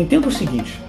Entenda 0.00 0.28
o 0.28 0.32
seguinte: 0.32 0.80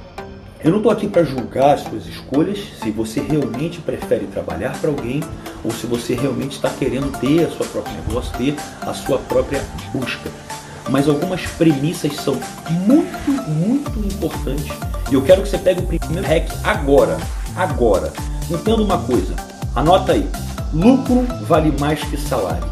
eu 0.64 0.72
não 0.72 0.78
estou 0.78 0.90
aqui 0.90 1.06
para 1.06 1.22
julgar 1.24 1.76
as 1.76 1.82
suas 1.82 2.08
escolhas, 2.08 2.60
se 2.82 2.90
você 2.92 3.20
realmente 3.20 3.82
prefere 3.82 4.26
trabalhar 4.26 4.72
para 4.80 4.90
alguém 4.90 5.22
ou 5.66 5.72
se 5.72 5.86
você 5.86 6.14
realmente 6.14 6.54
está 6.54 6.70
querendo 6.70 7.12
ter 7.20 7.46
a 7.46 7.50
sua 7.50 7.66
própria 7.66 7.94
negócio, 7.96 8.32
ter 8.38 8.56
a 8.82 8.94
sua 8.94 9.18
própria 9.18 9.62
busca. 9.94 10.32
Mas 10.90 11.10
algumas 11.10 11.46
premissas 11.46 12.16
são 12.16 12.40
muito, 12.70 13.32
muito 13.50 14.00
importantes. 14.00 14.72
E 15.12 15.14
eu 15.14 15.22
quero 15.22 15.42
que 15.42 15.50
você 15.50 15.58
pegue 15.58 15.82
o 15.82 15.86
primeiro 15.86 16.26
hack 16.26 16.50
agora. 16.64 17.18
Agora. 17.58 18.14
Entenda 18.50 18.82
uma 18.82 18.98
coisa. 18.98 19.36
Anota 19.76 20.14
aí. 20.14 20.26
Lucro 20.74 21.28
vale 21.48 21.74
mais 21.80 22.02
que 22.02 22.16
salário. 22.16 22.64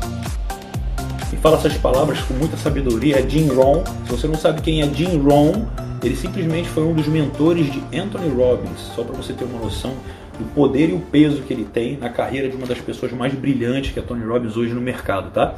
E 1.33 1.35
fala 1.35 1.57
essas 1.57 1.75
palavras 1.77 2.19
com 2.21 2.33
muita 2.33 2.55
sabedoria. 2.55 3.19
É 3.19 3.29
Jim 3.29 3.49
Rohn. 3.49 3.83
Se 4.05 4.11
você 4.11 4.27
não 4.27 4.35
sabe 4.35 4.61
quem 4.61 4.81
é 4.81 4.93
Jim 4.93 5.17
Rohn, 5.19 5.65
ele 6.07 6.15
simplesmente 6.15 6.69
foi 6.69 6.83
um 6.83 6.93
dos 6.93 7.07
mentores 7.07 7.71
de 7.71 7.79
Anthony 7.97 8.29
Robbins, 8.29 8.79
só 8.95 9.03
para 9.03 9.15
você 9.15 9.33
ter 9.33 9.43
uma 9.43 9.59
noção 9.59 9.93
do 10.37 10.45
poder 10.53 10.89
e 10.89 10.93
o 10.93 10.99
peso 10.99 11.41
que 11.41 11.53
ele 11.53 11.65
tem 11.65 11.97
na 11.97 12.09
carreira 12.09 12.49
de 12.49 12.55
uma 12.55 12.65
das 12.65 12.79
pessoas 12.79 13.11
mais 13.11 13.33
brilhantes 13.33 13.91
que 13.91 13.99
é 13.99 14.01
Tony 14.01 14.23
Robbins 14.25 14.55
hoje 14.55 14.73
no 14.73 14.79
mercado, 14.79 15.31
tá? 15.31 15.55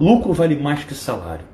Lucro 0.00 0.32
vale 0.32 0.56
mais 0.56 0.84
que 0.84 0.94
salário. 0.94 1.44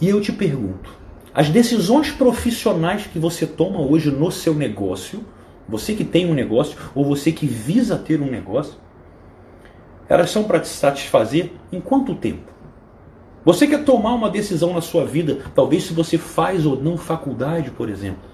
E 0.00 0.08
eu 0.08 0.20
te 0.20 0.32
pergunto, 0.32 0.90
as 1.34 1.48
decisões 1.48 2.10
profissionais 2.10 3.06
que 3.06 3.18
você 3.18 3.46
toma 3.46 3.80
hoje 3.80 4.10
no 4.10 4.30
seu 4.30 4.54
negócio, 4.54 5.24
você 5.68 5.94
que 5.94 6.04
tem 6.04 6.30
um 6.30 6.34
negócio 6.34 6.76
ou 6.94 7.04
você 7.04 7.30
que 7.30 7.46
visa 7.46 7.96
ter 7.96 8.20
um 8.20 8.30
negócio, 8.30 8.74
elas 10.08 10.30
são 10.30 10.44
para 10.44 10.60
te 10.60 10.68
satisfazer 10.68 11.52
em 11.70 11.80
quanto 11.80 12.14
tempo? 12.14 12.49
Você 13.44 13.66
quer 13.66 13.84
tomar 13.84 14.14
uma 14.14 14.28
decisão 14.28 14.74
na 14.74 14.80
sua 14.80 15.04
vida, 15.06 15.38
talvez 15.54 15.84
se 15.84 15.94
você 15.94 16.18
faz 16.18 16.66
ou 16.66 16.80
não 16.80 16.96
faculdade, 16.98 17.70
por 17.70 17.88
exemplo. 17.88 18.28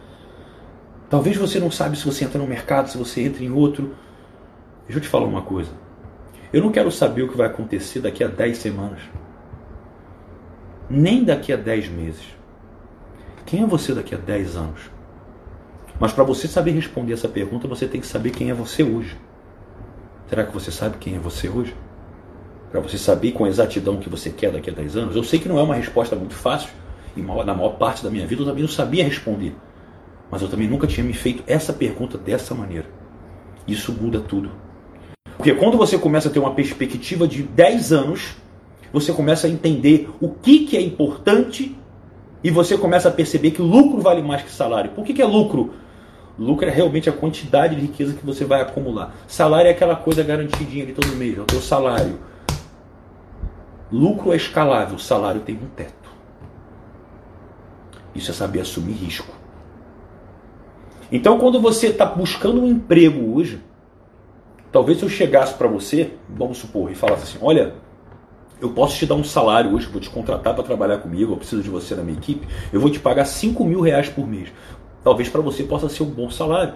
Talvez 1.08 1.36
você 1.36 1.60
não 1.60 1.70
sabe 1.70 1.96
se 1.96 2.04
você 2.04 2.24
entra 2.24 2.38
no 2.38 2.46
mercado, 2.46 2.90
se 2.90 2.98
você 2.98 3.22
entra 3.22 3.44
em 3.44 3.50
outro. 3.50 3.94
Deixa 4.86 4.98
eu 4.98 5.02
te 5.02 5.08
falar 5.08 5.26
uma 5.26 5.42
coisa. 5.42 5.70
Eu 6.52 6.60
não 6.60 6.72
quero 6.72 6.90
saber 6.90 7.22
o 7.22 7.28
que 7.28 7.36
vai 7.36 7.46
acontecer 7.46 8.00
daqui 8.00 8.24
a 8.24 8.28
10 8.28 8.58
semanas. 8.58 9.00
Nem 10.90 11.22
daqui 11.22 11.52
a 11.52 11.56
10 11.56 11.88
meses. 11.88 12.36
Quem 13.44 13.62
é 13.62 13.66
você 13.66 13.94
daqui 13.94 14.14
a 14.14 14.18
10 14.18 14.56
anos? 14.56 14.90
Mas 16.00 16.12
para 16.12 16.24
você 16.24 16.48
saber 16.48 16.72
responder 16.72 17.12
essa 17.12 17.28
pergunta, 17.28 17.68
você 17.68 17.86
tem 17.86 18.00
que 18.00 18.06
saber 18.06 18.30
quem 18.30 18.50
é 18.50 18.54
você 18.54 18.82
hoje. 18.82 19.16
Será 20.28 20.44
que 20.44 20.52
você 20.52 20.72
sabe 20.72 20.98
quem 20.98 21.14
é 21.14 21.18
você 21.18 21.48
hoje? 21.48 21.74
Para 22.80 22.90
você 22.90 22.98
saber 22.98 23.32
com 23.32 23.46
exatidão 23.46 23.94
o 23.94 23.98
que 23.98 24.08
você 24.08 24.30
quer 24.30 24.50
daqui 24.50 24.70
a 24.70 24.72
10 24.72 24.96
anos? 24.96 25.16
Eu 25.16 25.22
sei 25.22 25.38
que 25.38 25.48
não 25.48 25.58
é 25.58 25.62
uma 25.62 25.74
resposta 25.74 26.16
muito 26.16 26.34
fácil, 26.34 26.70
e 27.16 27.22
na 27.22 27.54
maior 27.54 27.76
parte 27.76 28.02
da 28.02 28.10
minha 28.10 28.26
vida 28.26 28.42
eu 28.42 28.46
também 28.46 28.62
não 28.62 28.68
sabia 28.68 29.04
responder. 29.04 29.54
Mas 30.30 30.42
eu 30.42 30.48
também 30.48 30.68
nunca 30.68 30.86
tinha 30.86 31.04
me 31.04 31.12
feito 31.12 31.42
essa 31.46 31.72
pergunta 31.72 32.18
dessa 32.18 32.54
maneira. 32.54 32.86
Isso 33.66 33.92
muda 33.92 34.20
tudo. 34.20 34.50
Porque 35.36 35.54
quando 35.54 35.76
você 35.76 35.98
começa 35.98 36.28
a 36.28 36.32
ter 36.32 36.38
uma 36.38 36.54
perspectiva 36.54 37.26
de 37.26 37.42
10 37.42 37.92
anos, 37.92 38.36
você 38.92 39.12
começa 39.12 39.46
a 39.46 39.50
entender 39.50 40.08
o 40.20 40.30
que, 40.30 40.66
que 40.66 40.76
é 40.76 40.80
importante 40.80 41.76
e 42.42 42.50
você 42.50 42.76
começa 42.76 43.08
a 43.08 43.12
perceber 43.12 43.50
que 43.50 43.62
lucro 43.62 44.00
vale 44.00 44.22
mais 44.22 44.42
que 44.42 44.50
salário. 44.50 44.90
Por 44.90 45.04
que, 45.04 45.14
que 45.14 45.22
é 45.22 45.26
lucro? 45.26 45.74
Lucro 46.38 46.66
é 46.66 46.70
realmente 46.70 47.08
a 47.08 47.12
quantidade 47.12 47.74
de 47.74 47.82
riqueza 47.82 48.14
que 48.14 48.24
você 48.24 48.44
vai 48.44 48.60
acumular. 48.60 49.14
Salário 49.26 49.68
é 49.68 49.70
aquela 49.70 49.96
coisa 49.96 50.22
garantidinha 50.22 50.84
de 50.84 50.92
todo 50.92 51.08
mês, 51.16 51.38
é 51.38 51.40
o 51.40 51.44
teu 51.44 51.60
salário. 51.60 52.18
Lucro 53.96 54.34
é 54.34 54.36
escalável, 54.36 54.98
salário 54.98 55.40
tem 55.40 55.56
um 55.56 55.68
teto. 55.74 56.10
Isso 58.14 58.30
é 58.30 58.34
saber 58.34 58.60
assumir 58.60 58.92
risco. 58.92 59.34
Então, 61.10 61.38
quando 61.38 61.58
você 61.58 61.86
está 61.86 62.04
buscando 62.04 62.60
um 62.60 62.66
emprego 62.66 63.34
hoje, 63.34 63.58
talvez 64.70 65.00
eu 65.00 65.08
chegasse 65.08 65.54
para 65.54 65.66
você, 65.66 66.12
vamos 66.28 66.58
supor, 66.58 66.90
e 66.90 66.94
falasse 66.94 67.22
assim: 67.22 67.38
olha, 67.40 67.74
eu 68.60 68.70
posso 68.70 68.98
te 68.98 69.06
dar 69.06 69.14
um 69.14 69.24
salário 69.24 69.72
hoje, 69.74 69.86
vou 69.86 70.00
te 70.00 70.10
contratar 70.10 70.54
para 70.54 70.64
trabalhar 70.64 70.98
comigo, 70.98 71.32
eu 71.32 71.36
preciso 71.38 71.62
de 71.62 71.70
você 71.70 71.94
na 71.94 72.02
minha 72.02 72.18
equipe, 72.18 72.46
eu 72.70 72.80
vou 72.80 72.90
te 72.90 73.00
pagar 73.00 73.24
5 73.24 73.64
mil 73.64 73.80
reais 73.80 74.10
por 74.10 74.26
mês. 74.26 74.52
Talvez 75.02 75.30
para 75.30 75.40
você 75.40 75.62
possa 75.62 75.88
ser 75.88 76.02
um 76.02 76.10
bom 76.10 76.28
salário. 76.28 76.74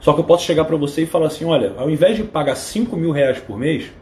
Só 0.00 0.12
que 0.12 0.20
eu 0.20 0.24
posso 0.24 0.44
chegar 0.44 0.64
para 0.64 0.76
você 0.76 1.02
e 1.02 1.06
falar 1.06 1.26
assim: 1.26 1.44
olha, 1.44 1.74
ao 1.76 1.88
invés 1.88 2.16
de 2.16 2.24
pagar 2.24 2.56
5 2.56 2.96
mil 2.96 3.12
reais 3.12 3.38
por 3.38 3.56
mês, 3.56 3.92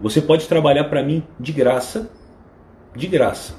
você 0.00 0.20
pode 0.22 0.48
trabalhar 0.48 0.84
para 0.84 1.02
mim 1.02 1.22
de 1.38 1.52
graça, 1.52 2.10
de 2.96 3.06
graça, 3.06 3.54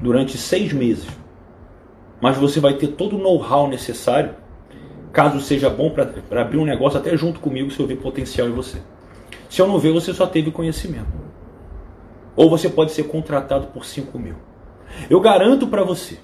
durante 0.00 0.36
seis 0.36 0.72
meses. 0.72 1.08
Mas 2.20 2.36
você 2.36 2.60
vai 2.60 2.74
ter 2.74 2.88
todo 2.88 3.16
o 3.16 3.18
know-how 3.18 3.68
necessário, 3.68 4.34
caso 5.12 5.40
seja 5.40 5.70
bom 5.70 5.90
para 5.90 6.42
abrir 6.42 6.58
um 6.58 6.64
negócio 6.64 6.98
até 6.98 7.16
junto 7.16 7.40
comigo, 7.40 7.70
se 7.70 7.80
eu 7.80 7.86
ver 7.86 7.96
potencial 7.96 8.48
em 8.48 8.52
você. 8.52 8.78
Se 9.48 9.60
eu 9.60 9.66
não 9.66 9.78
ver, 9.78 9.92
você 9.92 10.12
só 10.12 10.26
teve 10.26 10.50
conhecimento. 10.50 11.12
Ou 12.36 12.48
você 12.48 12.68
pode 12.68 12.92
ser 12.92 13.04
contratado 13.04 13.68
por 13.68 13.84
5 13.84 14.18
mil. 14.18 14.36
Eu 15.08 15.20
garanto 15.20 15.66
para 15.66 15.82
você. 15.82 16.18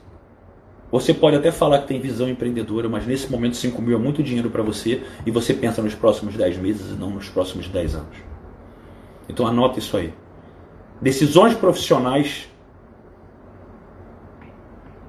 Você 0.91 1.13
pode 1.13 1.37
até 1.37 1.51
falar 1.53 1.81
que 1.81 1.89
tem 1.89 2.01
visão 2.01 2.29
empreendedora, 2.29 2.89
mas 2.89 3.07
nesse 3.07 3.31
momento 3.31 3.57
5 3.57 3.83
mil 3.83 3.95
é 3.95 4.01
muito 4.01 4.23
dinheiro 4.23 4.49
para 4.49 4.63
você 4.63 5.03
e 5.27 5.31
você 5.31 5.53
pensa 5.53 5.83
nos 5.83 5.95
próximos 5.95 6.35
10 6.35 6.57
meses 6.59 6.93
e 6.93 6.95
não 6.99 7.11
nos 7.11 7.29
próximos 7.29 7.69
10 7.69 7.95
anos. 7.95 8.38
Então 9.29 9.47
anota 9.47 9.79
isso 9.79 9.97
aí. 9.97 10.13
Decisões 11.01 11.55
profissionais 11.55 12.49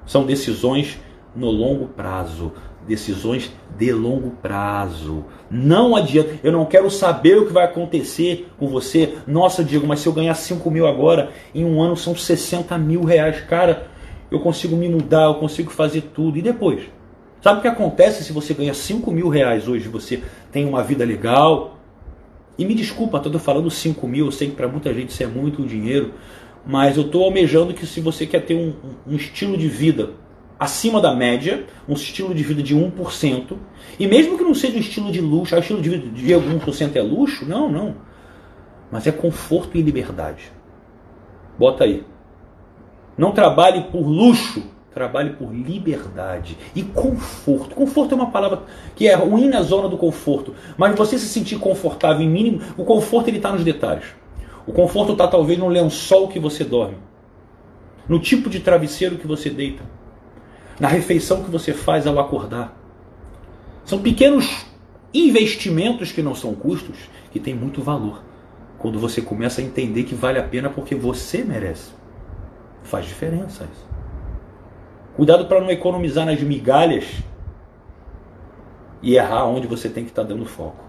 são 0.06 0.24
decisões 0.24 0.98
no 1.34 1.50
longo 1.50 1.86
prazo, 1.86 2.52
decisões 2.86 3.52
de 3.76 3.92
longo 3.92 4.30
prazo. 4.42 5.24
Não 5.50 5.94
adianta, 5.94 6.38
eu 6.42 6.52
não 6.52 6.64
quero 6.64 6.90
saber 6.90 7.38
o 7.38 7.46
que 7.46 7.52
vai 7.52 7.64
acontecer 7.64 8.48
com 8.58 8.68
você. 8.68 9.16
Nossa, 9.26 9.64
Diego, 9.64 9.86
mas 9.86 10.00
se 10.00 10.08
eu 10.08 10.12
ganhar 10.12 10.34
5 10.34 10.68
mil 10.70 10.86
agora, 10.86 11.30
em 11.54 11.64
um 11.64 11.80
ano 11.80 11.96
são 11.96 12.14
60 12.14 12.76
mil 12.78 13.04
reais. 13.04 13.40
Cara, 13.42 13.88
eu 14.30 14.40
consigo 14.40 14.76
me 14.76 14.88
mudar, 14.88 15.24
eu 15.24 15.34
consigo 15.34 15.70
fazer 15.70 16.02
tudo. 16.14 16.38
E 16.38 16.42
depois? 16.42 16.82
Sabe 17.40 17.58
o 17.58 17.62
que 17.62 17.68
acontece 17.68 18.22
se 18.22 18.32
você 18.32 18.52
ganha 18.52 18.74
5 18.74 19.10
mil 19.10 19.28
reais 19.28 19.66
hoje? 19.66 19.88
Você 19.88 20.22
tem 20.52 20.66
uma 20.66 20.82
vida 20.82 21.04
legal, 21.04 21.78
e 22.60 22.64
me 22.66 22.74
desculpa, 22.74 23.16
estou 23.16 23.40
falando 23.40 23.70
5 23.70 24.06
mil, 24.06 24.26
eu 24.26 24.30
sei 24.30 24.50
que 24.50 24.54
para 24.54 24.68
muita 24.68 24.92
gente 24.92 25.08
isso 25.08 25.22
é 25.22 25.26
muito 25.26 25.64
dinheiro, 25.64 26.12
mas 26.66 26.98
eu 26.98 27.04
estou 27.04 27.24
almejando 27.24 27.72
que 27.72 27.86
se 27.86 28.02
você 28.02 28.26
quer 28.26 28.44
ter 28.44 28.54
um, 28.54 28.74
um, 29.10 29.16
estilo 29.16 29.56
de 29.56 29.66
vida 29.66 30.10
acima 30.58 31.00
da 31.00 31.14
média, 31.14 31.64
um 31.88 31.94
estilo 31.94 32.34
de 32.34 32.42
vida 32.42 32.62
de 32.62 32.76
1%, 32.76 33.56
e 33.98 34.06
mesmo 34.06 34.36
que 34.36 34.44
não 34.44 34.54
seja 34.54 34.76
um 34.76 34.80
estilo 34.80 35.10
de 35.10 35.22
luxo, 35.22 35.56
o 35.56 35.58
estilo 35.58 35.80
de 35.80 35.88
vida 35.88 36.06
de 36.06 36.34
1% 36.34 36.96
é 36.96 37.00
luxo, 37.00 37.46
não, 37.46 37.72
não. 37.72 37.94
Mas 38.92 39.06
é 39.06 39.12
conforto 39.12 39.78
e 39.78 39.80
liberdade. 39.80 40.52
Bota 41.58 41.84
aí. 41.84 42.04
Não 43.16 43.32
trabalhe 43.32 43.84
por 43.84 44.06
luxo, 44.06 44.62
Trabalhe 44.92 45.30
por 45.30 45.54
liberdade 45.54 46.58
e 46.74 46.82
conforto. 46.82 47.76
Conforto 47.76 48.12
é 48.12 48.16
uma 48.16 48.30
palavra 48.30 48.64
que 48.96 49.06
é 49.06 49.14
ruim 49.14 49.48
na 49.48 49.62
zona 49.62 49.88
do 49.88 49.96
conforto, 49.96 50.54
mas 50.76 50.96
você 50.96 51.16
se 51.16 51.28
sentir 51.28 51.58
confortável 51.58 52.22
em 52.22 52.28
mínimo, 52.28 52.60
o 52.76 52.84
conforto 52.84 53.28
ele 53.28 53.36
está 53.36 53.52
nos 53.52 53.62
detalhes. 53.62 54.06
O 54.66 54.72
conforto 54.72 55.12
está 55.12 55.28
talvez 55.28 55.58
no 55.58 55.68
lençol 55.68 56.28
que 56.28 56.38
você 56.38 56.64
dorme, 56.64 56.96
no 58.08 58.18
tipo 58.18 58.50
de 58.50 58.60
travesseiro 58.60 59.16
que 59.16 59.26
você 59.26 59.48
deita, 59.48 59.82
na 60.78 60.88
refeição 60.88 61.42
que 61.42 61.50
você 61.50 61.72
faz 61.72 62.06
ao 62.06 62.18
acordar. 62.18 62.76
São 63.84 64.00
pequenos 64.00 64.66
investimentos 65.14 66.12
que 66.12 66.22
não 66.22 66.34
são 66.34 66.54
custos, 66.54 66.96
que 67.32 67.40
têm 67.40 67.54
muito 67.54 67.82
valor. 67.82 68.22
Quando 68.78 68.98
você 68.98 69.20
começa 69.20 69.60
a 69.60 69.64
entender 69.64 70.04
que 70.04 70.14
vale 70.14 70.38
a 70.38 70.42
pena 70.42 70.70
porque 70.70 70.94
você 70.94 71.44
merece. 71.44 71.90
Faz 72.82 73.06
diferença 73.06 73.68
isso. 73.72 73.89
Cuidado 75.16 75.46
para 75.46 75.60
não 75.60 75.70
economizar 75.70 76.24
nas 76.24 76.40
migalhas 76.40 77.04
e 79.02 79.16
errar 79.16 79.46
onde 79.46 79.66
você 79.66 79.88
tem 79.88 80.04
que 80.04 80.10
estar 80.10 80.22
tá 80.22 80.28
dando 80.28 80.44
foco. 80.44 80.84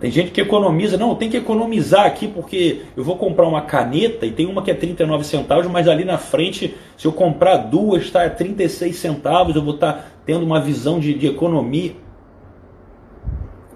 Tem 0.00 0.12
gente 0.12 0.30
que 0.30 0.40
economiza, 0.40 0.96
não, 0.96 1.16
tem 1.16 1.28
que 1.28 1.36
economizar 1.36 2.06
aqui 2.06 2.28
porque 2.28 2.82
eu 2.96 3.02
vou 3.02 3.16
comprar 3.16 3.48
uma 3.48 3.62
caneta 3.62 4.24
e 4.24 4.30
tem 4.30 4.46
uma 4.46 4.62
que 4.62 4.70
é 4.70 4.74
39 4.74 5.24
centavos, 5.24 5.66
mas 5.66 5.88
ali 5.88 6.04
na 6.04 6.18
frente, 6.18 6.76
se 6.96 7.06
eu 7.06 7.12
comprar 7.12 7.56
duas, 7.56 8.04
está 8.04 8.24
a 8.24 8.30
36 8.30 8.94
centavos, 8.94 9.56
eu 9.56 9.62
vou 9.62 9.74
estar 9.74 9.92
tá 9.94 10.04
tendo 10.24 10.46
uma 10.46 10.60
visão 10.60 11.00
de, 11.00 11.14
de 11.14 11.26
economia. 11.26 11.96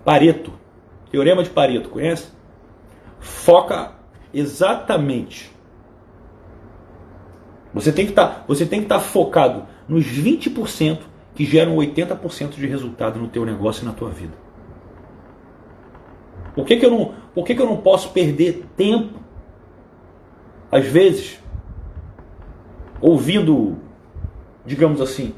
Pareto, 0.05 0.53
teorema 1.11 1.43
de 1.43 1.51
Pareto, 1.51 1.89
conhece? 1.89 2.29
Foca 3.19 3.93
exatamente 4.33 5.52
você 7.73 7.93
tem 7.93 8.07
que 8.07 8.13
tá, 8.13 8.45
estar 8.49 8.83
tá 8.87 9.01
focado 9.01 9.65
nos 9.89 10.05
20% 10.05 10.99
que 11.35 11.45
geram 11.45 11.77
80% 11.77 12.51
de 12.51 12.67
resultado 12.67 13.19
no 13.19 13.29
teu 13.29 13.45
negócio 13.45 13.83
e 13.83 13.87
na 13.87 13.93
tua 13.93 14.11
vida. 14.11 14.35
Por 16.55 16.67
que, 16.67 16.77
que, 16.77 16.85
eu, 16.85 16.91
não, 16.91 17.15
por 17.35 17.45
que, 17.45 17.55
que 17.55 17.63
eu 17.63 17.67
não 17.67 17.79
posso 17.79 18.11
perder 18.11 18.67
tempo, 18.77 19.19
às 20.71 20.85
vezes, 20.85 21.41
ouvindo, 23.01 23.79
digamos 24.67 25.01
assim, 25.01 25.35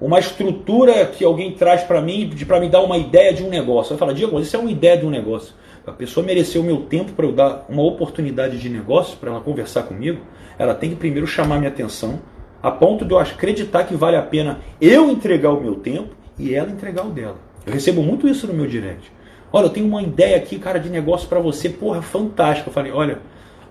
uma 0.00 0.18
estrutura 0.18 1.06
que 1.06 1.24
alguém 1.24 1.52
traz 1.52 1.82
para 1.82 2.00
mim, 2.00 2.30
para 2.46 2.60
me 2.60 2.68
dar 2.68 2.82
uma 2.82 2.98
ideia 2.98 3.32
de 3.32 3.44
um 3.44 3.48
negócio. 3.48 3.94
Eu 3.94 3.98
falo, 3.98 4.12
Diego, 4.12 4.38
isso 4.40 4.56
é 4.56 4.58
uma 4.58 4.70
ideia 4.70 4.96
de 4.96 5.06
um 5.06 5.10
negócio. 5.10 5.54
A 5.88 5.92
pessoa 5.92 6.24
mereceu 6.24 6.60
o 6.60 6.64
meu 6.64 6.82
tempo 6.82 7.12
para 7.12 7.24
eu 7.24 7.32
dar 7.32 7.66
uma 7.68 7.82
oportunidade 7.82 8.58
de 8.58 8.68
negócio, 8.68 9.16
para 9.18 9.30
ela 9.30 9.40
conversar 9.40 9.84
comigo, 9.84 10.20
ela 10.58 10.74
tem 10.74 10.90
que 10.90 10.96
primeiro 10.96 11.26
chamar 11.26 11.58
minha 11.58 11.70
atenção, 11.70 12.20
a 12.62 12.70
ponto 12.70 13.04
de 13.04 13.12
eu 13.12 13.18
acreditar 13.18 13.84
que 13.84 13.94
vale 13.94 14.16
a 14.16 14.22
pena 14.22 14.60
eu 14.80 15.10
entregar 15.10 15.50
o 15.50 15.60
meu 15.60 15.76
tempo 15.76 16.14
e 16.38 16.54
ela 16.54 16.70
entregar 16.70 17.06
o 17.06 17.10
dela. 17.10 17.36
Eu 17.66 17.72
recebo 17.72 18.02
muito 18.02 18.28
isso 18.28 18.46
no 18.46 18.54
meu 18.54 18.66
direct. 18.66 19.12
Olha, 19.52 19.66
eu 19.66 19.70
tenho 19.70 19.86
uma 19.86 20.02
ideia 20.02 20.36
aqui, 20.36 20.58
cara, 20.58 20.78
de 20.78 20.90
negócio 20.90 21.28
para 21.28 21.40
você, 21.40 21.68
porra, 21.68 22.02
fantástica. 22.02 22.68
Eu 22.68 22.72
falei, 22.72 22.92
olha, 22.92 23.20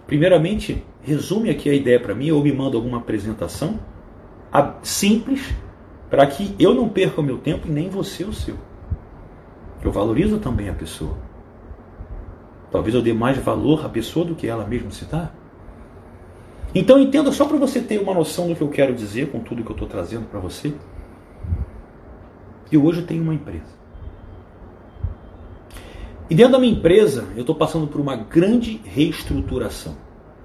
primeiramente, 0.07 0.83
resume 1.01 1.49
aqui 1.49 1.69
a 1.69 1.73
ideia 1.73 1.99
para 1.99 2.15
mim 2.15 2.31
ou 2.31 2.41
me 2.41 2.51
manda 2.51 2.77
alguma 2.77 2.97
apresentação 2.97 3.79
simples 4.81 5.53
para 6.09 6.25
que 6.25 6.55
eu 6.57 6.73
não 6.73 6.89
perca 6.89 7.21
o 7.21 7.23
meu 7.23 7.37
tempo 7.37 7.67
e 7.67 7.71
nem 7.71 7.89
você 7.89 8.23
o 8.23 8.33
seu. 8.33 8.55
Eu 9.83 9.91
valorizo 9.91 10.39
também 10.39 10.69
a 10.69 10.73
pessoa. 10.73 11.26
Talvez 12.71 12.93
eu 12.93 13.01
dê 13.01 13.13
mais 13.13 13.37
valor 13.37 13.85
à 13.85 13.89
pessoa 13.89 14.25
do 14.25 14.35
que 14.35 14.47
ela 14.47 14.65
mesma 14.65 14.91
se 14.91 15.05
dá. 15.05 15.31
Então 16.75 16.99
entenda 16.99 17.31
só 17.31 17.45
para 17.45 17.57
você 17.57 17.81
ter 17.81 17.99
uma 17.99 18.13
noção 18.13 18.47
do 18.47 18.55
que 18.55 18.61
eu 18.61 18.69
quero 18.69 18.93
dizer 18.93 19.31
com 19.31 19.39
tudo 19.39 19.63
que 19.63 19.69
eu 19.69 19.75
estou 19.75 19.87
trazendo 19.87 20.25
para 20.25 20.39
você. 20.39 20.73
E 22.71 22.77
hoje 22.77 22.99
eu 23.01 23.07
tenho 23.07 23.23
uma 23.23 23.33
empresa. 23.33 23.77
E 26.29 26.35
dentro 26.35 26.51
da 26.51 26.59
minha 26.59 26.73
empresa, 26.73 27.25
eu 27.35 27.41
estou 27.41 27.55
passando 27.55 27.87
por 27.87 28.01
uma 28.01 28.15
grande 28.15 28.81
reestruturação. 28.83 29.95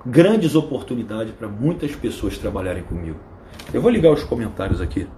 Grandes 0.06 0.54
oportunidades 0.54 1.34
para 1.34 1.48
muitas 1.48 1.94
pessoas 1.96 2.38
trabalharem 2.38 2.84
comigo. 2.84 3.18
Eu 3.74 3.82
vou 3.82 3.90
ligar 3.90 4.12
os 4.12 4.22
comentários 4.22 4.80
aqui. 4.80 5.08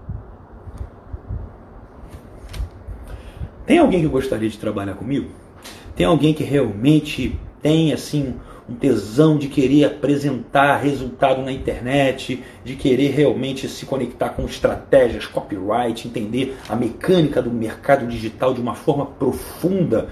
Tem 3.67 3.79
alguém 3.79 4.01
que 4.01 4.09
gostaria 4.09 4.49
de 4.49 4.59
trabalhar 4.59 4.95
comigo? 4.95 5.44
Tem 5.97 6.07
alguém 6.07 6.35
que 6.35 6.43
realmente 6.43 7.39
tem 7.63 7.93
assim 7.93 8.35
um 8.69 8.75
tesão 8.75 9.37
de 9.37 9.49
querer 9.49 9.85
apresentar 9.85 10.77
resultado 10.79 11.43
na 11.43 11.53
internet, 11.53 12.43
de 12.65 12.77
querer 12.77 13.11
realmente 13.11 13.69
se 13.69 13.85
conectar 13.85 14.31
com 14.31 14.45
estratégias, 14.45 15.27
copyright, 15.27 16.09
entender 16.09 16.57
a 16.69 16.75
mecânica 16.75 17.43
do 17.43 17.51
mercado 17.51 18.07
digital 18.07 18.55
de 18.55 18.61
uma 18.61 18.75
forma 18.75 19.05
profunda, 19.05 20.09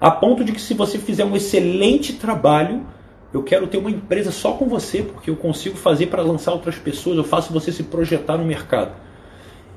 a 0.00 0.10
ponto 0.10 0.42
de 0.42 0.50
que 0.50 0.60
se 0.60 0.74
você 0.74 0.98
fizer 0.98 1.24
um 1.24 1.36
excelente 1.36 2.14
trabalho, 2.14 2.84
eu 3.32 3.42
quero 3.42 3.68
ter 3.68 3.78
uma 3.78 3.90
empresa 3.90 4.32
só 4.32 4.52
com 4.54 4.66
você, 4.66 5.02
porque 5.02 5.30
eu 5.30 5.36
consigo 5.36 5.76
fazer 5.76 6.06
para 6.06 6.22
lançar 6.22 6.52
outras 6.52 6.76
pessoas, 6.76 7.16
eu 7.16 7.24
faço 7.24 7.52
você 7.52 7.70
se 7.70 7.84
projetar 7.84 8.36
no 8.36 8.44
mercado. 8.44 8.92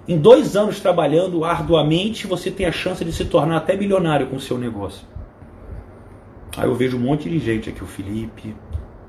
Em 0.08 0.20
dois 0.20 0.56
anos 0.56 0.80
trabalhando 0.80 1.44
arduamente, 1.44 2.28
você 2.28 2.52
tem 2.52 2.68
a 2.68 2.72
chance 2.72 3.04
de 3.04 3.12
se 3.12 3.26
tornar 3.26 3.58
até 3.58 3.76
milionário 3.76 4.28
com 4.28 4.36
o 4.36 4.40
seu 4.40 4.58
negócio. 4.58 5.08
Aí 6.56 6.68
eu 6.68 6.76
vejo 6.76 6.98
um 6.98 7.00
monte 7.00 7.28
de 7.28 7.40
gente 7.40 7.70
aqui, 7.70 7.84
o 7.84 7.88
Felipe, 7.88 8.56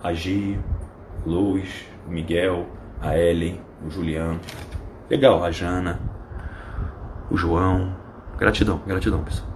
a 0.02 0.14
Gi, 0.14 0.58
Luiz, 1.26 1.84
o 2.06 2.10
Miguel, 2.10 2.66
a 3.00 3.16
Ellen, 3.18 3.60
o 3.86 3.90
Juliano. 3.90 4.40
Legal, 5.10 5.44
a 5.44 5.50
Jana, 5.50 6.00
o 7.30 7.36
João. 7.36 7.94
Gratidão, 8.38 8.80
gratidão, 8.86 9.22
pessoal. 9.22 9.48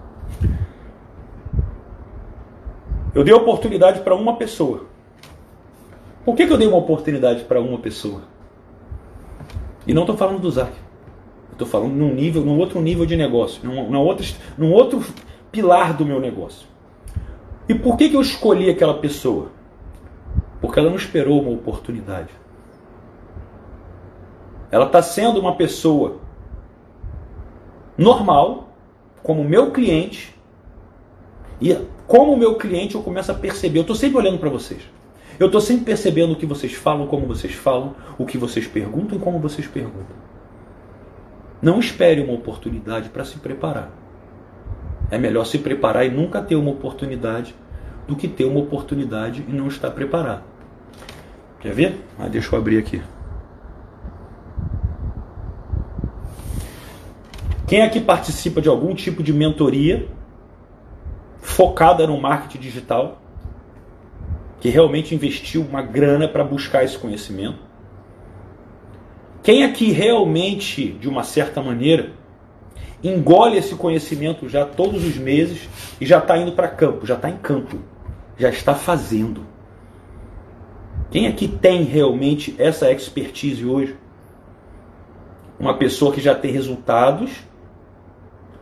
Eu 3.14 3.25
dei 3.25 3.34
oportunidade 3.34 4.00
para 4.00 4.14
uma 4.14 4.37
pessoa. 4.37 4.87
Por 6.25 6.37
que, 6.37 6.46
que 6.46 6.52
eu 6.52 6.58
dei 6.58 6.69
uma 6.69 6.76
oportunidade 6.76 7.44
para 7.44 7.60
uma 7.60 7.78
pessoa? 7.78 8.22
E 9.87 9.94
não 9.94 10.02
estou 10.02 10.16
falando 10.16 10.38
do 10.38 10.50
Zac. 10.50 10.72
Estou 11.61 11.69
falando 11.69 11.93
num 11.93 12.15
nível, 12.15 12.43
num 12.43 12.59
outro 12.59 12.81
nível 12.81 13.05
de 13.05 13.15
negócio, 13.15 13.61
num, 13.62 13.91
num, 13.91 14.01
outro, 14.01 14.27
num 14.57 14.73
outro 14.73 15.05
pilar 15.53 15.93
do 15.93 16.07
meu 16.07 16.19
negócio. 16.19 16.67
E 17.69 17.75
por 17.75 17.99
que, 17.99 18.09
que 18.09 18.17
eu 18.17 18.23
escolhi 18.23 18.71
aquela 18.71 18.95
pessoa? 18.95 19.49
Porque 20.59 20.79
ela 20.79 20.89
não 20.89 20.97
esperou 20.97 21.43
uma 21.43 21.51
oportunidade. 21.51 22.31
Ela 24.71 24.87
está 24.87 25.03
sendo 25.03 25.39
uma 25.39 25.55
pessoa 25.55 26.17
normal, 27.99 28.71
como 29.23 29.45
meu 29.45 29.71
cliente, 29.71 30.35
e 31.61 31.77
como 32.07 32.39
meu 32.39 32.55
cliente 32.55 32.95
eu 32.95 33.03
começo 33.03 33.31
a 33.31 33.35
perceber. 33.35 33.81
Eu 33.81 33.83
estou 33.83 33.97
sempre 33.97 34.17
olhando 34.17 34.39
para 34.39 34.49
vocês. 34.49 34.81
Eu 35.39 35.49
estou 35.49 35.61
sempre 35.61 35.85
percebendo 35.85 36.33
o 36.33 36.37
que 36.37 36.47
vocês 36.47 36.73
falam, 36.73 37.07
como 37.07 37.27
vocês 37.27 37.53
falam, 37.53 37.95
o 38.17 38.25
que 38.25 38.39
vocês 38.39 38.67
perguntam 38.67 39.19
e 39.19 39.21
como 39.21 39.39
vocês 39.39 39.67
perguntam. 39.67 40.31
Não 41.62 41.79
espere 41.79 42.23
uma 42.23 42.33
oportunidade 42.33 43.11
para 43.11 43.25
se 43.25 43.39
preparar. 43.39 43.91
É 45.11 45.19
melhor 45.19 45.45
se 45.45 45.59
preparar 45.59 46.07
e 46.07 46.11
nunca 46.11 46.41
ter 46.41 46.57
uma 46.57 46.71
oportunidade 46.71 47.55
do 48.07 48.17
que 48.17 48.27
ter 48.27 48.45
uma 48.45 48.61
oportunidade 48.61 49.45
e 49.47 49.53
não 49.53 49.69
estar 49.69 49.91
preparado. 49.91 50.43
Quer 51.61 51.75
ver? 51.75 52.01
Ah, 52.19 52.29
deixa 52.29 52.55
eu 52.55 52.59
abrir 52.59 52.79
aqui. 52.79 53.03
Quem 57.67 57.83
aqui 57.83 58.01
participa 58.01 58.61
de 58.61 58.69
algum 58.69 58.95
tipo 58.95 59.23
de 59.23 59.33
mentoria 59.33 60.09
focada 61.41 62.07
no 62.07 62.21
marketing 62.21 62.59
digital, 62.59 63.23
que 64.61 64.69
realmente 64.69 65.15
investiu 65.15 65.62
uma 65.62 65.83
grana 65.83 66.27
para 66.27 66.43
buscar 66.43 66.83
esse 66.85 66.99
conhecimento? 66.99 67.69
Quem 69.42 69.64
aqui 69.64 69.90
realmente, 69.90 70.92
de 70.92 71.08
uma 71.08 71.25
certa 71.25 71.62
maneira, 71.62 72.12
engole 73.02 73.56
esse 73.56 73.75
conhecimento 73.75 74.48
já 74.48 74.66
todos 74.66 75.04
os 75.04 75.16
meses 75.16 75.69
e 76.00 76.04
já 76.04 76.19
está 76.19 76.37
indo 76.37 76.52
para 76.52 76.69
campo, 76.69 77.06
já 77.06 77.14
está 77.14 77.31
em 77.31 77.37
campo, 77.37 77.78
já 78.37 78.50
está 78.50 78.75
fazendo? 78.75 79.46
Quem 81.10 81.26
aqui 81.26 81.48
tem 81.48 81.82
realmente 81.84 82.54
essa 82.58 82.90
expertise 82.92 83.64
hoje? 83.64 83.96
Uma 85.58 85.76
pessoa 85.76 86.12
que 86.12 86.20
já 86.20 86.34
tem 86.34 86.52
resultados 86.52 87.31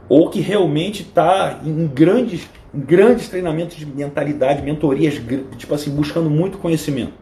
ou 0.09 0.31
que 0.31 0.41
realmente 0.41 1.03
está 1.03 1.61
em 1.65 1.87
grandes, 1.87 2.49
em 2.73 2.81
grandes 2.81 3.29
treinamentos 3.29 3.77
de 3.77 3.85
mentalidade, 3.85 4.63
mentorias, 4.63 5.21
tipo 5.59 5.75
assim, 5.75 5.91
buscando 5.91 6.31
muito 6.31 6.57
conhecimento. 6.59 7.13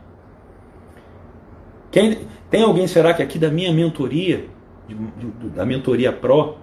Quem, 1.91 2.19
tem 2.51 2.63
alguém, 2.63 2.87
será 2.87 3.13
que 3.13 3.23
aqui 3.23 3.39
da 3.39 3.51
minha 3.51 3.73
mentoria, 3.73 4.49
de, 4.87 4.95
de, 4.95 5.49
da 5.51 5.65
mentoria 5.65 6.13
Pro, 6.13 6.57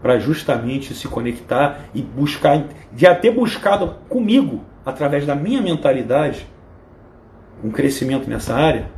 para 0.00 0.18
justamente 0.18 0.94
se 0.94 1.08
conectar 1.08 1.86
e 1.94 2.00
buscar, 2.00 2.64
já 2.96 3.14
ter 3.14 3.30
buscado 3.30 3.96
comigo, 4.08 4.64
através 4.84 5.26
da 5.26 5.34
minha 5.34 5.60
mentalidade, 5.60 6.46
um 7.62 7.70
crescimento 7.70 8.28
nessa 8.28 8.54
área? 8.54 8.88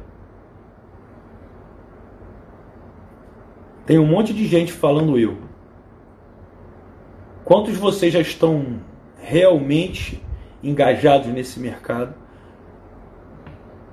Tem 3.87 3.99
um 3.99 4.07
monte 4.07 4.35
de 4.35 4.47
gente 4.47 4.73
falando 4.73 5.19
eu. 5.19 5.39
Quantos 7.43 7.73
de 7.73 7.79
vocês 7.79 8.13
já 8.13 8.21
estão 8.21 8.81
realmente 9.17 10.23
engajados 10.63 11.29
nesse 11.29 11.59
mercado? 11.59 12.15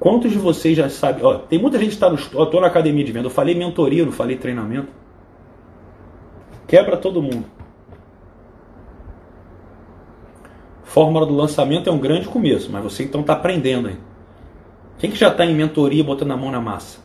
Quantos 0.05 0.31
de 0.31 0.37
vocês 0.37 0.77
já 0.77 0.87
sabem? 0.87 1.25
Ó, 1.25 1.39
tem 1.39 1.57
muita 1.57 1.79
gente 1.79 1.87
que 1.87 1.95
está 1.95 2.07
no. 2.07 2.15
Estou 2.15 2.61
na 2.61 2.67
academia 2.67 3.03
de 3.03 3.11
venda. 3.11 3.25
Eu 3.25 3.31
falei 3.31 3.55
mentoria, 3.55 4.05
não 4.05 4.11
falei 4.11 4.37
treinamento. 4.37 4.89
Quebra 6.67 6.95
todo 6.95 7.23
mundo. 7.23 7.45
Fórmula 10.83 11.25
do 11.25 11.35
lançamento 11.35 11.89
é 11.89 11.91
um 11.91 11.97
grande 11.97 12.27
começo, 12.27 12.71
mas 12.71 12.83
você 12.83 13.03
então 13.03 13.21
está 13.21 13.33
aprendendo 13.33 13.87
aí. 13.87 13.97
Quem 14.99 15.09
que 15.09 15.17
já 15.17 15.29
está 15.29 15.43
em 15.43 15.55
mentoria 15.55 16.03
botando 16.03 16.33
a 16.33 16.37
mão 16.37 16.51
na 16.51 16.61
massa? 16.61 16.99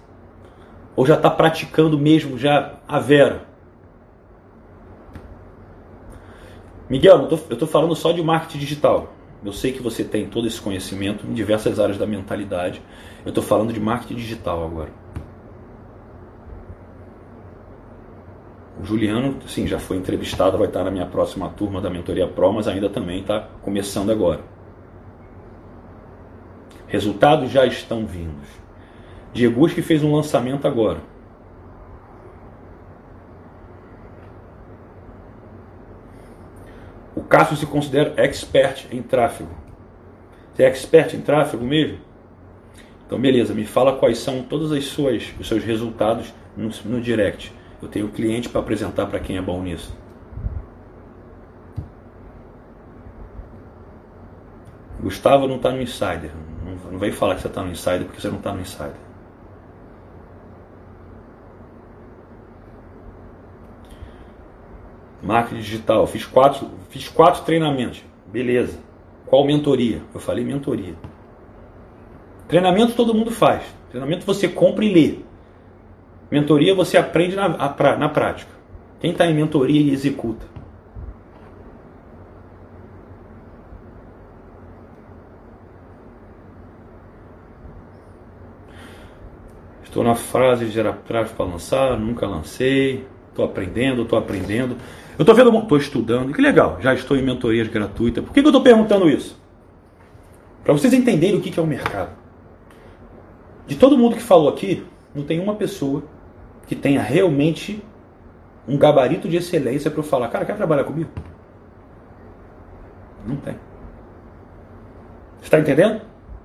Ou 0.94 1.06
já 1.06 1.14
está 1.14 1.30
praticando 1.30 1.98
mesmo 1.98 2.36
já 2.36 2.80
a 2.86 2.98
vera? 2.98 3.46
Miguel, 6.86 7.28
eu 7.30 7.54
estou 7.54 7.66
falando 7.66 7.96
só 7.96 8.12
de 8.12 8.22
marketing 8.22 8.58
digital. 8.58 9.10
Eu 9.44 9.52
sei 9.52 9.72
que 9.72 9.82
você 9.82 10.04
tem 10.04 10.26
todo 10.26 10.46
esse 10.46 10.60
conhecimento 10.60 11.26
em 11.26 11.32
diversas 11.32 11.80
áreas 11.80 11.96
da 11.96 12.06
mentalidade. 12.06 12.82
Eu 13.24 13.30
estou 13.30 13.42
falando 13.42 13.72
de 13.72 13.80
marketing 13.80 14.16
digital 14.16 14.64
agora. 14.64 14.90
O 18.80 18.84
Juliano, 18.84 19.36
sim, 19.46 19.66
já 19.66 19.78
foi 19.78 19.96
entrevistado, 19.96 20.56
vai 20.56 20.66
estar 20.66 20.84
na 20.84 20.90
minha 20.90 21.06
próxima 21.06 21.48
turma 21.50 21.80
da 21.80 21.90
Mentoria 21.90 22.26
Pro, 22.26 22.52
mas 22.52 22.66
ainda 22.66 22.88
também 22.88 23.20
está 23.20 23.40
começando 23.62 24.10
agora. 24.10 24.40
Resultados 26.86 27.50
já 27.50 27.66
estão 27.66 28.06
vindos. 28.06 28.48
Diego 29.32 29.68
que 29.68 29.82
fez 29.82 30.02
um 30.02 30.14
lançamento 30.14 30.66
agora. 30.66 30.98
Cássio 37.30 37.56
se 37.56 37.64
considera 37.64 38.12
expert 38.16 38.88
em 38.90 39.00
tráfego. 39.00 39.54
Você 40.52 40.64
é 40.64 40.66
expert 40.66 41.14
em 41.14 41.20
tráfego 41.20 41.64
mesmo? 41.64 41.98
Então, 43.06 43.20
beleza, 43.20 43.54
me 43.54 43.64
fala 43.64 43.96
quais 43.96 44.18
são 44.18 44.42
todos 44.42 44.72
as 44.72 44.84
suas, 44.86 45.32
os 45.38 45.46
seus 45.46 45.62
resultados 45.62 46.34
no, 46.56 46.68
no 46.86 47.00
direct. 47.00 47.54
Eu 47.80 47.86
tenho 47.86 48.08
cliente 48.08 48.48
para 48.48 48.60
apresentar 48.60 49.06
para 49.06 49.20
quem 49.20 49.36
é 49.36 49.40
bom 49.40 49.62
nisso. 49.62 49.96
Gustavo 55.00 55.46
não 55.46 55.56
está 55.56 55.70
no 55.70 55.80
Insider. 55.80 56.32
Não, 56.64 56.92
não 56.92 56.98
vem 56.98 57.12
falar 57.12 57.36
que 57.36 57.42
você 57.42 57.46
está 57.46 57.62
no 57.62 57.70
Insider 57.70 58.06
porque 58.06 58.20
você 58.20 58.28
não 58.28 58.38
está 58.38 58.52
no 58.52 58.60
Insider. 58.60 59.09
Marketing 65.22 65.60
digital. 65.60 66.06
Fiz 66.06 66.24
quatro, 66.24 66.68
fiz 66.88 67.08
quatro 67.08 67.42
treinamentos. 67.44 68.02
Beleza. 68.26 68.78
Qual 69.26 69.46
mentoria? 69.46 70.02
Eu 70.12 70.20
falei 70.20 70.44
mentoria. 70.44 70.94
Treinamento 72.48 72.94
todo 72.94 73.14
mundo 73.14 73.30
faz. 73.30 73.62
Treinamento 73.90 74.26
você 74.26 74.48
compra 74.48 74.84
e 74.84 74.92
lê. 74.92 75.18
Mentoria 76.30 76.74
você 76.74 76.96
aprende 76.96 77.36
na, 77.36 77.48
na 77.48 78.08
prática. 78.08 78.50
Quem 79.00 79.12
está 79.12 79.26
em 79.26 79.34
mentoria 79.34 79.80
e 79.80 79.90
executa. 79.92 80.46
Estou 89.90 90.04
na 90.04 90.14
fase 90.14 90.66
de 90.66 90.70
gerar 90.70 90.92
para 90.92 91.26
lançar, 91.40 91.98
nunca 91.98 92.24
lancei, 92.24 93.04
estou 93.28 93.44
aprendendo, 93.44 94.02
estou 94.02 94.16
aprendendo. 94.16 94.76
Eu 95.20 95.22
estou 95.22 95.34
vendo, 95.34 95.54
estou 95.54 95.76
estudando, 95.76 96.32
que 96.32 96.40
legal, 96.40 96.78
já 96.80 96.94
estou 96.94 97.14
em 97.14 97.22
mentorias 97.22 97.68
gratuitas. 97.68 98.24
Por 98.24 98.32
que, 98.32 98.40
que 98.40 98.46
eu 98.46 98.48
estou 98.48 98.62
perguntando 98.62 99.06
isso? 99.06 99.38
Para 100.64 100.72
vocês 100.72 100.94
entenderem 100.94 101.36
o 101.36 101.42
que, 101.42 101.50
que 101.50 101.60
é 101.60 101.62
o 101.62 101.66
mercado. 101.66 102.16
De 103.66 103.76
todo 103.76 103.98
mundo 103.98 104.16
que 104.16 104.22
falou 104.22 104.48
aqui, 104.48 104.82
não 105.14 105.22
tem 105.22 105.38
uma 105.38 105.54
pessoa 105.54 106.04
que 106.66 106.74
tenha 106.74 107.02
realmente 107.02 107.84
um 108.66 108.78
gabarito 108.78 109.28
de 109.28 109.36
excelência 109.36 109.90
para 109.90 110.00
eu 110.00 110.04
falar, 110.04 110.28
cara, 110.28 110.46
quer 110.46 110.56
trabalhar 110.56 110.84
comigo? 110.84 111.10
Não 113.26 113.36
tem. 113.36 113.56
Está 115.42 115.60
entendendo? 115.60 116.00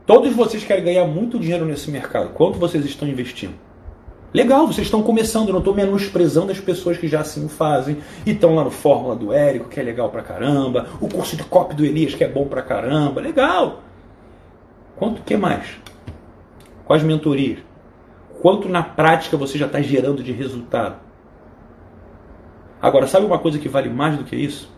Todos 0.05 0.36
vocês 0.36 0.65
querem 0.65 0.84
ganhar 0.84 1.05
muito 1.05 1.39
dinheiro 1.39 1.63
nesse 1.63 1.89
mercado. 1.89 2.34
Quanto 2.34 2.60
vocês 2.60 2.84
estão 2.84 3.08
investindo? 3.08 3.55
Legal, 4.36 4.68
vocês 4.68 4.88
estão 4.88 5.01
começando. 5.01 5.48
Eu 5.48 5.54
não 5.54 5.60
estou 5.60 5.74
menosprezando 5.74 6.51
as 6.51 6.60
pessoas 6.60 6.98
que 6.98 7.08
já 7.08 7.22
assim 7.22 7.46
o 7.46 7.48
fazem. 7.48 8.00
E 8.25 8.32
estão 8.32 8.54
lá 8.54 8.65
no 8.65 8.70
Fórmula 8.70 9.15
do 9.15 9.32
Érico, 9.32 9.70
que 9.70 9.80
é 9.80 9.84
legal 9.84 10.10
pra 10.10 10.22
caramba. 10.22 10.89
O 11.00 11.08
curso 11.08 11.38
de 11.38 11.44
copy 11.46 11.74
do 11.74 11.86
Elias, 11.86 12.15
que 12.15 12.24
é 12.25 12.27
bom 12.27 12.46
pra 12.46 12.62
caramba. 12.62 13.22
Legal. 13.22 13.82
Quanto 14.98 15.22
que 15.22 15.38
mais? 15.38 15.77
Quais 16.84 17.01
mentorias? 17.01 17.60
Quanto 18.42 18.68
na 18.68 18.84
prática 18.84 19.38
você 19.38 19.58
já 19.58 19.68
está 19.68 19.82
gerando 19.82 20.22
de 20.22 20.34
resultado? 20.34 20.98
Agora, 22.82 23.08
sabe 23.08 23.25
uma 23.25 23.39
coisa 23.39 23.58
que 23.58 23.70
vale 23.70 23.88
mais 23.88 24.18
do 24.18 24.25
que 24.25 24.36
isso? 24.36 24.70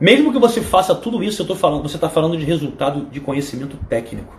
Mesmo 0.00 0.32
que 0.32 0.38
você 0.38 0.62
faça 0.62 0.94
tudo 0.94 1.22
isso, 1.22 1.42
eu 1.42 1.46
tô 1.46 1.54
falando, 1.54 1.82
você 1.82 1.96
está 1.96 2.08
falando 2.08 2.38
de 2.38 2.44
resultado 2.46 3.04
de 3.10 3.20
conhecimento 3.20 3.76
técnico. 3.86 4.34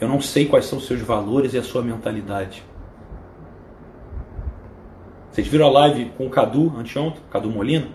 Eu 0.00 0.08
não 0.08 0.20
sei 0.20 0.46
quais 0.46 0.66
são 0.66 0.78
os 0.78 0.86
seus 0.86 1.00
valores 1.00 1.54
e 1.54 1.58
a 1.58 1.62
sua 1.62 1.82
mentalidade. 1.82 2.62
Vocês 5.30 5.46
viram 5.46 5.66
a 5.66 5.70
live 5.70 6.12
com 6.16 6.26
o 6.26 6.30
Cadu 6.30 6.72
anteontem, 6.76 7.20
Cadu 7.30 7.50
Molina? 7.50 7.88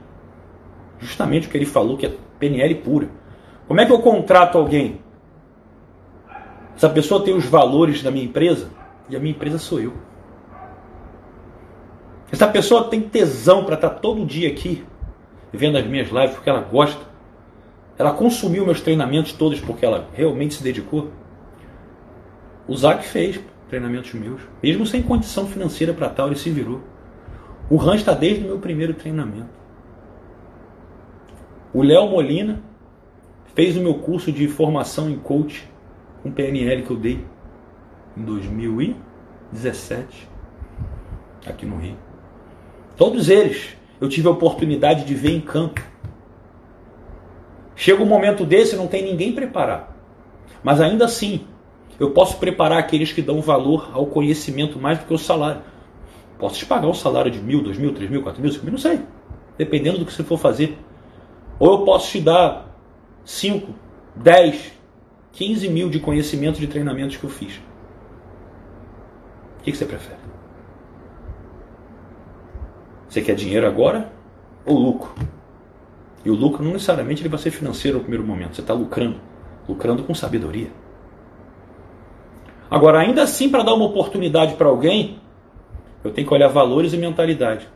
Justamente 0.99 1.47
o 1.47 1.49
que 1.49 1.57
ele 1.57 1.65
falou, 1.65 1.97
que 1.97 2.05
é 2.05 2.13
PNL 2.39 2.75
pura. 2.75 3.09
Como 3.67 3.79
é 3.79 3.85
que 3.85 3.91
eu 3.91 3.99
contrato 3.99 4.57
alguém? 4.57 5.01
Essa 6.75 6.89
pessoa 6.89 7.23
tem 7.23 7.33
os 7.33 7.45
valores 7.45 8.01
da 8.01 8.11
minha 8.11 8.25
empresa 8.25 8.69
e 9.09 9.15
a 9.15 9.19
minha 9.19 9.31
empresa 9.31 9.57
sou 9.57 9.79
eu. 9.79 9.93
Essa 12.31 12.47
pessoa 12.47 12.85
tem 12.85 13.01
tesão 13.01 13.63
para 13.63 13.75
estar 13.75 13.89
tá 13.91 13.99
todo 13.99 14.25
dia 14.25 14.49
aqui 14.49 14.83
vendo 15.51 15.77
as 15.77 15.85
minhas 15.85 16.09
lives 16.09 16.33
porque 16.33 16.49
ela 16.49 16.61
gosta. 16.61 17.01
Ela 17.97 18.11
consumiu 18.11 18.65
meus 18.65 18.81
treinamentos 18.81 19.33
todos 19.33 19.59
porque 19.61 19.85
ela 19.85 20.09
realmente 20.13 20.55
se 20.55 20.63
dedicou. 20.63 21.11
O 22.67 22.75
Zac 22.75 23.05
fez 23.05 23.39
treinamentos 23.67 24.13
meus, 24.13 24.41
mesmo 24.61 24.85
sem 24.85 25.01
condição 25.01 25.47
financeira 25.47 25.93
para 25.93 26.09
tal, 26.09 26.27
ele 26.27 26.35
se 26.35 26.49
virou. 26.49 26.81
O 27.69 27.75
Ran 27.75 27.95
está 27.95 28.13
desde 28.13 28.43
o 28.43 28.47
meu 28.47 28.59
primeiro 28.59 28.93
treinamento. 28.93 29.49
O 31.73 31.81
Léo 31.81 32.07
Molina 32.07 32.61
fez 33.55 33.75
o 33.75 33.81
meu 33.81 33.95
curso 33.95 34.31
de 34.31 34.47
formação 34.47 35.09
em 35.09 35.17
coach 35.17 35.67
com 36.21 36.31
PNL 36.31 36.83
que 36.83 36.91
eu 36.91 36.97
dei 36.97 37.25
em 38.15 38.23
2017 38.23 40.29
aqui 41.45 41.65
no 41.65 41.77
Rio. 41.77 41.97
Todos 42.95 43.29
eles 43.29 43.75
eu 43.99 44.07
tive 44.07 44.27
a 44.27 44.31
oportunidade 44.31 45.05
de 45.05 45.15
ver 45.15 45.31
em 45.31 45.41
campo. 45.41 45.81
Chega 47.75 48.03
um 48.03 48.07
momento 48.07 48.45
desse, 48.45 48.75
não 48.75 48.87
tem 48.87 49.03
ninguém 49.03 49.33
preparar. 49.33 49.97
Mas 50.63 50.79
ainda 50.79 51.05
assim, 51.05 51.47
eu 51.99 52.11
posso 52.11 52.37
preparar 52.37 52.79
aqueles 52.79 53.11
que 53.11 53.21
dão 53.21 53.41
valor 53.41 53.89
ao 53.93 54.05
conhecimento 54.07 54.79
mais 54.79 54.99
do 54.99 55.05
que 55.05 55.13
o 55.13 55.17
salário. 55.17 55.61
Posso 56.37 56.57
te 56.57 56.65
pagar 56.65 56.87
um 56.87 56.93
salário 56.93 57.31
de 57.31 57.39
mil, 57.39 57.61
dois 57.61 57.77
mil, 57.77 57.93
três 57.93 58.09
mil, 58.09 58.21
quatro 58.21 58.41
mil, 58.41 58.51
cinco 58.51 58.65
mil, 58.65 58.73
não 58.73 58.79
sei. 58.79 58.99
Dependendo 59.57 59.99
do 59.99 60.05
que 60.05 60.11
você 60.11 60.23
for 60.23 60.37
fazer. 60.37 60.77
Ou 61.59 61.71
eu 61.71 61.85
posso 61.85 62.11
te 62.11 62.19
dar 62.19 62.75
cinco, 63.23 63.73
dez, 64.15 64.73
quinze 65.31 65.69
mil 65.69 65.89
de 65.89 65.99
conhecimento 65.99 66.59
de 66.59 66.67
treinamentos 66.67 67.15
que 67.17 67.23
eu 67.23 67.29
fiz. 67.29 67.61
O 69.59 69.63
que 69.63 69.73
você 69.73 69.85
prefere? 69.85 70.19
Você 73.07 73.21
quer 73.21 73.35
dinheiro 73.35 73.67
agora 73.67 74.11
ou 74.65 74.77
lucro? 74.77 75.13
E 76.25 76.29
o 76.29 76.33
lucro 76.33 76.63
não 76.63 76.73
necessariamente 76.73 77.21
ele 77.21 77.29
vai 77.29 77.39
ser 77.39 77.51
financeiro 77.51 77.97
no 77.97 78.03
primeiro 78.03 78.25
momento. 78.25 78.55
Você 78.55 78.61
está 78.61 78.73
lucrando. 78.73 79.17
Lucrando 79.69 80.03
com 80.03 80.13
sabedoria. 80.15 80.71
Agora, 82.73 82.99
ainda 82.99 83.23
assim, 83.23 83.49
para 83.49 83.63
dar 83.63 83.73
uma 83.73 83.85
oportunidade 83.85 84.55
para 84.55 84.67
alguém, 84.67 85.19
eu 86.03 86.11
tenho 86.11 86.27
que 86.27 86.33
olhar 86.33 86.47
valores 86.47 86.93
e 86.93 86.97
mentalidade. 86.97 87.67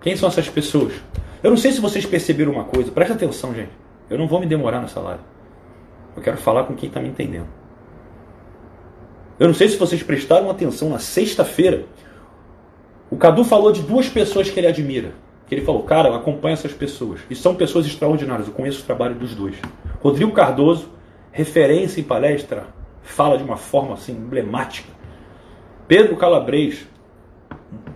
Quem 0.00 0.16
são 0.16 0.28
essas 0.28 0.48
pessoas? 0.48 0.92
Eu 1.42 1.50
não 1.50 1.56
sei 1.56 1.72
se 1.72 1.80
vocês 1.80 2.04
perceberam 2.04 2.52
uma 2.52 2.64
coisa. 2.64 2.90
Presta 2.90 3.14
atenção, 3.14 3.54
gente. 3.54 3.70
Eu 4.10 4.18
não 4.18 4.26
vou 4.26 4.40
me 4.40 4.46
demorar 4.46 4.80
nessa 4.80 5.00
live. 5.00 5.22
Eu 6.16 6.22
quero 6.22 6.36
falar 6.36 6.64
com 6.64 6.74
quem 6.74 6.88
está 6.88 7.00
me 7.00 7.08
entendendo. 7.08 7.46
Eu 9.38 9.46
não 9.46 9.54
sei 9.54 9.68
se 9.68 9.76
vocês 9.76 10.02
prestaram 10.02 10.50
atenção 10.50 10.90
na 10.90 10.98
sexta-feira 10.98 11.86
o 13.10 13.16
Cadu 13.16 13.42
falou 13.42 13.72
de 13.72 13.80
duas 13.82 14.08
pessoas 14.08 14.50
que 14.50 14.60
ele 14.60 14.66
admira. 14.66 15.12
Que 15.46 15.54
ele 15.54 15.64
falou, 15.64 15.82
cara, 15.82 16.14
acompanha 16.14 16.52
essas 16.52 16.72
pessoas. 16.72 17.20
E 17.30 17.34
são 17.34 17.54
pessoas 17.54 17.86
extraordinárias. 17.86 18.48
Eu 18.48 18.52
conheço 18.52 18.82
o 18.82 18.84
trabalho 18.84 19.14
dos 19.14 19.34
dois. 19.34 19.56
Rodrigo 20.02 20.30
Cardoso, 20.32 20.90
referência 21.32 22.00
em 22.00 22.04
palestra, 22.04 22.66
fala 23.10 23.36
de 23.36 23.44
uma 23.44 23.56
forma 23.56 23.94
assim 23.94 24.12
emblemática. 24.12 24.92
Pedro 25.86 26.16
Calabres, 26.16 26.86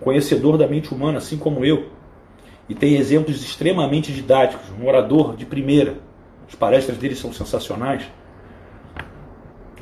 conhecedor 0.00 0.56
da 0.56 0.66
mente 0.66 0.92
humana, 0.92 1.18
assim 1.18 1.36
como 1.36 1.64
eu, 1.64 1.90
e 2.68 2.74
tem 2.74 2.96
exemplos 2.96 3.42
extremamente 3.42 4.12
didáticos, 4.12 4.70
um 4.80 4.86
orador 4.86 5.36
de 5.36 5.44
primeira. 5.44 5.96
As 6.48 6.54
palestras 6.54 6.98
dele 6.98 7.14
são 7.14 7.32
sensacionais. 7.32 8.04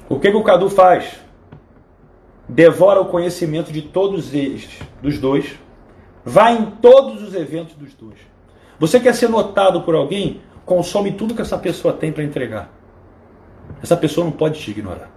O 0.08 0.18
que, 0.18 0.30
que 0.30 0.36
o 0.36 0.42
Cadu 0.42 0.68
faz? 0.68 1.20
devora 2.50 3.00
o 3.00 3.06
conhecimento 3.06 3.72
de 3.72 3.80
todos 3.80 4.34
eles, 4.34 4.68
dos 5.00 5.18
dois, 5.18 5.58
vai 6.24 6.58
em 6.58 6.66
todos 6.66 7.22
os 7.22 7.34
eventos 7.34 7.74
dos 7.74 7.94
dois. 7.94 8.18
Você 8.78 8.98
quer 8.98 9.14
ser 9.14 9.28
notado 9.28 9.82
por 9.82 9.94
alguém? 9.94 10.40
Consome 10.66 11.12
tudo 11.12 11.34
que 11.34 11.42
essa 11.42 11.56
pessoa 11.56 11.94
tem 11.94 12.12
para 12.12 12.24
entregar. 12.24 12.70
Essa 13.82 13.96
pessoa 13.96 14.24
não 14.24 14.32
pode 14.32 14.58
te 14.58 14.70
ignorar. 14.70 15.10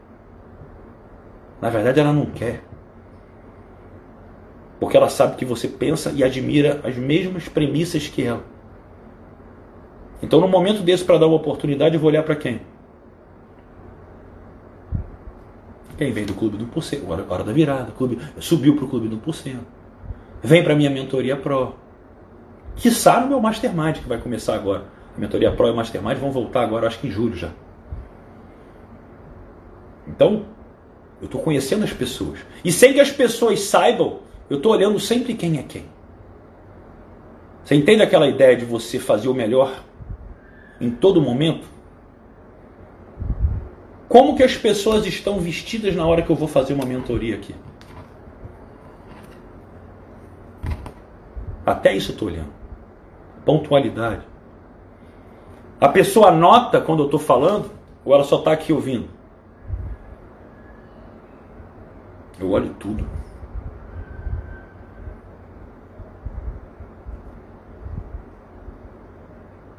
Na 1.63 1.70
verdade, 1.70 1.98
ela 1.98 2.12
não 2.12 2.25
quer. 2.25 2.62
Porque 4.82 4.98
ela 4.98 5.08
sabe 5.08 5.38
que 5.38 5.46
você 5.46 5.65
pensa 5.65 6.12
e 6.12 6.22
admira 6.22 6.82
as 6.84 6.98
mesmas 6.98 7.48
premissas 7.48 8.05
que 8.05 8.22
ela. 8.22 8.43
Então, 10.22 10.41
no 10.41 10.48
momento 10.50 10.84
desse, 10.84 11.05
para 11.05 11.17
dar 11.17 11.27
uma 11.27 11.38
oportunidade, 11.38 11.96
eu 11.96 12.01
vou 12.01 12.10
olhar 12.10 12.22
para 12.22 12.36
quem? 12.36 12.60
Quem 15.98 16.12
vem 16.12 16.25
do 16.25 16.34
clube 16.34 16.58
do 16.58 16.67
1%, 16.67 17.08
hora, 17.08 17.25
hora 17.29 17.43
da 17.46 17.53
virada, 17.53 17.93
clube, 17.93 18.20
subiu 18.41 18.75
para 18.75 18.84
o 18.84 18.89
clube 18.89 19.08
do 19.08 19.17
1%. 19.17 19.60
Vem 20.43 20.65
para 20.65 20.75
minha 20.75 20.89
mentoria 20.89 21.38
pro. 21.38 21.75
Quiçá 22.75 23.22
no 23.22 23.27
meu 23.27 23.39
Mastermind, 23.39 24.00
que 24.00 24.10
vai 24.10 24.17
começar 24.17 24.55
agora. 24.55 24.84
A 25.15 25.22
mentoria 25.22 25.50
pro 25.50 25.67
e 25.67 25.72
o 25.72 25.75
Mastermind 25.77 26.17
vão 26.17 26.29
voltar 26.29 26.63
agora, 26.63 26.88
acho 26.88 27.00
que 27.00 27.08
em 27.08 27.12
julho 27.12 27.38
já. 27.38 27.51
Então, 30.05 30.46
eu 31.24 31.27
estou 31.27 31.42
conhecendo 31.42 31.86
as 31.86 31.94
pessoas. 31.94 32.39
E 32.65 32.72
sem 32.72 32.92
que 32.92 33.00
as 33.00 33.10
pessoas 33.10 33.62
saibam, 33.62 34.20
eu 34.50 34.58
estou 34.58 34.74
olhando 34.74 35.00
sempre 35.00 35.34
quem 35.34 35.58
é 35.58 35.63
quem. 35.63 35.86
Você 37.63 37.75
entende 37.75 38.03
aquela 38.03 38.27
ideia 38.27 38.58
de 38.58 38.65
você 38.65 39.00
fazer 39.00 39.30
o 39.30 39.34
melhor 39.34 39.86
em 40.82 40.92
todo 40.92 41.22
momento? 41.22 41.65
Como 44.10 44.36
que 44.36 44.44
as 44.44 44.58
pessoas 44.58 45.06
estão 45.06 45.39
vestidas 45.39 45.96
na 45.96 46.06
hora 46.06 46.22
que 46.22 46.30
eu 46.30 46.36
vou 46.36 46.48
fazer 46.48 46.74
uma 46.74 46.86
mentoria 46.86 47.36
aqui? 47.36 47.56
Até 51.65 51.96
isso 51.96 52.12
eu 52.12 52.15
estou 52.15 52.27
olhando. 52.27 52.51
Pontualidade. 53.46 54.24
A 55.80 55.88
pessoa 55.88 56.27
anota 56.27 56.82
quando 56.82 57.00
eu 57.00 57.06
estou 57.06 57.20
falando 57.20 57.72
ou 58.03 58.13
ela 58.13 58.25
só 58.25 58.39
está 58.39 58.51
aqui 58.51 58.74
ouvindo? 58.74 59.23
Eu 62.40 62.52
olho 62.52 62.74
tudo. 62.80 63.08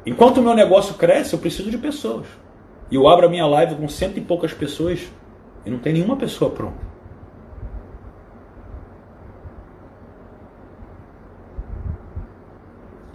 Enquanto 0.05 0.37
o 0.37 0.41
meu 0.41 0.53
negócio 0.53 0.93
cresce, 0.95 1.33
eu 1.33 1.39
preciso 1.39 1.71
de 1.71 1.77
pessoas. 1.77 2.27
E 2.91 2.95
eu 2.95 3.07
abro 3.07 3.25
a 3.25 3.29
minha 3.29 3.45
live 3.47 3.75
com 3.75 3.87
cento 3.87 4.17
e 4.17 4.21
poucas 4.21 4.53
pessoas 4.53 5.11
e 5.65 5.69
não 5.69 5.79
tem 5.79 5.93
nenhuma 5.93 6.15
pessoa 6.15 6.51
pronta. 6.51 6.85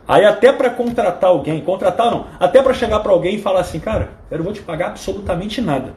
Aí 0.09 0.25
até 0.25 0.53
para 0.53 0.71
contratar 0.71 1.31
alguém, 1.31 1.63
contratar 1.63 2.11
não, 2.11 2.27
até 2.41 2.61
para 2.61 2.75
chegar 2.75 2.99
para 2.99 3.13
alguém 3.13 3.37
e 3.37 3.41
falar 3.41 3.61
assim, 3.61 3.79
cara, 3.79 4.11
eu 4.29 4.39
não 4.39 4.45
vou 4.45 4.53
te 4.53 4.61
pagar 4.61 4.89
absolutamente 4.89 5.61
nada. 5.61 5.95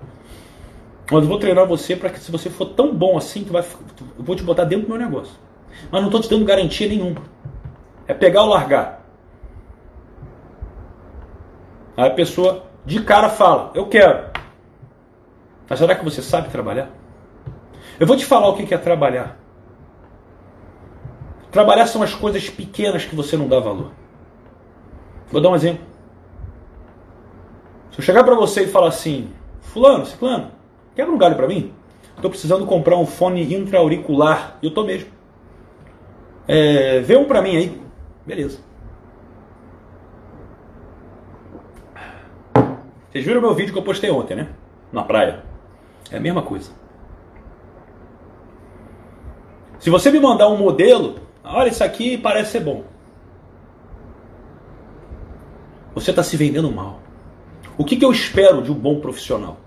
Mas 1.14 1.22
eu 1.22 1.30
vou 1.30 1.38
treinar 1.38 1.68
você 1.68 1.96
para 1.96 2.10
que 2.10 2.20
se 2.20 2.32
você 2.32 2.50
for 2.50 2.66
tão 2.66 2.92
bom 2.92 3.16
assim, 3.16 3.44
tu 3.44 3.54
vai, 3.54 3.62
eu 3.62 4.24
vou 4.24 4.36
te 4.36 4.42
botar 4.42 4.64
dentro 4.64 4.88
do 4.88 4.90
meu 4.90 4.98
negócio. 4.98 5.36
Mas 5.92 6.02
não 6.02 6.08
estou 6.08 6.20
te 6.20 6.28
dando 6.28 6.44
garantia 6.44 6.90
nenhuma. 6.90 7.22
É 8.08 8.16
pegar 8.16 8.42
ou 8.42 8.50
largar. 8.50 9.06
Aí 11.96 12.08
a 12.08 12.14
pessoa 12.16 12.66
de 12.84 13.00
cara 13.04 13.30
fala, 13.30 13.70
eu 13.76 13.86
quero. 13.86 14.32
Mas 15.70 15.78
será 15.78 15.94
que 15.94 16.04
você 16.04 16.20
sabe 16.20 16.50
trabalhar? 16.50 16.90
Eu 18.00 18.08
vou 18.08 18.18
te 18.18 18.26
falar 18.26 18.50
o 18.50 18.56
que 18.56 18.74
é 18.74 18.78
trabalhar. 18.80 19.38
Trabalhar 21.52 21.86
são 21.86 22.02
as 22.02 22.16
coisas 22.16 22.50
pequenas 22.50 23.06
que 23.06 23.16
você 23.16 23.38
não 23.38 23.48
dá 23.48 23.60
valor. 23.60 23.92
Vou 25.32 25.40
dar 25.40 25.50
um 25.50 25.56
exemplo. 25.56 25.86
Se 27.92 28.00
eu 28.00 28.04
chegar 28.04 28.24
para 28.24 28.34
você 28.34 28.64
e 28.64 28.68
falar 28.68 28.88
assim, 28.88 29.32
fulano, 29.62 30.08
ciclano, 30.08 30.63
quer 30.96 31.08
um 31.08 31.18
galho 31.18 31.36
para 31.36 31.48
mim? 31.48 31.74
Estou 32.16 32.30
precisando 32.30 32.66
comprar 32.66 32.98
um 32.98 33.06
fone 33.06 33.54
intra-auricular. 33.54 34.58
E 34.62 34.68
eu 34.68 34.74
tô 34.74 34.84
mesmo. 34.84 35.10
É, 36.48 37.00
vê 37.02 37.16
um 37.16 37.26
para 37.26 37.42
mim 37.42 37.56
aí. 37.56 37.82
Beleza. 38.26 38.60
Vocês 43.12 43.26
viram 43.26 43.42
meu 43.42 43.54
vídeo 43.54 43.74
que 43.74 43.80
eu 43.80 43.84
postei 43.84 44.10
ontem, 44.10 44.36
né? 44.36 44.50
Na 44.92 45.04
praia. 45.04 45.44
É 46.10 46.18
a 46.18 46.20
mesma 46.20 46.42
coisa. 46.42 46.72
Se 49.80 49.90
você 49.90 50.10
me 50.10 50.20
mandar 50.20 50.48
um 50.48 50.58
modelo, 50.58 51.16
olha, 51.44 51.70
isso 51.70 51.84
aqui 51.84 52.18
parece 52.18 52.52
ser 52.52 52.62
bom. 52.62 52.86
Você 55.94 56.10
está 56.10 56.24
se 56.24 56.38
vendendo 56.38 56.72
mal. 56.72 57.02
O 57.78 57.84
que, 57.84 57.98
que 57.98 58.06
eu 58.06 58.12
espero 58.12 58.62
de 58.62 58.72
um 58.72 58.76
bom 58.76 59.00
profissional? 59.00 59.58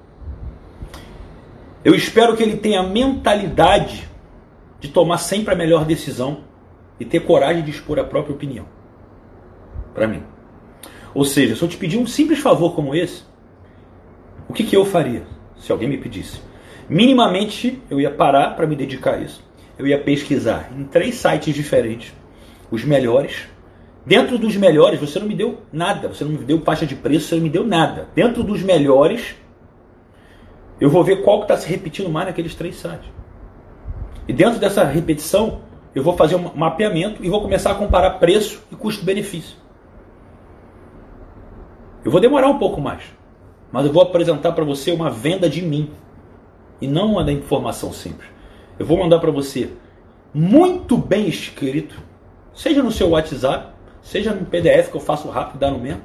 Eu 1.87 1.95
espero 1.95 2.37
que 2.37 2.43
ele 2.43 2.57
tenha 2.57 2.81
a 2.81 2.83
mentalidade 2.83 4.09
de 4.81 4.88
tomar 4.88 5.19
sempre 5.19 5.55
a 5.55 5.57
melhor 5.57 5.85
decisão 5.85 6.38
e 6.99 7.05
ter 7.05 7.21
coragem 7.21 7.62
de 7.62 7.71
expor 7.71 8.00
a 8.00 8.02
própria 8.02 8.35
opinião. 8.35 8.66
Para 9.95 10.09
mim. 10.09 10.21
Ou 11.14 11.25
seja, 11.25 11.55
se 11.55 11.62
eu 11.62 11.69
te 11.69 11.76
pedir 11.76 11.97
um 11.97 12.05
simples 12.05 12.40
favor 12.40 12.75
como 12.75 12.93
esse, 12.93 13.23
o 14.49 14.52
que, 14.52 14.64
que 14.64 14.76
eu 14.76 14.85
faria 14.85 15.28
se 15.57 15.71
alguém 15.71 15.88
me 15.88 15.97
pedisse? 15.97 16.40
Minimamente 16.88 17.81
eu 17.88 18.00
ia 18.00 18.11
parar 18.11 18.57
para 18.57 18.66
me 18.66 18.75
dedicar 18.75 19.14
a 19.14 19.18
isso. 19.18 19.49
Eu 19.79 19.87
ia 19.87 20.03
pesquisar 20.03 20.72
em 20.77 20.83
três 20.83 21.14
sites 21.14 21.55
diferentes 21.55 22.12
os 22.68 22.83
melhores. 22.85 23.46
Dentro 24.05 24.37
dos 24.38 24.57
melhores, 24.57 24.99
você 24.99 25.20
não 25.20 25.29
me 25.29 25.37
deu 25.37 25.61
nada, 25.72 26.09
você 26.09 26.25
não 26.25 26.33
me 26.33 26.38
deu 26.38 26.61
faixa 26.62 26.85
de 26.85 26.96
preço, 26.96 27.29
você 27.29 27.37
não 27.37 27.44
me 27.44 27.51
deu 27.51 27.64
nada. 27.64 28.09
Dentro 28.12 28.42
dos 28.42 28.61
melhores, 28.61 29.37
eu 30.80 30.90
vou 30.90 31.02
ver 31.02 31.22
qual 31.22 31.38
que 31.38 31.44
está 31.44 31.56
se 31.56 31.68
repetindo 31.68 32.08
mais 32.08 32.26
naqueles 32.26 32.54
três 32.54 32.76
sites. 32.76 33.10
E 34.28 34.32
dentro 34.32 34.58
dessa 34.58 34.84
repetição, 34.84 35.60
eu 35.94 36.02
vou 36.02 36.16
fazer 36.16 36.36
um 36.36 36.54
mapeamento 36.54 37.24
e 37.24 37.28
vou 37.28 37.40
começar 37.40 37.70
a 37.70 37.74
comparar 37.74 38.18
preço 38.18 38.62
e 38.70 38.76
custo-benefício. 38.76 39.56
Eu 42.04 42.10
vou 42.10 42.20
demorar 42.20 42.48
um 42.48 42.58
pouco 42.58 42.80
mais 42.80 43.16
mas 43.76 43.84
eu 43.84 43.92
vou 43.92 44.02
apresentar 44.02 44.52
para 44.52 44.64
você 44.64 44.92
uma 44.92 45.10
venda 45.10 45.48
de 45.48 45.62
mim 45.62 45.90
e 46.80 46.86
não 46.86 47.12
uma 47.12 47.24
da 47.24 47.32
informação 47.32 47.92
simples. 47.92 48.28
Eu 48.78 48.86
vou 48.86 48.98
mandar 48.98 49.18
para 49.18 49.30
você 49.30 49.70
muito 50.32 50.96
bem 50.96 51.28
escrito, 51.28 52.00
seja 52.54 52.82
no 52.82 52.90
seu 52.90 53.10
WhatsApp, 53.10 53.74
seja 54.02 54.32
no 54.32 54.46
PDF 54.46 54.90
que 54.90 54.96
eu 54.96 55.00
faço 55.00 55.28
rápido 55.28 55.58
dá 55.58 55.70
no 55.70 55.78
mesmo. 55.78 56.02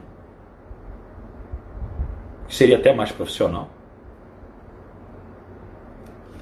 Seria 2.47 2.77
até 2.77 2.93
mais 2.93 3.11
profissional. 3.11 3.69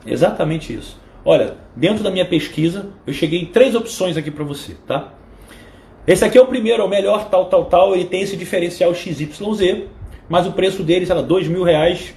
Exatamente 0.06 0.74
isso. 0.74 1.00
Olha, 1.24 1.58
dentro 1.76 2.04
da 2.04 2.10
minha 2.10 2.26
pesquisa, 2.26 2.88
eu 3.06 3.14
cheguei 3.14 3.42
em 3.42 3.46
três 3.46 3.76
opções 3.76 4.18
aqui 4.18 4.32
para 4.32 4.44
você, 4.44 4.76
tá? 4.88 5.14
Esse 6.08 6.26
aqui 6.26 6.38
é 6.38 6.42
o 6.42 6.48
primeiro, 6.48 6.82
é 6.82 6.86
o 6.86 6.90
melhor, 6.90 7.30
tal, 7.30 7.46
tal, 7.46 7.66
tal. 7.66 7.94
Ele 7.94 8.06
tem 8.06 8.22
esse 8.22 8.36
diferencial 8.36 8.94
XYZ 8.96 9.30
mas 10.30 10.46
o 10.46 10.52
preço 10.52 10.84
dele, 10.84 11.08
lá, 11.08 11.22
dois 11.22 11.48
mil 11.48 11.64
reais, 11.64 12.14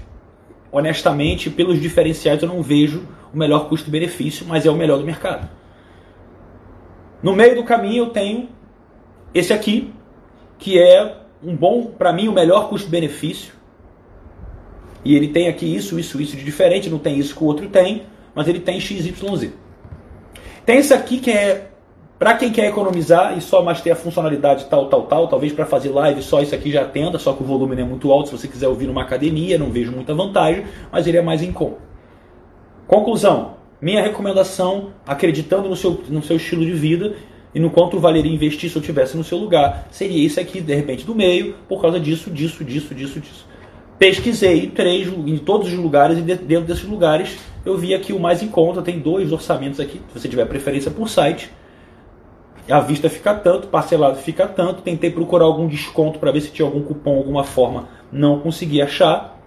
honestamente, 0.71 1.49
pelos 1.49 1.81
diferenciais 1.81 2.43
eu 2.43 2.49
não 2.49 2.63
vejo 2.63 3.09
o 3.33 3.39
melhor 3.39 3.69
custo-benefício, 3.69 4.47
mas 4.47 4.67
é 4.67 4.71
o 4.71 4.77
melhor 4.77 4.99
do 4.99 5.05
mercado. 5.05 5.49
No 7.23 7.35
meio 7.35 7.57
do 7.57 7.65
caminho 7.65 8.05
eu 8.05 8.11
tenho 8.11 8.51
esse 9.33 9.53
aqui, 9.53 9.93
que 10.59 10.79
é 10.79 11.17
um 11.43 11.57
bom, 11.57 11.87
para 11.87 12.13
mim, 12.13 12.29
o 12.29 12.33
melhor 12.33 12.69
custo-benefício. 12.69 13.55
E 15.05 15.17
ele 15.17 15.29
tem 15.29 15.49
aqui 15.49 15.67
isso, 15.67 15.99
isso, 15.99 16.21
isso 16.21 16.37
de 16.37 16.45
diferente, 16.45 16.89
não 16.89 16.99
tem 16.99 17.19
isso 17.19 17.35
que 17.35 17.43
o 17.43 17.47
outro 17.47 17.69
tem, 17.69 18.03
mas 18.35 18.47
ele 18.49 18.61
tem 18.61 18.81
XYZ. 18.81 19.51
Tem 20.65 20.79
esse 20.79 20.95
aqui 20.95 21.19
que 21.19 21.31
é 21.31 21.69
para 22.19 22.37
quem 22.37 22.53
quer 22.53 22.69
economizar 22.69 23.37
e 23.37 23.41
só 23.41 23.65
mais 23.65 23.81
ter 23.81 23.91
a 23.91 23.97
funcionalidade 23.97 24.67
tal, 24.67 24.87
tal, 24.87 25.03
tal, 25.07 25.27
talvez 25.27 25.53
para 25.53 25.67
fazer 25.67 25.89
live 25.89 26.23
só 26.23 26.41
isso 26.41 26.55
aqui 26.55 26.71
já 26.71 26.83
atenda, 26.83 27.19
só 27.19 27.33
que 27.33 27.43
o 27.43 27.45
volume 27.45 27.75
não 27.75 27.83
é 27.83 27.85
muito 27.85 28.13
alto. 28.13 28.29
Se 28.29 28.39
você 28.39 28.47
quiser 28.47 28.69
ouvir 28.69 28.87
numa 28.87 29.03
academia, 29.03 29.59
não 29.59 29.73
vejo 29.73 29.91
muita 29.91 30.15
vantagem, 30.15 30.65
mas 30.93 31.09
ele 31.09 31.17
é 31.17 31.23
mais 31.23 31.43
em 31.43 31.51
conta. 31.51 31.79
Conclusão: 32.87 33.57
minha 33.81 34.01
recomendação, 34.01 34.93
acreditando 35.05 35.69
no 35.69 35.75
seu, 35.75 36.01
no 36.09 36.23
seu 36.23 36.37
estilo 36.37 36.65
de 36.65 36.73
vida 36.73 37.17
e 37.53 37.59
no 37.59 37.71
quanto 37.71 37.99
valeria 37.99 38.33
investir 38.33 38.71
se 38.71 38.77
eu 38.77 38.83
tivesse 38.83 39.17
no 39.17 39.25
seu 39.25 39.39
lugar, 39.39 39.89
seria 39.91 40.25
esse 40.25 40.39
aqui, 40.39 40.61
de 40.61 40.75
repente, 40.77 41.05
do 41.05 41.17
meio, 41.17 41.57
por 41.69 41.83
causa 41.83 41.99
disso, 41.99 42.31
disso, 42.31 42.65
disso, 42.65 42.95
disso, 42.95 43.19
disso. 43.19 43.52
Pesquisei 44.03 44.67
três, 44.67 45.07
em 45.07 45.39
todos 45.39 45.69
os 45.69 45.79
lugares 45.79 46.19
e 46.19 46.23
dentro 46.23 46.65
desses 46.65 46.83
lugares 46.83 47.39
eu 47.65 47.79
vi 47.79 47.95
aqui 47.95 48.13
o 48.13 48.19
mais 48.19 48.43
em 48.43 48.49
conta. 48.49 48.83
Tem 48.83 48.99
dois 48.99 49.31
orçamentos 49.31 49.79
aqui, 49.79 50.03
se 50.09 50.19
você 50.19 50.29
tiver 50.29 50.45
preferência 50.47 50.91
por 50.91 51.09
site 51.09 51.53
a 52.69 52.81
vista 52.81 53.09
fica 53.09 53.33
tanto, 53.33 53.69
parcelado 53.69 54.17
fica 54.17 54.49
tanto. 54.49 54.83
Tentei 54.83 55.09
procurar 55.09 55.45
algum 55.45 55.69
desconto 55.69 56.19
para 56.19 56.33
ver 56.33 56.41
se 56.41 56.51
tinha 56.51 56.67
algum 56.67 56.83
cupom, 56.83 57.17
alguma 57.17 57.45
forma, 57.45 57.91
não 58.11 58.41
consegui 58.41 58.83
achar. 58.83 59.41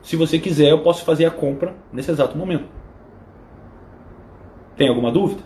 Se 0.00 0.16
você 0.16 0.38
quiser, 0.38 0.70
eu 0.70 0.78
posso 0.78 1.04
fazer 1.04 1.26
a 1.26 1.30
compra 1.30 1.74
nesse 1.92 2.10
exato 2.10 2.34
momento. 2.34 2.64
Tem 4.74 4.88
alguma 4.88 5.12
dúvida? 5.12 5.42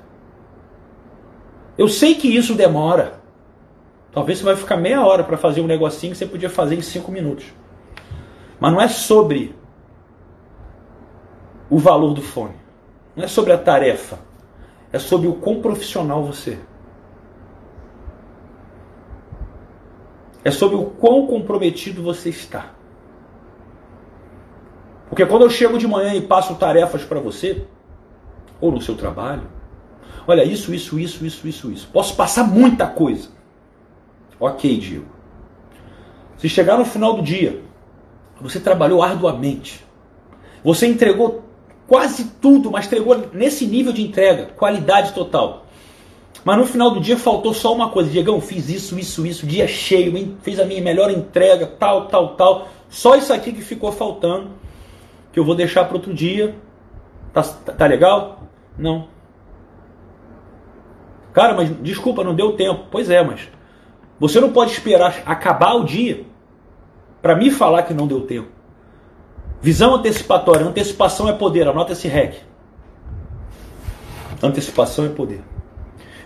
Eu 1.77 1.89
sei 1.89 2.15
que 2.15 2.29
isso 2.29 2.55
demora. 2.55 3.15
Talvez 4.13 4.39
você 4.39 4.45
vai 4.45 4.55
ficar 4.55 4.77
meia 4.77 5.05
hora 5.05 5.25
para 5.25 5.37
fazer 5.37 5.61
um 5.63 5.67
negocinho 5.67 6.13
que 6.13 6.19
você 6.19 6.27
podia 6.27 6.49
fazer 6.49 6.77
em 6.77 6.81
cinco 6.81 7.11
minutos. 7.11 7.47
Mas 8.59 8.73
não 8.73 8.81
é 8.81 8.89
sobre 8.89 9.55
o 11.69 11.79
valor 11.79 12.15
do 12.15 12.23
fone. 12.23 12.55
Não 13.15 13.25
é 13.25 13.29
sobre 13.29 13.53
a 13.53 13.59
tarefa. 13.59 14.19
É 14.93 14.99
sobre 14.99 15.29
o 15.29 15.35
quão 15.35 15.61
profissional 15.61 16.23
você 16.23 16.53
é. 16.53 16.77
é 20.47 20.51
sobre 20.53 20.77
o 20.77 20.85
quão 20.85 21.27
comprometido 21.27 22.05
você 22.05 22.29
está. 22.29 22.71
Porque 25.09 25.27
quando 25.27 25.43
eu 25.43 25.51
chego 25.51 25.77
de 25.77 25.89
manhã 25.89 26.15
e 26.15 26.21
passo 26.21 26.55
tarefas 26.55 27.03
para 27.03 27.19
você, 27.19 27.67
ou 28.61 28.71
no 28.71 28.81
seu 28.81 28.95
trabalho, 28.95 29.43
olha, 30.25 30.45
isso, 30.45 30.73
isso, 30.73 31.01
isso, 31.01 31.27
isso, 31.27 31.49
isso, 31.49 31.73
isso. 31.73 31.89
Posso 31.93 32.15
passar 32.15 32.45
muita 32.45 32.87
coisa. 32.87 33.31
Ok, 34.39 34.79
Diego. 34.79 35.07
Se 36.39 36.49
chegar 36.49 36.79
no 36.79 36.85
final 36.85 37.15
do 37.15 37.23
dia, 37.23 37.65
você 38.41 38.61
trabalhou 38.61 39.03
arduamente, 39.03 39.85
você 40.63 40.87
entregou 40.87 41.45
quase 41.87 42.25
tudo, 42.41 42.71
mas 42.71 42.87
entregou 42.87 43.29
nesse 43.33 43.67
nível 43.67 43.93
de 43.93 44.03
entrega, 44.03 44.47
qualidade 44.57 45.13
total. 45.13 45.67
Mas 46.45 46.59
no 46.59 46.65
final 46.65 46.93
do 46.93 47.01
dia 47.01 47.17
faltou 47.17 47.53
só 47.53 47.75
uma 47.75 47.91
coisa. 47.91 48.09
Diegão, 48.09 48.41
fiz 48.41 48.69
isso, 48.69 48.97
isso, 48.97 49.27
isso, 49.27 49.47
dia 49.47 49.67
cheio, 49.67 50.37
fiz 50.43 50.61
a 50.61 50.65
minha 50.65 50.81
melhor 50.81 51.11
entrega, 51.11 51.67
tal, 51.67 52.07
tal, 52.07 52.37
tal. 52.37 52.69
Só 52.89 53.17
isso 53.17 53.33
aqui 53.33 53.53
que 53.53 53.63
ficou 53.63 53.91
faltando. 53.91 54.51
que 55.33 55.41
eu 55.41 55.45
vou 55.45 55.57
deixar 55.57 55.85
para 55.87 55.97
outro 55.97 56.15
dia. 56.15 56.55
Tá, 57.33 57.43
tá 57.43 57.87
legal? 57.87 58.43
Não. 58.79 59.09
Cara, 61.33 61.53
mas 61.55 61.71
desculpa, 61.83 62.23
não 62.23 62.35
deu 62.35 62.53
tempo. 62.53 62.85
Pois 62.93 63.11
é, 63.11 63.25
mas 63.25 63.49
você 64.19 64.41
não 64.41 64.53
pode 64.53 64.71
esperar 64.71 65.23
acabar 65.27 65.75
o 65.75 65.85
dia 65.85 66.25
para 67.27 67.35
me 67.35 67.51
falar 67.51 67.83
que 67.83 67.93
não 67.93 68.07
deu 68.07 68.21
tempo. 68.21 68.47
Visão 69.61 69.97
antecipatória. 69.97 70.65
Antecipação 70.65 71.29
é 71.29 71.33
poder. 71.33 71.67
Anota 71.67 71.91
esse 71.91 72.07
REC. 72.07 72.37
Antecipação 74.41 75.07
é 75.07 75.09
poder. 75.09 75.41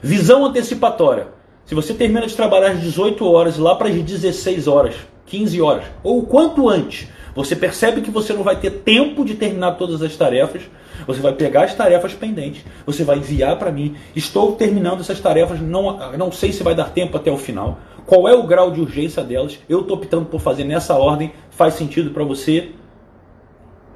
Visão 0.02 0.44
antecipatória. 0.44 1.28
Se 1.64 1.74
você 1.74 1.94
termina 1.94 2.26
de 2.26 2.36
trabalhar 2.36 2.72
às 2.72 2.82
18 2.82 3.26
horas 3.26 3.56
lá 3.56 3.74
para 3.76 3.88
as 3.88 3.94
16 3.94 4.68
horas, 4.68 4.94
15 5.24 5.62
horas, 5.62 5.84
ou 6.02 6.26
quanto 6.26 6.68
antes, 6.68 7.08
você 7.34 7.56
percebe 7.56 8.02
que 8.02 8.10
você 8.10 8.34
não 8.34 8.42
vai 8.42 8.56
ter 8.56 8.70
tempo 8.70 9.24
de 9.24 9.36
terminar 9.36 9.78
todas 9.78 10.02
as 10.02 10.14
tarefas, 10.14 10.64
você 11.06 11.20
vai 11.20 11.32
pegar 11.32 11.64
as 11.64 11.74
tarefas 11.74 12.14
pendentes, 12.14 12.64
você 12.86 13.04
vai 13.04 13.18
enviar 13.18 13.58
para 13.58 13.70
mim. 13.70 13.96
Estou 14.14 14.52
terminando 14.52 15.00
essas 15.00 15.20
tarefas, 15.20 15.60
não, 15.60 15.96
não 16.16 16.32
sei 16.32 16.52
se 16.52 16.62
vai 16.62 16.74
dar 16.74 16.90
tempo 16.90 17.16
até 17.16 17.30
o 17.30 17.36
final. 17.36 17.78
Qual 18.06 18.28
é 18.28 18.34
o 18.34 18.42
grau 18.42 18.70
de 18.70 18.80
urgência 18.80 19.22
delas? 19.22 19.58
Eu 19.68 19.82
estou 19.82 19.96
optando 19.96 20.26
por 20.26 20.40
fazer 20.40 20.64
nessa 20.64 20.96
ordem. 20.96 21.32
Faz 21.50 21.74
sentido 21.74 22.10
para 22.10 22.24
você? 22.24 22.72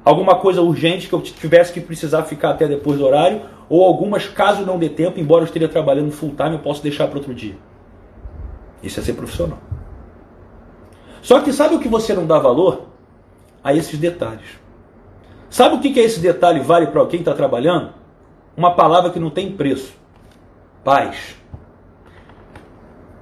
Alguma 0.05 0.35
coisa 0.35 0.61
urgente 0.61 1.07
que 1.07 1.13
eu 1.13 1.21
tivesse 1.21 1.73
que 1.73 1.81
precisar 1.81 2.23
ficar 2.23 2.51
até 2.51 2.67
depois 2.67 2.99
do 2.99 3.05
horário? 3.05 3.41
Ou 3.67 3.83
algumas, 3.83 4.27
caso 4.27 4.65
não 4.65 4.77
dê 4.77 4.87
tempo, 4.87 5.19
embora 5.19 5.41
eu 5.41 5.45
esteja 5.45 5.67
trabalhando 5.67 6.11
full 6.11 6.35
time, 6.35 6.53
eu 6.53 6.59
posso 6.59 6.83
deixar 6.83 7.07
para 7.07 7.17
outro 7.17 7.33
dia. 7.33 7.57
Isso 8.83 8.99
é 8.99 9.03
ser 9.03 9.13
profissional. 9.13 9.57
Só 11.21 11.41
que 11.41 11.51
sabe 11.51 11.75
o 11.75 11.79
que 11.79 11.89
você 11.89 12.13
não 12.13 12.27
dá 12.27 12.37
valor? 12.37 12.87
A 13.63 13.73
esses 13.73 13.97
detalhes. 13.97 14.64
Sabe 15.49 15.75
o 15.75 15.79
que, 15.79 15.91
que 15.91 15.99
esse 15.99 16.19
detalhe 16.19 16.59
vale 16.59 16.87
para 16.87 17.05
quem 17.05 17.19
está 17.19 17.33
trabalhando? 17.33 17.93
Uma 18.57 18.73
palavra 18.73 19.11
que 19.11 19.19
não 19.19 19.29
tem 19.29 19.51
preço: 19.51 19.93
paz, 20.83 21.35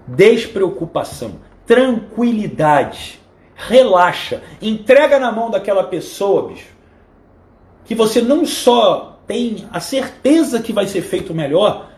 despreocupação, 0.07 1.35
tranquilidade. 1.65 3.21
Relaxa, 3.55 4.41
entrega 4.61 5.19
na 5.19 5.31
mão 5.31 5.49
daquela 5.49 5.83
pessoa, 5.83 6.49
bicho, 6.49 6.73
que 7.85 7.93
você 7.95 8.21
não 8.21 8.45
só 8.45 9.19
tem 9.27 9.67
a 9.71 9.79
certeza 9.79 10.61
que 10.61 10.73
vai 10.73 10.87
ser 10.87 11.01
feito 11.01 11.33
melhor, 11.33 11.89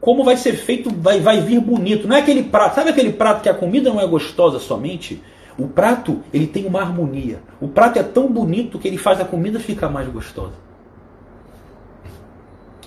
como 0.00 0.24
vai 0.24 0.36
ser 0.36 0.54
feito, 0.54 0.90
vai, 0.94 1.20
vai 1.20 1.40
vir 1.40 1.60
bonito. 1.60 2.08
Não 2.08 2.16
é 2.16 2.20
aquele 2.20 2.44
prato, 2.44 2.76
sabe 2.76 2.90
aquele 2.90 3.12
prato 3.12 3.42
que 3.42 3.48
a 3.48 3.54
comida 3.54 3.90
não 3.90 4.00
é 4.00 4.06
gostosa 4.06 4.58
somente? 4.58 5.22
O 5.58 5.66
prato, 5.66 6.22
ele 6.32 6.46
tem 6.46 6.66
uma 6.66 6.80
harmonia. 6.80 7.42
O 7.60 7.66
prato 7.66 7.98
é 7.98 8.02
tão 8.02 8.30
bonito 8.30 8.78
que 8.78 8.86
ele 8.86 8.96
faz 8.96 9.20
a 9.20 9.24
comida 9.24 9.58
ficar 9.58 9.88
mais 9.88 10.08
gostosa. 10.08 10.54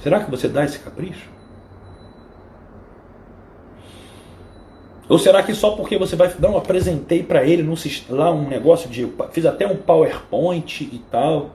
Será 0.02 0.24
que 0.24 0.32
você 0.32 0.48
dá 0.48 0.64
esse 0.64 0.80
capricho? 0.80 1.30
Ou 5.10 5.20
será 5.20 5.44
que 5.44 5.54
só 5.54 5.72
porque 5.72 5.98
você 5.98 6.16
vai 6.16 6.34
não 6.40 6.58
apresentei 6.58 7.22
para 7.22 7.44
ele 7.44 7.62
no, 7.62 7.76
lá 8.10 8.32
um 8.32 8.48
negócio 8.48 8.90
de 8.90 9.12
fiz 9.32 9.46
até 9.46 9.68
um 9.68 9.76
PowerPoint 9.76 10.84
e 10.84 11.00
tal, 11.12 11.50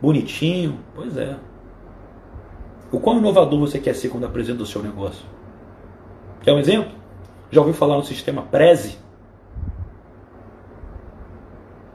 bonitinho? 0.00 0.78
Pois 0.94 1.16
é. 1.16 1.34
O 2.92 3.00
quão 3.00 3.18
inovador 3.18 3.58
você 3.58 3.80
quer 3.80 3.96
ser 3.96 4.10
quando 4.10 4.24
apresenta 4.24 4.62
o 4.62 4.66
seu 4.66 4.80
negócio? 4.80 5.24
Quer 6.42 6.52
um 6.52 6.60
exemplo? 6.60 6.92
Já 7.50 7.60
ouviu 7.60 7.74
falar 7.74 7.96
no 7.96 8.04
sistema 8.04 8.42
Prezi? 8.42 9.03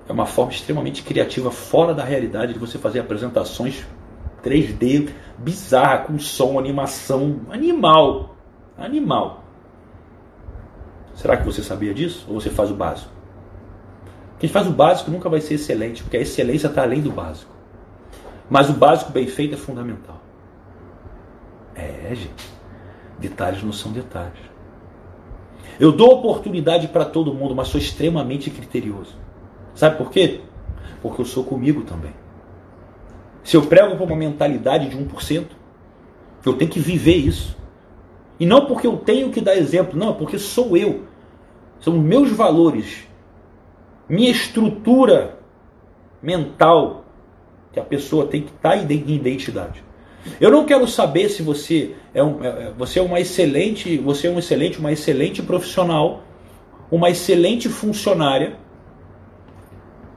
É 0.10 0.12
uma 0.12 0.26
forma 0.26 0.52
extremamente 0.52 1.04
criativa, 1.04 1.52
fora 1.52 1.94
da 1.94 2.04
realidade, 2.04 2.54
de 2.54 2.60
você 2.60 2.80
fazer 2.80 3.00
apresentações 3.00 3.86
3D 4.44 5.12
bizarra, 5.38 6.00
com 6.00 6.18
som, 6.18 6.58
animação 6.58 7.42
animal. 7.52 8.36
Animal. 8.76 9.44
Será 11.14 11.38
que 11.38 11.46
você 11.46 11.62
sabia 11.62 11.94
disso? 11.94 12.26
Ou 12.28 12.42
você 12.42 12.50
faz 12.50 12.72
o 12.72 12.74
básico? 12.74 13.12
Quem 14.40 14.50
faz 14.50 14.66
o 14.66 14.72
básico 14.72 15.12
nunca 15.12 15.30
vai 15.30 15.42
ser 15.42 15.56
excelente, 15.56 16.02
porque 16.02 16.18
a 16.18 16.22
excelência 16.22 16.68
está 16.68 16.82
além 16.82 17.02
do 17.02 17.12
básico. 17.12 17.52
Mas 18.50 18.68
o 18.68 18.74
básico 18.74 19.12
bem 19.12 19.28
feito 19.28 19.54
é 19.54 19.58
fundamental. 19.58 20.20
É, 21.76 22.16
gente. 22.16 22.50
Detalhes 23.20 23.62
não 23.62 23.74
são 23.74 23.92
detalhes. 23.92 24.40
Eu 25.80 25.92
dou 25.92 26.18
oportunidade 26.18 26.88
para 26.88 27.06
todo 27.06 27.32
mundo, 27.32 27.54
mas 27.54 27.68
sou 27.68 27.80
extremamente 27.80 28.50
criterioso. 28.50 29.29
Sabe 29.80 29.96
por 29.96 30.12
quê? 30.12 30.42
Porque 31.02 31.22
eu 31.22 31.26
sou 31.26 31.42
comigo 31.42 31.84
também. 31.84 32.12
Se 33.46 33.56
eu 33.56 33.66
prego 33.66 33.96
para 33.96 34.04
uma 34.04 34.16
mentalidade 34.18 34.90
de 34.90 34.98
1%, 34.98 35.46
eu 36.46 36.52
tenho 36.52 36.70
que 36.70 36.82
viver 36.82 37.16
isso. 37.16 37.58
E 38.38 38.46
não 38.46 38.66
porque 38.66 38.86
eu 38.86 38.98
tenho 38.98 39.30
que 39.32 39.40
dar 39.40 39.56
exemplo, 39.56 39.98
não, 39.98 40.16
porque 40.16 40.38
sou 40.38 40.76
eu. 40.76 41.04
São 41.80 41.98
meus 41.98 42.30
valores, 42.30 43.08
minha 44.10 44.30
estrutura 44.30 45.40
mental 46.22 47.06
que 47.72 47.80
a 47.80 47.84
pessoa 47.86 48.28
tem 48.28 48.42
que 48.42 48.52
estar 48.52 48.76
em 48.76 49.16
identidade. 49.16 49.82
Eu 50.42 50.52
não 50.52 50.66
quero 50.66 50.86
saber 50.90 51.30
se 51.30 51.42
você 51.42 51.96
é, 52.14 52.22
um, 52.22 52.44
é, 52.44 52.48
é, 52.48 52.74
você 52.78 53.00
é 53.00 53.02
uma 53.02 53.22
excelente, 53.22 53.98
você 53.98 54.28
é 54.28 54.30
um 54.30 54.40
excelente, 54.40 54.78
uma 54.78 54.92
excelente 54.92 55.42
profissional, 55.42 56.22
uma 56.92 57.10
excelente 57.10 57.70
funcionária 57.70 58.58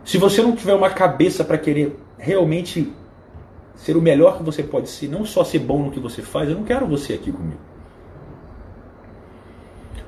se 0.05 0.19
você 0.19 0.43
não 0.43 0.57
tiver 0.57 0.75
uma 0.75 0.91
cabeça 0.91 1.45
para 1.45 1.59
querer 1.59 1.97
realmente 2.19 2.93
ser 3.75 3.97
o 3.97 4.03
melhor 4.03 4.39
que 4.39 4.43
você 4.43 4.63
pode 4.63 4.89
ser, 4.89 5.09
não 5.09 5.25
só 5.25 5.45
ser 5.45 5.59
bom 5.59 5.85
no 5.85 5.91
que 5.91 6.01
você 6.01 6.23
faz, 6.23 6.49
eu 6.49 6.57
não 6.57 6.65
quero 6.65 6.87
você 6.87 7.15
aqui 7.15 7.33
comigo. 7.33 7.61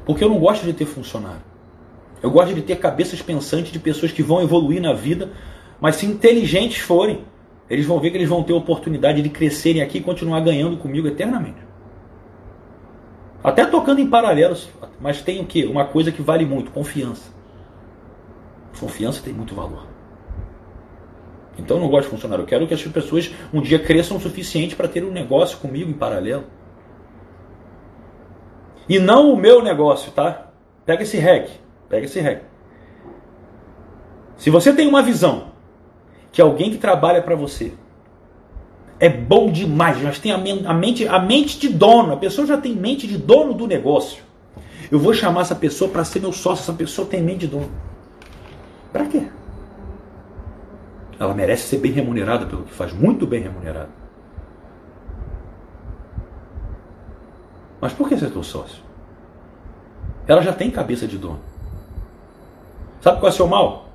Porque 0.05 0.23
eu 0.23 0.29
não 0.29 0.39
gosto 0.39 0.65
de 0.65 0.73
ter 0.73 0.85
funcionário. 0.85 1.43
Eu 2.23 2.31
gosto 2.31 2.55
de 2.55 2.63
ter 2.63 2.77
cabeças 2.77 3.21
pensantes 3.21 3.73
de 3.73 3.79
pessoas 3.79 4.13
que 4.13 4.23
vão 4.23 4.43
evoluir 4.43 4.81
na 4.81 4.93
vida, 4.93 5.33
mas 5.81 5.97
se 5.97 6.07
inteligentes 6.07 6.79
forem, 6.79 7.25
eles 7.69 7.87
vão 7.87 8.01
ver 8.01 8.11
que 8.11 8.17
eles 8.17 8.29
vão 8.29 8.43
ter 8.43 8.53
oportunidade 8.53 9.23
de 9.23 9.29
crescerem 9.29 9.83
aqui 9.83 9.99
e 9.99 10.01
continuar 10.01 10.41
ganhando 10.41 10.77
comigo 10.77 11.09
eternamente. 11.09 11.59
Até 13.43 13.67
tocando 13.67 14.01
em 14.01 14.09
paralelos, 14.09 14.71
mas 15.01 15.21
tem 15.21 15.41
o 15.41 15.45
que? 15.45 15.65
Uma 15.67 15.85
coisa 15.85 16.11
que 16.11 16.23
vale 16.23 16.47
muito: 16.47 16.71
confiança. 16.71 17.34
Confiança 18.79 19.23
tem 19.23 19.33
muito 19.33 19.55
valor. 19.55 19.87
Então 21.59 21.77
eu 21.77 21.83
não 21.83 21.89
gosto 21.89 22.05
de 22.05 22.11
funcionário. 22.11 22.43
Eu 22.43 22.47
quero 22.47 22.67
que 22.67 22.75
as 22.75 22.83
pessoas 22.83 23.31
um 23.53 23.61
dia 23.61 23.79
cresçam 23.79 24.17
o 24.17 24.21
suficiente 24.21 24.75
para 24.75 24.89
ter 24.89 25.05
um 25.05 25.11
negócio 25.11 25.59
comigo 25.59 25.91
em 25.91 25.95
paralelo. 25.95 26.45
E 28.89 28.99
não 28.99 29.33
o 29.33 29.37
meu 29.37 29.63
negócio, 29.63 30.13
tá? 30.13 30.51
Pega 30.85 31.03
esse 31.03 31.17
rec. 31.17 31.49
Pega 31.89 32.05
esse 32.05 32.21
rec. 32.21 32.43
Se 34.37 34.51
você 34.51 34.73
tem 34.73 34.87
uma 34.87 35.03
visão 35.03 35.53
que 36.33 36.43
alguém 36.43 36.71
que 36.71 36.79
trabalha 36.79 37.23
para 37.23 37.37
você 37.37 37.73
é 38.99 39.09
bom 39.09 39.51
demais, 39.51 40.01
mas 40.03 40.19
tem 40.19 40.33
a 40.33 40.39
mente, 40.39 41.07
a 41.07 41.19
mente 41.19 41.59
de 41.59 41.69
dono, 41.69 42.13
a 42.13 42.17
pessoa 42.17 42.47
já 42.47 42.57
tem 42.57 42.75
mente 42.75 43.07
de 43.07 43.17
dono 43.17 43.55
do 43.55 43.67
negócio. 43.67 44.23
Eu 44.91 44.99
vou 44.99 45.15
chamar 45.15 45.43
essa 45.43 45.55
pessoa 45.55 45.91
para 45.91 46.05
ser 46.05 46.21
meu 46.21 46.33
sócio, 46.33 46.63
essa 46.63 46.73
pessoa 46.73 47.07
tem 47.07 47.23
mente 47.23 47.41
de 47.41 47.47
dono. 47.49 47.71
Para 48.95 49.07
quê? 49.07 49.27
Ela 51.19 51.35
merece 51.35 51.67
ser 51.67 51.79
bem 51.79 51.91
remunerada 51.91 52.47
pelo 52.47 52.63
que 52.63 52.73
faz, 52.73 52.93
muito 52.93 53.27
bem 53.27 53.43
remunerada. 53.43 53.91
Mas 57.81 57.93
por 57.93 58.09
que 58.09 58.17
ser 58.17 58.31
teu 58.31 58.45
sócio? 58.45 58.85
Ela 60.29 60.43
já 60.43 60.53
tem 60.53 60.71
cabeça 60.71 61.09
de 61.09 61.19
dono. 61.19 61.41
Sabe 63.01 63.19
qual 63.19 63.31
é 63.31 63.35
o 63.35 63.37
seu 63.37 63.49
mal? 63.49 63.89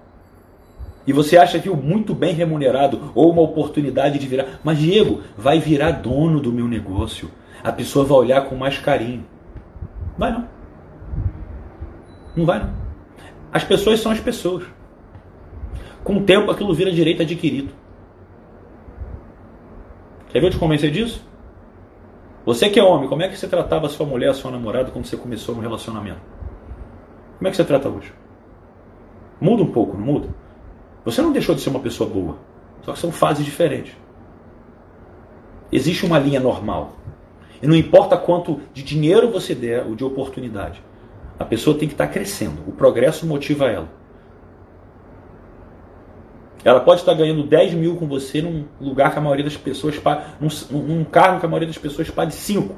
E 1.07 1.13
você 1.13 1.37
acha 1.37 1.59
que 1.59 1.69
o 1.69 1.77
muito 1.77 2.13
bem 2.13 2.33
remunerado 2.33 3.13
ou 3.15 3.31
uma 3.31 3.41
oportunidade 3.41 4.19
de 4.19 4.27
virar. 4.27 4.59
Mas, 4.65 4.79
Diego, 4.79 5.21
vai 5.37 5.59
virar 5.59 5.91
dono 5.91 6.41
do 6.41 6.51
meu 6.51 6.67
negócio. 6.67 7.31
A 7.63 7.71
pessoa 7.71 8.03
vai 8.03 8.17
olhar 8.17 8.49
com 8.49 8.55
mais 8.55 8.77
carinho. 8.79 9.25
Vai 10.17 10.33
não. 10.33 10.45
Não 12.35 12.45
vai 12.45 12.59
não. 12.59 12.73
As 13.49 13.63
pessoas 13.63 14.01
são 14.01 14.11
as 14.11 14.19
pessoas. 14.19 14.65
Com 16.03 16.17
o 16.17 16.23
tempo 16.23 16.49
aquilo 16.51 16.73
vira 16.73 16.91
direito 16.91 17.21
adquirido. 17.21 17.73
Quer 20.29 20.39
ver 20.39 20.47
eu 20.47 20.51
te 20.51 20.57
convencer 20.57 20.91
disso? 20.91 21.27
Você 22.45 22.69
que 22.69 22.79
é 22.79 22.83
homem, 22.83 23.09
como 23.09 23.21
é 23.21 23.27
que 23.27 23.37
você 23.37 23.47
tratava 23.47 23.87
a 23.87 23.89
sua 23.89 24.05
mulher, 24.05 24.29
a 24.29 24.33
sua 24.33 24.51
namorada 24.51 24.91
quando 24.91 25.05
você 25.05 25.17
começou 25.17 25.55
um 25.55 25.59
relacionamento? 25.59 26.21
Como 27.37 27.47
é 27.47 27.51
que 27.51 27.57
você 27.57 27.63
trata 27.63 27.89
hoje? 27.89 28.13
Muda 29.39 29.63
um 29.63 29.71
pouco, 29.71 29.97
não 29.97 30.05
muda? 30.05 30.29
Você 31.05 31.21
não 31.21 31.31
deixou 31.31 31.55
de 31.55 31.61
ser 31.61 31.69
uma 31.69 31.79
pessoa 31.79 32.09
boa, 32.09 32.37
só 32.81 32.93
que 32.93 32.99
são 32.99 33.11
fases 33.11 33.45
diferentes. 33.45 33.95
Existe 35.71 36.05
uma 36.05 36.19
linha 36.19 36.39
normal. 36.39 36.93
E 37.61 37.67
não 37.67 37.75
importa 37.75 38.17
quanto 38.17 38.61
de 38.73 38.83
dinheiro 38.83 39.29
você 39.29 39.53
der 39.53 39.85
ou 39.85 39.95
de 39.95 40.03
oportunidade, 40.03 40.81
a 41.37 41.45
pessoa 41.45 41.77
tem 41.77 41.87
que 41.87 41.93
estar 41.93 42.07
crescendo. 42.07 42.61
O 42.67 42.71
progresso 42.71 43.25
motiva 43.25 43.65
ela. 43.67 43.98
Ela 46.63 46.81
pode 46.81 46.99
estar 46.99 47.13
ganhando 47.13 47.43
10 47.43 47.73
mil 47.73 47.95
com 47.95 48.07
você 48.07 48.41
num 48.41 48.65
lugar 48.81 49.11
que 49.11 49.17
a 49.17 49.21
maioria 49.21 49.45
das 49.45 49.55
pessoas 49.55 49.97
paga, 49.97 50.25
num, 50.39 50.49
num 50.71 51.05
que 51.05 51.17
a 51.17 51.47
maioria 51.47 51.67
das 51.67 51.77
pessoas 51.77 52.09
pague 52.09 52.33
5. 52.33 52.75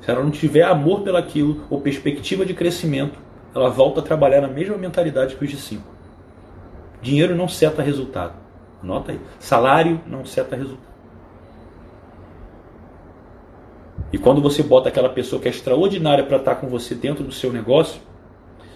Se 0.00 0.10
ela 0.10 0.22
não 0.22 0.30
tiver 0.30 0.62
amor 0.62 1.02
pelaquilo 1.02 1.64
ou 1.68 1.80
perspectiva 1.80 2.44
de 2.46 2.54
crescimento, 2.54 3.18
ela 3.54 3.68
volta 3.68 4.00
a 4.00 4.02
trabalhar 4.02 4.40
na 4.40 4.48
mesma 4.48 4.76
mentalidade 4.76 5.36
que 5.36 5.44
os 5.44 5.50
de 5.50 5.56
5. 5.56 5.82
Dinheiro 7.02 7.36
não 7.36 7.46
seta 7.46 7.82
resultado. 7.82 8.34
Anota 8.82 9.12
aí. 9.12 9.20
Salário 9.38 10.00
não 10.06 10.24
seta 10.24 10.56
resultado. 10.56 10.92
E 14.12 14.18
quando 14.18 14.42
você 14.42 14.62
bota 14.62 14.88
aquela 14.88 15.08
pessoa 15.08 15.40
que 15.40 15.48
é 15.48 15.50
extraordinária 15.50 16.24
para 16.24 16.38
estar 16.38 16.56
com 16.56 16.68
você 16.68 16.94
dentro 16.94 17.22
do 17.22 17.32
seu 17.32 17.52
negócio, 17.52 18.00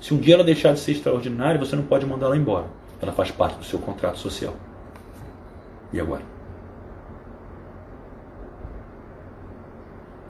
se 0.01 0.15
um 0.15 0.19
dia 0.19 0.35
ela 0.35 0.45
deixar 0.45 0.73
de 0.73 0.81
ser 0.81 0.93
extraordinária, 0.93 1.59
você 1.59 1.75
não 1.75 1.83
pode 1.83 2.07
mandar 2.07 2.27
ela 2.27 2.37
embora. 2.37 2.67
Ela 3.01 3.13
faz 3.13 3.31
parte 3.31 3.59
do 3.59 3.65
seu 3.65 3.79
contrato 3.79 4.19
social. 4.19 4.55
E 5.93 6.01
agora? 6.01 6.23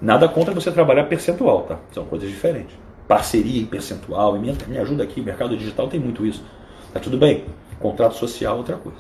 Nada 0.01 0.29
contra 0.29 0.53
você 0.53 0.71
trabalhar 0.71 1.05
percentual, 1.05 1.63
tá? 1.63 1.79
São 1.93 2.05
coisas 2.05 2.29
diferentes. 2.29 2.77
Parceria 3.09 3.63
em 3.63 3.67
percentual, 3.67 4.39
me, 4.39 4.53
me 4.67 4.79
ajuda 4.79 5.05
aqui, 5.05 5.21
mercado 5.21 5.57
digital 5.57 5.89
tem 5.89 5.99
muito 5.99 6.27
isso. 6.27 6.45
Tá 6.93 7.01
tudo 7.01 7.17
bem. 7.17 7.45
Contrato 7.81 8.15
social, 8.17 8.57
outra 8.57 8.77
coisa. 8.77 8.99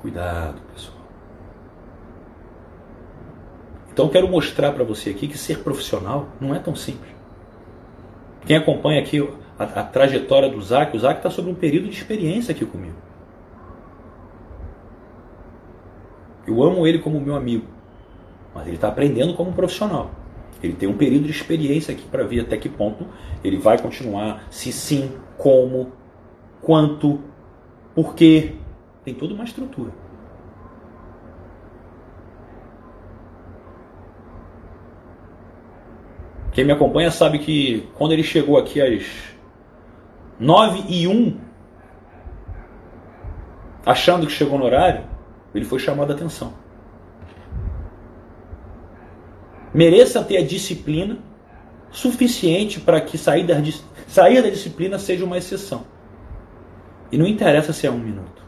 Cuidado, 0.00 0.60
pessoal. 0.72 0.98
Então 3.92 4.08
quero 4.08 4.28
mostrar 4.28 4.72
para 4.72 4.82
você 4.82 5.10
aqui 5.10 5.28
que 5.28 5.38
ser 5.38 5.60
profissional 5.60 6.28
não 6.40 6.54
é 6.54 6.58
tão 6.58 6.74
simples. 6.74 7.12
Quem 8.44 8.56
acompanha 8.56 9.00
aqui 9.00 9.20
a, 9.58 9.64
a 9.64 9.84
trajetória 9.84 10.48
do 10.48 10.60
Zac, 10.60 10.96
o 10.96 11.00
Zac 11.00 11.18
está 11.18 11.30
sobre 11.30 11.50
um 11.50 11.54
período 11.54 11.88
de 11.88 11.96
experiência 11.96 12.52
aqui 12.52 12.64
comigo. 12.64 12.96
Eu 16.46 16.62
amo 16.62 16.86
ele 16.86 16.98
como 16.98 17.20
meu 17.20 17.34
amigo, 17.34 17.66
mas 18.54 18.66
ele 18.66 18.76
está 18.76 18.88
aprendendo 18.88 19.34
como 19.34 19.52
profissional. 19.52 20.10
Ele 20.62 20.74
tem 20.74 20.88
um 20.88 20.96
período 20.96 21.24
de 21.24 21.30
experiência 21.30 21.92
aqui 21.92 22.06
para 22.06 22.24
ver 22.24 22.40
até 22.40 22.56
que 22.56 22.68
ponto 22.68 23.06
ele 23.42 23.58
vai 23.58 23.78
continuar, 23.78 24.46
se 24.50 24.72
sim, 24.72 25.10
como, 25.36 25.92
quanto, 26.60 27.20
por 27.94 28.14
quê. 28.14 28.54
Tem 29.04 29.14
toda 29.14 29.34
uma 29.34 29.44
estrutura. 29.44 29.90
Quem 36.52 36.64
me 36.64 36.72
acompanha 36.72 37.10
sabe 37.10 37.40
que 37.40 37.88
quando 37.94 38.12
ele 38.12 38.22
chegou 38.22 38.56
aqui 38.56 38.80
às 38.80 39.33
9 40.38 40.84
e 40.88 41.06
1, 41.06 41.36
achando 43.86 44.26
que 44.26 44.32
chegou 44.32 44.58
no 44.58 44.64
horário, 44.64 45.04
ele 45.54 45.64
foi 45.64 45.78
chamado 45.78 46.10
a 46.12 46.14
atenção. 46.14 46.52
Mereça 49.72 50.22
ter 50.22 50.38
a 50.38 50.44
disciplina 50.44 51.18
suficiente 51.90 52.80
para 52.80 53.00
que 53.00 53.16
sair 53.16 53.44
da, 53.44 53.54
sair 54.06 54.42
da 54.42 54.48
disciplina 54.48 54.98
seja 54.98 55.24
uma 55.24 55.38
exceção. 55.38 55.84
E 57.10 57.16
não 57.16 57.26
interessa 57.26 57.72
se 57.72 57.86
é 57.86 57.90
um 57.90 57.98
minuto. 57.98 58.42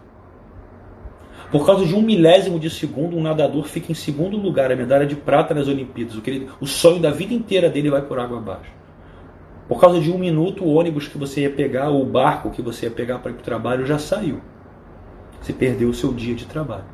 Por 1.51 1.65
causa 1.65 1.87
de 1.87 1.95
um 1.95 2.03
milésimo 2.03 2.59
de 2.59 2.69
segundo, 2.69 3.17
um 3.17 3.23
nadador 3.23 3.65
fica 3.65 3.93
em 3.93 3.95
segundo 3.95 4.37
lugar, 4.37 4.73
a 4.73 4.77
medalha 4.77 5.07
de 5.07 5.15
prata 5.15 5.55
nas 5.55 5.69
Olimpíadas. 5.69 6.17
O, 6.17 6.23
ele, 6.27 6.49
o 6.61 6.67
sonho 6.67 7.01
da 7.01 7.11
vida 7.11 7.33
inteira 7.33 7.71
dele 7.71 7.91
vai 7.91 8.03
por 8.03 8.19
água 8.19 8.39
abaixo. 8.39 8.76
Por 9.69 9.81
causa 9.81 10.01
de 10.01 10.11
um 10.13 10.19
minuto, 10.19 10.65
o 10.65 10.75
ônibus 10.75 11.09
que 11.09 11.19
você 11.19 11.43
ia 11.43 11.51
pegar, 11.51 11.89
ou 11.89 12.03
o 12.03 12.07
barco 12.07 12.51
que 12.51 12.63
você 12.63 12.87
ia 12.87 12.91
pegar 12.91 13.19
para 13.19 13.31
ir 13.31 13.35
para 13.35 13.43
o 13.43 13.45
trabalho 13.45 13.85
já 13.85 13.99
saiu. 13.99 14.41
Você 15.41 15.53
perdeu 15.53 15.89
o 15.89 15.95
seu 15.95 16.13
dia 16.13 16.35
de 16.35 16.47
trabalho. 16.47 16.85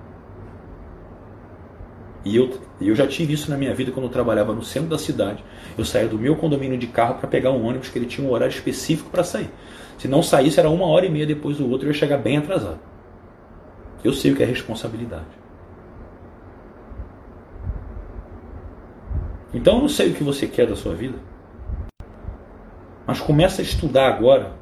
E 2.25 2.37
eu, 2.37 2.51
eu 2.81 2.95
já 2.95 3.07
tive 3.07 3.33
isso 3.33 3.51
na 3.51 3.57
minha 3.57 3.75
vida 3.75 3.91
quando 3.91 4.07
eu 4.07 4.13
trabalhava 4.13 4.55
no 4.55 4.63
centro 4.63 4.89
da 4.89 4.99
cidade. 4.99 5.45
Eu 5.77 5.85
saía 5.85 6.09
do 6.09 6.19
meu 6.19 6.37
condomínio 6.37 6.79
de 6.79 6.87
carro 6.87 7.17
para 7.17 7.29
pegar 7.29 7.51
um 7.51 7.67
ônibus 7.67 7.89
que 7.89 7.99
ele 7.99 8.07
tinha 8.07 8.27
um 8.27 8.31
horário 8.31 8.53
específico 8.55 9.11
para 9.11 9.25
sair. 9.25 9.51
Se 9.99 10.09
não 10.09 10.23
saísse, 10.23 10.59
era 10.59 10.71
uma 10.71 10.87
hora 10.87 11.05
e 11.05 11.11
meia 11.11 11.27
depois 11.27 11.59
do 11.59 11.69
outro, 11.69 11.87
eu 11.87 11.93
ia 11.93 11.99
chegar 11.99 12.19
bem 12.19 12.39
atrasado. 12.39 12.79
Eu 14.05 14.13
sei 14.13 14.33
o 14.33 14.37
que 14.37 14.43
é 14.43 14.47
responsabilidade. 14.47 15.43
Então 19.53 19.77
eu 19.77 19.81
não 19.83 19.89
sei 19.89 20.11
o 20.11 20.15
que 20.15 20.25
você 20.25 20.47
quer 20.47 20.67
da 20.67 20.77
sua 20.77 20.95
vida. 20.95 21.19
Mas 23.07 23.21
comece 23.21 23.61
a 23.61 23.65
estudar 23.65 24.09
agora 24.09 24.53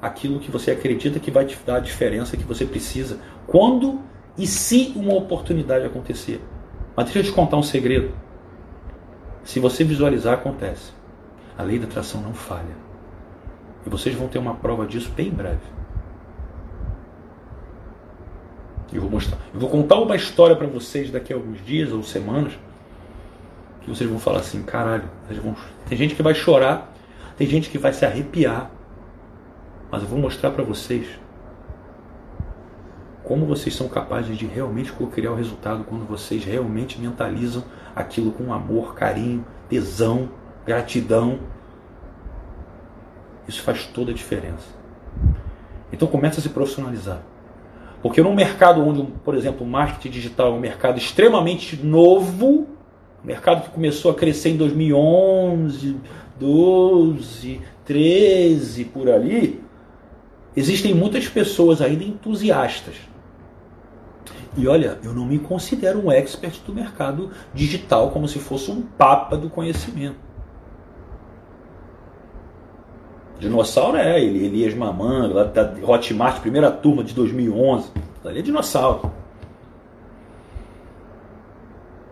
aquilo 0.00 0.38
que 0.38 0.50
você 0.50 0.70
acredita 0.70 1.18
que 1.18 1.30
vai 1.30 1.44
te 1.44 1.58
dar 1.66 1.76
a 1.76 1.80
diferença 1.80 2.36
que 2.36 2.44
você 2.44 2.64
precisa 2.64 3.18
quando 3.46 4.00
e 4.36 4.46
se 4.46 4.92
uma 4.94 5.14
oportunidade 5.14 5.84
acontecer. 5.84 6.40
Mas 6.96 7.06
deixa 7.06 7.18
eu 7.20 7.24
te 7.24 7.32
contar 7.32 7.56
um 7.56 7.62
segredo. 7.62 8.14
Se 9.44 9.58
você 9.60 9.82
visualizar, 9.84 10.34
acontece. 10.34 10.92
A 11.56 11.62
lei 11.62 11.78
da 11.78 11.86
atração 11.86 12.20
não 12.20 12.34
falha. 12.34 12.76
E 13.84 13.90
vocês 13.90 14.14
vão 14.14 14.28
ter 14.28 14.38
uma 14.38 14.54
prova 14.54 14.86
disso 14.86 15.10
bem 15.10 15.30
breve. 15.30 15.78
Eu 18.92 19.02
vou 19.02 19.10
mostrar. 19.10 19.38
Eu 19.52 19.60
vou 19.60 19.68
contar 19.68 19.96
uma 19.96 20.16
história 20.16 20.56
para 20.56 20.66
vocês 20.66 21.10
daqui 21.10 21.32
a 21.32 21.36
alguns 21.36 21.64
dias 21.64 21.92
ou 21.92 22.02
semanas 22.02 22.52
que 23.82 23.90
vocês 23.90 24.08
vão 24.08 24.18
falar 24.18 24.40
assim, 24.40 24.62
caralho, 24.62 25.04
vão... 25.42 25.56
tem 25.88 25.96
gente 25.96 26.14
que 26.14 26.22
vai 26.22 26.34
chorar 26.34 26.92
tem 27.38 27.46
gente 27.46 27.70
que 27.70 27.78
vai 27.78 27.92
se 27.92 28.04
arrepiar. 28.04 28.70
Mas 29.90 30.02
eu 30.02 30.08
vou 30.08 30.18
mostrar 30.18 30.50
para 30.50 30.62
vocês 30.62 31.06
como 33.22 33.46
vocês 33.46 33.74
são 33.74 33.88
capazes 33.88 34.36
de 34.36 34.46
realmente 34.46 34.92
criar 35.12 35.32
o 35.32 35.34
resultado 35.34 35.84
quando 35.84 36.04
vocês 36.04 36.44
realmente 36.44 37.00
mentalizam 37.00 37.62
aquilo 37.94 38.32
com 38.32 38.52
amor, 38.52 38.94
carinho, 38.94 39.44
tesão, 39.68 40.30
gratidão. 40.66 41.38
Isso 43.46 43.62
faz 43.62 43.86
toda 43.86 44.10
a 44.10 44.14
diferença. 44.14 44.66
Então 45.92 46.08
começa 46.08 46.40
a 46.40 46.42
se 46.42 46.48
profissionalizar. 46.48 47.22
Porque 48.02 48.22
num 48.22 48.34
mercado 48.34 48.80
onde, 48.80 49.02
por 49.24 49.34
exemplo, 49.34 49.66
o 49.66 49.70
marketing 49.70 50.10
digital 50.10 50.48
é 50.48 50.56
um 50.56 50.60
mercado 50.60 50.98
extremamente 50.98 51.76
novo, 51.84 52.66
mercado 53.24 53.62
que 53.62 53.70
começou 53.70 54.10
a 54.10 54.14
crescer 54.14 54.50
em 54.50 54.56
2011, 54.56 55.96
12, 56.38 57.60
13, 57.84 58.84
por 58.86 59.10
ali, 59.10 59.62
existem 60.56 60.94
muitas 60.94 61.28
pessoas 61.28 61.80
ainda 61.80 62.04
entusiastas. 62.04 62.96
E 64.56 64.66
olha, 64.66 64.98
eu 65.04 65.12
não 65.12 65.24
me 65.24 65.38
considero 65.38 66.04
um 66.04 66.10
expert 66.10 66.60
do 66.66 66.74
mercado 66.74 67.30
digital 67.54 68.10
como 68.10 68.26
se 68.26 68.38
fosse 68.38 68.70
um 68.70 68.82
papa 68.82 69.36
do 69.36 69.48
conhecimento. 69.48 70.28
Dinossauro 73.38 73.96
é 73.96 74.20
ele, 74.20 74.46
Elias 74.46 74.74
Mamanga, 74.74 75.32
lá 75.32 75.44
da 75.44 75.74
Hotmart, 75.82 76.40
primeira 76.40 76.70
turma 76.72 77.04
de 77.04 77.14
2011. 77.14 77.90
Ali 78.24 78.40
é 78.40 78.42
dinossauro. 78.42 79.12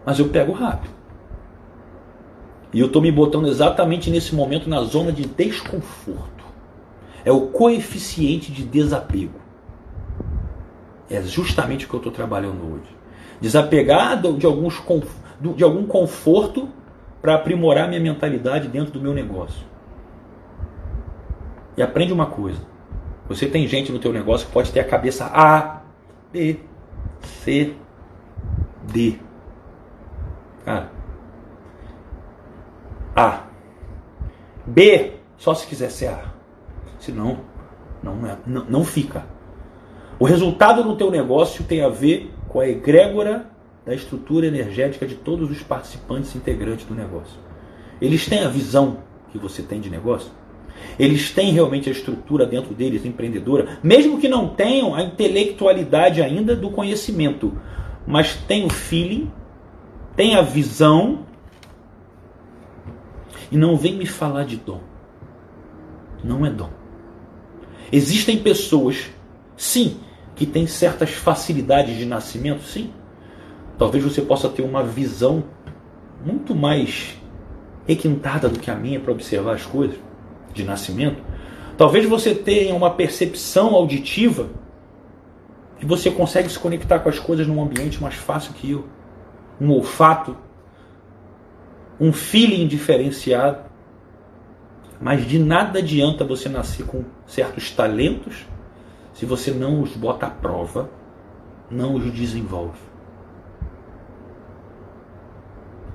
Mas 0.05 0.21
eu 0.21 0.29
pego 0.29 0.53
rápido. 0.53 0.96
E 2.72 2.81
eu 2.81 2.87
estou 2.87 3.00
me 3.00 3.11
botando 3.11 3.48
exatamente 3.48 4.11
nesse 4.11 4.35
momento 4.35 4.68
na 4.68 4.83
zona 4.83 5.12
de 5.12 5.26
desconforto. 5.26 6.44
É 7.24 7.33
o 7.33 7.48
coeficiente 7.48 8.52
de 8.52 8.64
desapego. 8.64 9.40
É 11.09 11.22
justamente 11.22 11.87
o 11.87 11.88
que 11.88 11.94
eu 11.94 11.98
estou 11.98 12.12
trabalhando 12.12 12.74
hoje. 12.74 12.96
Desapegar 13.40 14.20
de, 14.20 14.46
alguns, 14.46 14.83
de 15.57 15.64
algum 15.64 15.87
conforto 15.87 16.68
para 17.20 17.35
aprimorar 17.35 17.88
minha 17.88 18.00
mentalidade 18.00 18.68
dentro 18.68 18.92
do 18.92 19.00
meu 19.00 19.14
negócio. 19.14 19.64
E 21.76 21.83
aprende 21.83 22.12
uma 22.12 22.26
coisa. 22.26 22.61
Você 23.29 23.46
tem 23.46 23.66
gente 23.66 23.90
no 23.90 23.98
teu 23.98 24.12
negócio 24.12 24.46
que 24.46 24.52
pode 24.52 24.72
ter 24.72 24.81
a 24.81 24.85
cabeça 24.85 25.26
A, 25.26 25.83
B, 26.33 26.61
C, 27.20 27.74
D. 28.92 29.18
Cara, 30.64 30.90
a. 33.16 33.44
B, 34.66 35.12
só 35.38 35.55
se 35.55 35.66
quiser 35.66 35.90
ser 35.90 36.09
A. 36.09 36.35
Senão, 36.98 37.38
não, 38.02 38.26
é, 38.26 38.37
não, 38.46 38.64
não 38.64 38.85
fica. 38.85 39.24
O 40.18 40.24
resultado 40.24 40.85
no 40.85 40.96
teu 40.96 41.11
negócio 41.11 41.64
tem 41.64 41.83
a 41.83 41.88
ver 41.88 42.33
com 42.48 42.61
a 42.61 42.68
egrégora 42.68 43.50
da 43.85 43.94
estrutura 43.94 44.46
energética 44.46 45.07
de 45.07 45.14
todos 45.14 45.50
os 45.50 45.62
participantes 45.62 46.35
integrantes 46.35 46.87
do 46.87 46.94
negócio. 46.94 47.38
Eles 48.00 48.26
têm 48.26 48.44
a 48.44 48.48
visão 48.48 48.98
que 49.31 49.38
você 49.38 49.62
tem 49.62 49.81
de 49.81 49.90
negócio? 49.90 50.31
Eles 50.98 51.31
têm 51.31 51.52
realmente 51.52 51.88
a 51.88 51.92
estrutura 51.92 52.46
dentro 52.46 52.74
deles 52.74 53.05
empreendedora, 53.05 53.79
mesmo 53.83 54.18
que 54.18 54.29
não 54.29 54.48
tenham 54.48 54.94
a 54.94 55.02
intelectualidade 55.02 56.22
ainda 56.22 56.55
do 56.55 56.70
conhecimento, 56.70 57.52
mas 58.07 58.35
tem 58.35 58.64
o 58.64 58.70
feeling, 58.70 59.31
tem 60.14 60.35
a 60.35 60.42
visão 60.42 61.26
e 63.51 63.57
não 63.57 63.77
vem 63.77 63.97
me 63.97 64.07
falar 64.07 64.45
de 64.45 64.57
dom. 64.57 64.81
Não 66.23 66.45
é 66.45 66.51
dom. 66.51 66.71
Existem 67.93 68.39
pessoas, 68.39 69.11
sim, 69.57 69.99
que 70.35 70.45
têm 70.45 70.67
certas 70.67 71.11
facilidades 71.11 71.97
de 71.97 72.05
nascimento, 72.05 72.63
sim. 72.63 72.93
Talvez 73.79 74.03
você 74.03 74.21
possa 74.21 74.49
ter 74.49 74.63
uma 74.63 74.83
visão 74.83 75.45
muito 76.25 76.55
mais 76.55 77.17
requintada 77.87 78.49
do 78.49 78.59
que 78.59 78.71
a 78.71 78.75
minha 78.75 78.99
para 78.99 79.13
observar 79.13 79.55
as 79.55 79.65
coisas 79.65 79.97
de 80.53 80.65
nascimento. 80.65 81.23
Talvez 81.77 82.07
você 82.07 82.35
tenha 82.35 82.75
uma 82.75 82.91
percepção 82.91 83.75
auditiva 83.75 84.49
que 85.79 85.87
você 85.87 86.11
consegue 86.11 86.49
se 86.49 86.59
conectar 86.59 86.99
com 87.01 87.09
as 87.09 87.19
coisas 87.19 87.47
num 87.47 87.63
ambiente 87.63 88.03
mais 88.03 88.15
fácil 88.15 88.53
que 88.55 88.71
eu. 88.71 88.87
Um 89.61 89.71
olfato, 89.71 90.37
um 92.01 92.13
feeling 92.13 92.67
diferenciado. 92.67 93.65
Mas 95.01 95.27
de 95.27 95.39
nada 95.39 95.79
adianta 95.79 96.25
você 96.25 96.49
nascer 96.49 96.87
com 96.87 97.05
certos 97.27 97.71
talentos 97.71 98.47
se 99.13 99.27
você 99.27 99.51
não 99.51 99.83
os 99.83 99.97
bota 99.97 100.27
à 100.27 100.31
prova, 100.31 100.91
não 101.71 101.95
os 101.95 102.13
desenvolve. 102.13 102.79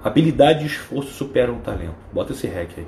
Habilidade 0.04 0.64
e 0.64 0.68
esforço 0.68 1.12
superam 1.12 1.58
o 1.58 1.60
talento. 1.60 1.96
Bota 2.12 2.32
esse 2.32 2.48
hack 2.48 2.72
aí. 2.78 2.88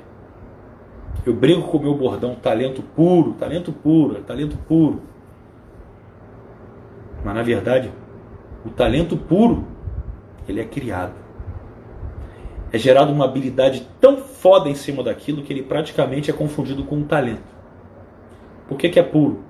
Eu 1.24 1.32
brinco 1.32 1.68
com 1.68 1.78
o 1.78 1.82
meu 1.82 1.94
bordão, 1.94 2.34
talento 2.34 2.82
puro, 2.82 3.34
talento 3.34 3.72
puro, 3.72 4.20
talento 4.22 4.56
puro. 4.68 5.02
Mas 7.24 7.34
na 7.34 7.42
verdade, 7.42 7.92
o 8.66 8.70
talento 8.70 9.16
puro, 9.16 9.64
ele 10.48 10.60
é 10.60 10.64
criado. 10.64 11.23
É 12.74 12.78
gerada 12.78 13.12
uma 13.12 13.24
habilidade 13.24 13.88
tão 14.00 14.16
foda 14.16 14.68
em 14.68 14.74
cima 14.74 15.00
daquilo 15.04 15.44
que 15.44 15.52
ele 15.52 15.62
praticamente 15.62 16.28
é 16.28 16.34
confundido 16.34 16.82
com 16.82 16.96
um 16.96 17.04
talento. 17.04 17.54
Por 18.66 18.76
que, 18.76 18.88
que 18.88 18.98
é 18.98 19.02
puro? 19.04 19.44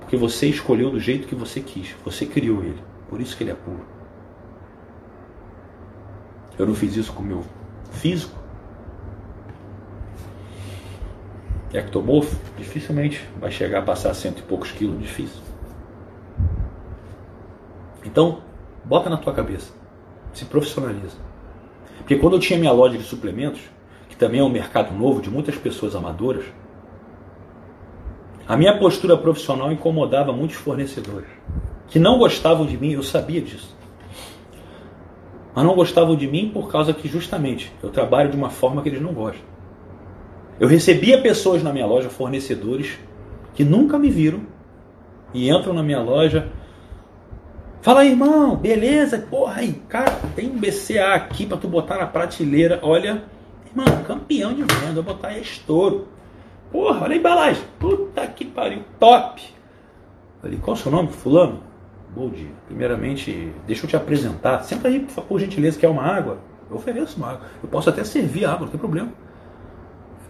Porque 0.00 0.16
você 0.16 0.46
escolheu 0.46 0.90
do 0.90 0.98
jeito 0.98 1.28
que 1.28 1.34
você 1.34 1.60
quis. 1.60 1.94
Você 2.06 2.24
criou 2.24 2.64
ele. 2.64 2.82
Por 3.10 3.20
isso 3.20 3.36
que 3.36 3.44
ele 3.44 3.50
é 3.50 3.54
puro. 3.54 3.84
Eu 6.58 6.66
não 6.66 6.74
fiz 6.74 6.96
isso 6.96 7.12
com 7.12 7.22
o 7.22 7.26
meu 7.26 7.44
físico. 7.90 8.34
Ectomorfo, 11.74 12.34
dificilmente 12.56 13.28
vai 13.38 13.50
chegar 13.50 13.80
a 13.80 13.82
passar 13.82 14.14
cento 14.14 14.38
e 14.38 14.42
poucos 14.42 14.72
quilos. 14.72 14.98
Difícil. 14.98 15.42
Então, 18.02 18.40
bota 18.86 19.10
na 19.10 19.18
tua 19.18 19.34
cabeça. 19.34 19.70
Se 20.32 20.46
profissionaliza. 20.46 21.27
Porque 21.98 22.16
quando 22.16 22.34
eu 22.34 22.40
tinha 22.40 22.58
minha 22.58 22.72
loja 22.72 22.96
de 22.96 23.04
suplementos, 23.04 23.60
que 24.08 24.16
também 24.16 24.40
é 24.40 24.44
um 24.44 24.48
mercado 24.48 24.94
novo 24.94 25.20
de 25.20 25.30
muitas 25.30 25.56
pessoas 25.56 25.94
amadoras, 25.94 26.44
a 28.46 28.56
minha 28.56 28.78
postura 28.78 29.16
profissional 29.16 29.70
incomodava 29.70 30.32
muitos 30.32 30.56
fornecedores 30.56 31.28
que 31.88 31.98
não 31.98 32.18
gostavam 32.18 32.66
de 32.66 32.76
mim, 32.76 32.92
eu 32.92 33.02
sabia 33.02 33.40
disso. 33.40 33.76
Mas 35.54 35.64
não 35.64 35.74
gostavam 35.74 36.14
de 36.14 36.26
mim 36.26 36.50
por 36.52 36.70
causa 36.70 36.92
que 36.92 37.08
justamente 37.08 37.72
eu 37.82 37.90
trabalho 37.90 38.30
de 38.30 38.36
uma 38.36 38.50
forma 38.50 38.82
que 38.82 38.88
eles 38.88 39.00
não 39.00 39.12
gostam. 39.12 39.42
Eu 40.60 40.68
recebia 40.68 41.20
pessoas 41.20 41.62
na 41.62 41.72
minha 41.72 41.86
loja, 41.86 42.10
fornecedores, 42.10 42.98
que 43.54 43.64
nunca 43.64 43.98
me 43.98 44.10
viram 44.10 44.40
e 45.32 45.50
entram 45.50 45.72
na 45.72 45.82
minha 45.82 46.00
loja 46.00 46.48
Fala 47.80 48.00
aí, 48.00 48.10
irmão, 48.10 48.56
beleza? 48.56 49.18
Porra 49.18 49.60
aí, 49.60 49.72
cara, 49.88 50.10
tem 50.34 50.50
um 50.50 50.58
BCA 50.58 51.14
aqui 51.14 51.46
para 51.46 51.56
tu 51.56 51.68
botar 51.68 51.96
na 51.96 52.06
prateleira. 52.06 52.80
Olha, 52.82 53.22
irmão, 53.66 54.02
campeão 54.04 54.52
de 54.52 54.62
venda, 54.62 54.94
vou 54.94 55.04
botar 55.04 55.38
estouro. 55.38 56.08
Porra, 56.72 57.04
olha 57.04 57.14
a 57.14 57.16
embalagem. 57.16 57.62
Puta 57.78 58.26
que 58.26 58.44
pariu, 58.44 58.82
top. 58.98 59.42
Falei, 60.42 60.58
qual 60.58 60.74
o 60.74 60.78
seu 60.78 60.90
nome? 60.90 61.08
Fulano? 61.08 61.62
Bom 62.14 62.28
dia. 62.30 62.50
Primeiramente, 62.66 63.52
deixa 63.64 63.86
eu 63.86 63.88
te 63.88 63.96
apresentar. 63.96 64.64
Senta 64.64 64.88
aí, 64.88 65.06
por 65.28 65.38
gentileza, 65.38 65.78
quer 65.78 65.88
uma 65.88 66.02
água? 66.02 66.38
Eu 66.68 66.76
ofereço 66.76 67.16
uma 67.16 67.30
água. 67.30 67.46
Eu 67.62 67.68
posso 67.68 67.88
até 67.88 68.02
servir 68.02 68.44
água, 68.44 68.62
não 68.62 68.68
tem 68.68 68.78
problema. 68.78 69.12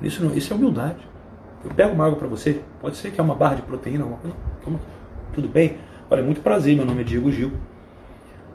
Isso, 0.02 0.22
não, 0.22 0.34
isso 0.34 0.52
é 0.52 0.56
humildade. 0.56 0.98
Eu 1.64 1.70
pego 1.70 1.94
uma 1.94 2.06
água 2.06 2.18
para 2.18 2.28
você. 2.28 2.61
Pode 2.80 2.98
ser 2.98 3.11
que 3.11 3.18
é 3.18 3.24
uma 3.24 3.34
barra 3.34 3.54
de 3.56 3.62
proteína, 3.62 4.04
alguma 4.04 4.20
coisa. 4.20 4.37
Tudo 5.32 5.48
bem? 5.48 5.78
Olha, 6.11 6.23
muito 6.23 6.40
prazer, 6.40 6.75
meu 6.75 6.87
nome 6.87 7.03
é 7.03 7.05
Diego 7.05 7.31
Gil. 7.31 7.53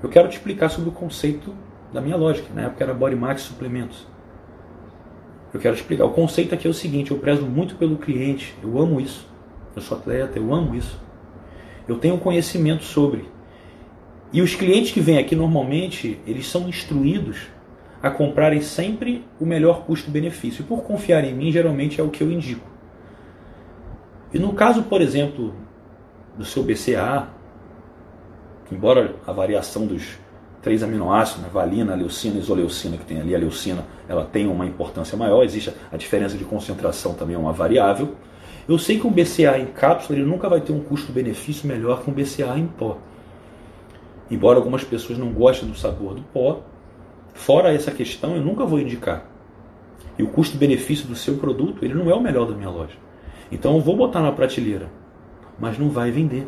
Eu 0.02 0.10
quero 0.10 0.28
te 0.28 0.38
explicar 0.38 0.70
sobre 0.70 0.90
o 0.90 0.92
conceito 0.92 1.54
da 1.94 2.02
minha 2.02 2.16
lógica. 2.16 2.52
Na 2.52 2.64
época 2.64 2.84
era 2.84 2.96
Body 2.96 3.16
Max 3.16 3.44
Suplementos. 3.44 4.08
Eu 5.54 5.60
quero 5.60 5.76
te 5.76 5.82
explicar. 5.82 6.06
O 6.06 6.10
conceito 6.10 6.56
aqui 6.56 6.66
é 6.66 6.70
o 6.70 6.74
seguinte: 6.74 7.12
eu 7.12 7.20
prezo 7.20 7.46
muito 7.46 7.76
pelo 7.76 7.96
cliente, 7.98 8.56
eu 8.64 8.80
amo 8.80 9.00
isso. 9.00 9.28
Eu 9.76 9.84
sou 9.84 9.96
atleta, 9.96 10.40
eu 10.40 10.52
amo 10.52 10.74
isso. 10.74 11.00
Eu 11.88 12.00
tenho 12.00 12.18
conhecimento 12.18 12.84
sobre. 12.84 13.30
E 14.32 14.42
os 14.42 14.56
clientes 14.56 14.92
que 14.92 15.00
vêm 15.00 15.20
aqui 15.20 15.36
normalmente, 15.36 16.20
eles 16.26 16.48
são 16.48 16.68
instruídos 16.68 17.50
a 18.02 18.10
comprarem 18.10 18.62
sempre 18.62 19.24
o 19.40 19.46
melhor 19.46 19.86
custo-benefício. 19.86 20.64
E 20.64 20.66
por 20.66 20.82
confiar 20.82 21.24
em 21.24 21.36
mim, 21.36 21.52
geralmente 21.52 22.02
é 22.02 22.04
o 22.04 22.10
que 22.10 22.24
eu 22.24 22.32
indico. 22.32 22.68
E 24.34 24.40
no 24.40 24.54
caso, 24.54 24.82
por 24.82 25.02
exemplo, 25.02 25.54
do 26.36 26.44
seu 26.44 26.64
BCA, 26.64 27.28
embora 28.74 29.16
a 29.26 29.32
variação 29.32 29.86
dos 29.86 30.18
três 30.62 30.82
aminoácidos, 30.82 31.44
né, 31.44 31.50
valina, 31.52 31.94
leucina 31.94 32.38
e 32.38 32.40
isoleucina, 32.40 32.98
que 32.98 33.06
tem 33.06 33.20
ali 33.20 33.36
a 33.36 33.38
leucina, 33.38 33.86
ela 34.08 34.24
tem 34.24 34.48
uma 34.48 34.66
importância 34.66 35.18
maior, 35.18 35.44
existe 35.44 35.74
a 35.92 35.98
diferença 35.98 36.38
de 36.38 36.46
concentração 36.46 37.14
também 37.14 37.36
é 37.36 37.40
uma 37.40 37.52
variável. 37.52 38.16
Eu 38.68 38.80
sei 38.80 38.98
que 38.98 39.06
um 39.06 39.12
BCA 39.12 39.60
em 39.60 39.66
cápsula 39.66 40.18
ele 40.18 40.26
nunca 40.26 40.48
vai 40.48 40.62
ter 40.62 40.72
um 40.72 40.80
custo-benefício 40.80 41.68
melhor 41.68 42.02
que 42.02 42.10
um 42.10 42.14
BCA 42.14 42.58
em 42.58 42.66
pó. 42.66 42.98
Embora 44.32 44.58
algumas 44.58 44.86
pessoas 44.86 45.20
não 45.20 45.34
gostem 45.34 45.68
do 45.68 45.76
sabor 45.76 46.16
do 46.16 46.22
pó, 46.22 46.62
fora 47.34 47.74
essa 47.74 47.92
questão, 47.92 48.36
eu 48.36 48.42
nunca 48.42 48.66
vou 48.66 48.80
indicar. 48.80 49.26
E 50.18 50.24
o 50.24 50.28
custo-benefício 50.30 51.08
do 51.08 51.16
seu 51.16 51.38
produto, 51.38 51.84
ele 51.84 51.94
não 51.94 52.10
é 52.10 52.14
o 52.14 52.22
melhor 52.22 52.48
da 52.48 52.56
minha 52.56 52.70
loja. 52.70 52.96
Então 53.52 53.76
eu 53.76 53.82
vou 53.82 53.98
botar 53.98 54.22
na 54.22 54.32
prateleira, 54.32 54.90
mas 55.60 55.78
não 55.78 55.90
vai 55.90 56.10
vender. 56.10 56.48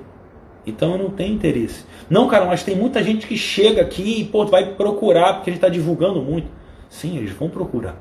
Então 0.65 0.93
eu 0.93 0.97
não 0.97 1.09
tenho 1.09 1.33
interesse. 1.33 1.85
Não, 2.09 2.27
cara, 2.27 2.45
mas 2.45 2.63
tem 2.63 2.75
muita 2.75 3.03
gente 3.03 3.27
que 3.27 3.37
chega 3.37 3.81
aqui 3.81 4.21
e 4.21 4.25
pô, 4.25 4.45
vai 4.45 4.73
procurar 4.75 5.35
porque 5.35 5.49
ele 5.49 5.57
está 5.57 5.69
divulgando 5.69 6.21
muito. 6.21 6.47
Sim, 6.89 7.17
eles 7.17 7.31
vão 7.31 7.49
procurar. 7.49 7.95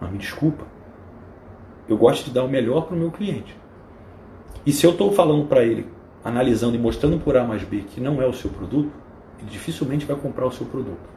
Mas 0.00 0.10
me 0.10 0.18
desculpa. 0.18 0.66
Eu 1.88 1.96
gosto 1.96 2.24
de 2.24 2.30
dar 2.30 2.44
o 2.44 2.48
melhor 2.48 2.86
para 2.86 2.96
o 2.96 2.98
meu 2.98 3.10
cliente. 3.10 3.56
E 4.64 4.72
se 4.72 4.84
eu 4.84 4.92
estou 4.92 5.12
falando 5.12 5.46
para 5.46 5.64
ele, 5.64 5.86
analisando 6.24 6.76
e 6.76 6.78
mostrando 6.78 7.18
por 7.18 7.36
A 7.36 7.44
mais 7.44 7.62
B 7.62 7.84
que 7.88 8.00
não 8.00 8.20
é 8.20 8.26
o 8.26 8.32
seu 8.32 8.50
produto, 8.50 8.92
ele 9.40 9.50
dificilmente 9.50 10.04
vai 10.04 10.16
comprar 10.16 10.46
o 10.46 10.52
seu 10.52 10.66
produto. 10.66 11.10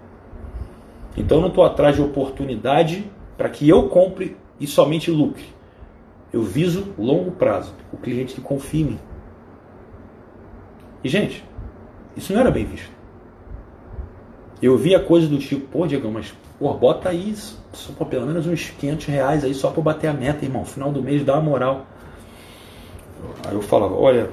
Então 1.18 1.38
eu 1.38 1.42
não 1.42 1.50
estou 1.50 1.64
atrás 1.64 1.96
de 1.96 2.02
oportunidade 2.02 3.10
para 3.38 3.50
que 3.50 3.68
eu 3.68 3.88
compre 3.88 4.36
e 4.60 4.68
somente 4.68 5.12
lucre. 5.12 5.46
Eu 6.34 6.42
viso 6.44 6.94
longo 6.98 7.32
prazo, 7.32 7.74
o 7.94 7.98
cliente 7.98 8.34
que 8.34 8.42
confia 8.42 8.82
em 8.82 8.86
mim. 8.86 9.00
E, 11.06 11.08
gente, 11.08 11.46
isso 12.18 12.34
não 12.34 12.40
era 12.40 12.50
bem 12.50 12.66
visto. 12.66 12.90
Eu 14.60 14.76
via 14.76 15.00
coisa 15.00 15.28
do 15.28 15.38
tipo, 15.38 15.68
pô, 15.68 15.86
Diego, 15.86 16.10
mas 16.10 16.34
pô, 16.58 16.74
bota 16.74 17.10
aí 17.10 17.36
só, 17.72 17.94
pô, 17.94 18.08
pelo 18.08 18.26
menos 18.26 18.48
uns 18.48 18.72
500 18.72 19.06
reais 19.06 19.44
aí 19.44 19.54
só 19.54 19.70
para 19.70 19.84
bater 19.84 20.08
a 20.08 20.14
meta, 20.14 20.44
irmão. 20.44 20.66
Final 20.66 20.92
do 20.92 21.04
mês 21.04 21.24
dá 21.24 21.34
uma 21.34 21.44
moral. 21.44 21.86
Aí 23.48 23.54
eu 23.54 23.62
falava, 23.62 23.94
olha, 23.94 24.32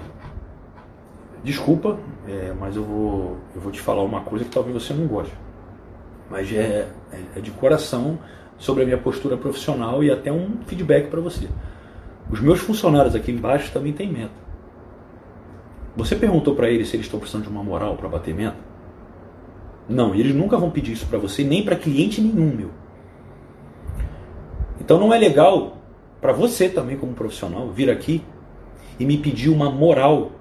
desculpa, 1.45 1.99
é, 2.27 2.55
mas 2.59 2.75
eu 2.75 2.85
vou, 2.85 3.37
eu 3.55 3.61
vou 3.61 3.71
te 3.71 3.83
falar 3.83 4.03
uma 4.03 4.23
coisa 4.23 4.47
que 4.47 4.51
talvez 4.51 4.75
você 4.75 4.95
não 4.95 5.07
goste. 5.07 5.35
Mas 6.31 6.51
é, 6.51 6.89
é, 7.13 7.21
é 7.37 7.41
de 7.43 7.51
coração 7.51 8.19
sobre 8.57 8.85
a 8.85 8.87
minha 8.87 8.99
postura 8.99 9.37
profissional 9.37 10.03
e 10.03 10.11
até 10.11 10.33
um 10.33 10.57
feedback 10.67 11.11
para 11.11 11.21
você. 11.21 11.51
Os 12.31 12.41
meus 12.41 12.61
funcionários 12.61 13.15
aqui 13.15 13.31
embaixo 13.31 13.71
também 13.75 13.93
têm 13.93 14.11
meta. 14.11 14.42
Você 15.97 16.17
perguntou 16.17 16.55
para 16.55 16.71
eles 16.71 16.89
se 16.89 16.97
eles 16.97 17.07
estão 17.07 17.21
precisando 17.21 17.45
de 17.45 17.51
uma 17.51 17.63
moral 17.63 17.97
para 17.97 18.09
bater 18.09 18.35
meta? 18.35 18.57
Não, 19.89 20.15
eles 20.15 20.35
nunca 20.35 20.57
vão 20.57 20.71
pedir 20.71 20.93
isso 20.93 21.07
para 21.07 21.19
você, 21.19 21.45
nem 21.45 21.65
para 21.65 21.77
cliente 21.77 22.21
nenhum, 22.21 22.55
meu. 22.55 22.71
Então 24.81 24.99
não 24.99 25.13
é 25.13 25.19
legal 25.19 25.77
para 26.21 26.33
você 26.33 26.69
também 26.69 26.97
como 26.97 27.13
profissional 27.13 27.69
vir 27.69 27.91
aqui 27.91 28.25
e 28.99 29.05
me 29.05 29.19
pedir 29.19 29.51
uma 29.51 29.71
moral 29.71 30.33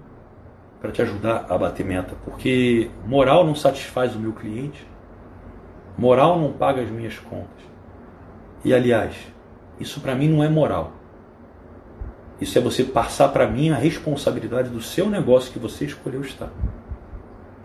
para 0.79 0.91
te 0.91 1.01
ajudar 1.01 1.45
a 1.49 1.57
bater 1.57 1.85
meta, 1.85 2.15
porque 2.25 2.89
moral 3.05 3.45
não 3.45 3.53
satisfaz 3.53 4.15
o 4.15 4.19
meu 4.19 4.33
cliente, 4.33 4.87
moral 5.97 6.39
não 6.39 6.53
paga 6.53 6.81
as 6.81 6.89
minhas 6.89 7.19
contas. 7.19 7.63
E 8.63 8.73
aliás, 8.73 9.15
isso 9.79 9.99
para 10.01 10.15
mim 10.15 10.27
não 10.27 10.43
é 10.43 10.49
moral. 10.49 10.93
Isso 12.41 12.57
é 12.57 12.61
você 12.61 12.83
passar 12.83 13.29
para 13.29 13.45
mim 13.45 13.69
a 13.69 13.75
responsabilidade 13.75 14.69
do 14.69 14.81
seu 14.81 15.07
negócio 15.07 15.53
que 15.53 15.59
você 15.59 15.85
escolheu 15.85 16.21
estar. 16.21 16.49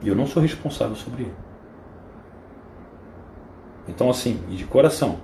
E 0.03 0.09
eu 0.09 0.14
não 0.14 0.27
sou 0.27 0.43
responsável 0.43 0.95
sobre 0.95 1.22
ele. 1.22 1.35
Então, 3.89 4.11
assim, 4.11 4.39
e 4.51 4.57
de 4.57 4.66
coração, 4.66 5.18